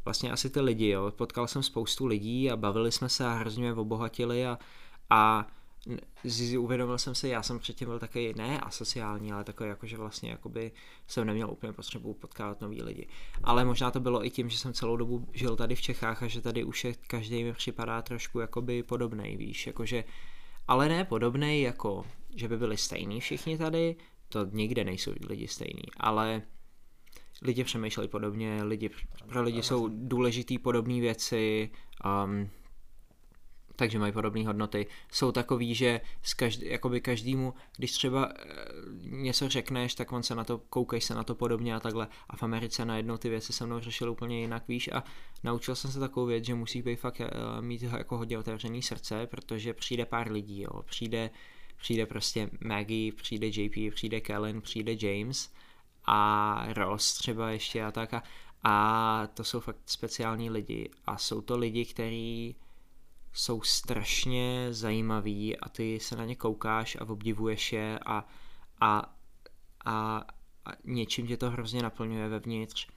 [0.05, 1.11] vlastně asi ty lidi, jo.
[1.11, 4.59] Potkal jsem spoustu lidí a bavili jsme se a hrozně mě obohatili a,
[5.09, 5.47] a
[6.57, 10.29] uvědomil jsem si, já jsem předtím byl takový ne asociální, ale takový jako, že vlastně
[10.29, 10.71] jakoby
[11.07, 13.07] jsem neměl úplně potřebu potkávat nový lidi.
[13.43, 16.27] Ale možná to bylo i tím, že jsem celou dobu žil tady v Čechách a
[16.27, 20.03] že tady už je každý mi připadá trošku jakoby podobnej, víš, jakože,
[20.67, 22.05] ale ne podobnej jako,
[22.35, 23.95] že by byli stejní všichni tady,
[24.29, 26.41] to nikde nejsou lidi stejní, ale
[27.41, 28.89] lidi přemýšleli podobně, lidi,
[29.27, 31.69] pro lidi jsou důležitý podobné věci,
[32.25, 32.49] um,
[33.77, 38.45] takže mají podobné hodnoty, jsou takový, že z každý, jakoby každému, když třeba e,
[39.03, 42.07] něco řekneš, tak on se na to, koukej se na to podobně a takhle.
[42.29, 45.03] A v Americe najednou ty věci se mnou řešil úplně jinak, víš, a
[45.43, 47.31] naučil jsem se takovou věc, že musí být fakt e,
[47.61, 51.29] mít jako hodně otevřený srdce, protože přijde pár lidí, jo, přijde,
[51.77, 55.53] přijde prostě Maggie, přijde JP, přijde Kellen, přijde James
[56.05, 58.23] a Ross třeba ještě a tak a,
[58.63, 60.89] a to jsou fakt speciální lidi.
[61.05, 62.55] A jsou to lidi, kteří
[63.37, 68.27] jsou strašně zajímaví a ty se na ně koukáš a obdivuješ je a,
[68.81, 69.15] a,
[69.85, 70.25] a,
[70.65, 72.87] a něčím tě to hrozně naplňuje vevnitř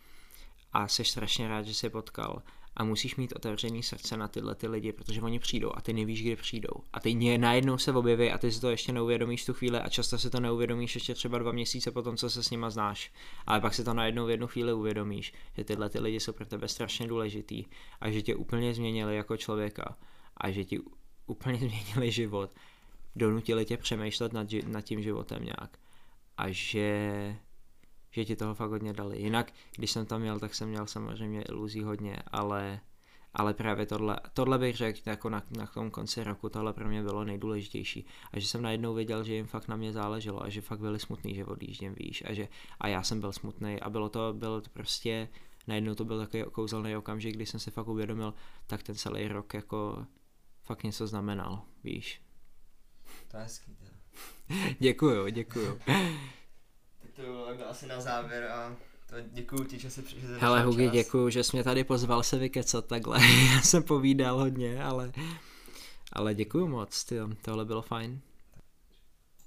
[0.72, 2.42] a jsi strašně rád, že jsi je potkal
[2.76, 6.22] a musíš mít otevřený srdce na tyhle ty lidi, protože oni přijdou a ty nevíš,
[6.22, 6.74] kdy přijdou.
[6.92, 10.18] A ty najednou se objeví a ty si to ještě neuvědomíš tu chvíli a často
[10.18, 13.12] si to neuvědomíš ještě třeba dva měsíce potom, co se s nima znáš.
[13.46, 16.46] Ale pak si to najednou v jednu chvíli uvědomíš, že tyhle ty lidi jsou pro
[16.46, 17.64] tebe strašně důležitý
[18.00, 19.96] a že tě úplně změnili jako člověka
[20.40, 20.80] a že ti
[21.26, 22.50] úplně změnili život,
[23.16, 25.78] donutili tě přemýšlet nad, nad tím životem nějak
[26.40, 27.36] a že,
[28.10, 29.18] že ti toho fakt hodně dali.
[29.18, 32.80] Jinak, když jsem tam měl, tak jsem měl samozřejmě iluzí hodně, ale,
[33.34, 37.02] ale právě tohle, tohle bych řekl jako na, na tom konci roku, tohle pro mě
[37.02, 38.06] bylo nejdůležitější.
[38.32, 40.98] A že jsem najednou věděl, že jim fakt na mě záleželo a že fakt byli
[40.98, 42.48] smutný, že odjíždím, víš, a že
[42.80, 45.28] a já jsem byl smutný a bylo to, bylo to prostě,
[45.66, 48.34] najednou to byl takový kouzelný okamžik, kdy jsem si fakt uvědomil,
[48.66, 50.06] tak ten celý rok jako
[50.70, 52.22] fakt něco znamenal, víš.
[53.28, 53.90] To je hezký, teda.
[54.78, 55.80] děkuju, děkuju.
[57.02, 58.76] tak to bylo asi na závěr a
[59.06, 60.28] to děkuju ti, že jsi přišel.
[60.38, 63.18] Hele Hugi, děkuju, že jsi mě tady pozval se vykecat takhle.
[63.54, 65.12] Já jsem povídal hodně, ale,
[66.12, 68.20] ale děkuju moc, tyjo, tohle bylo fajn.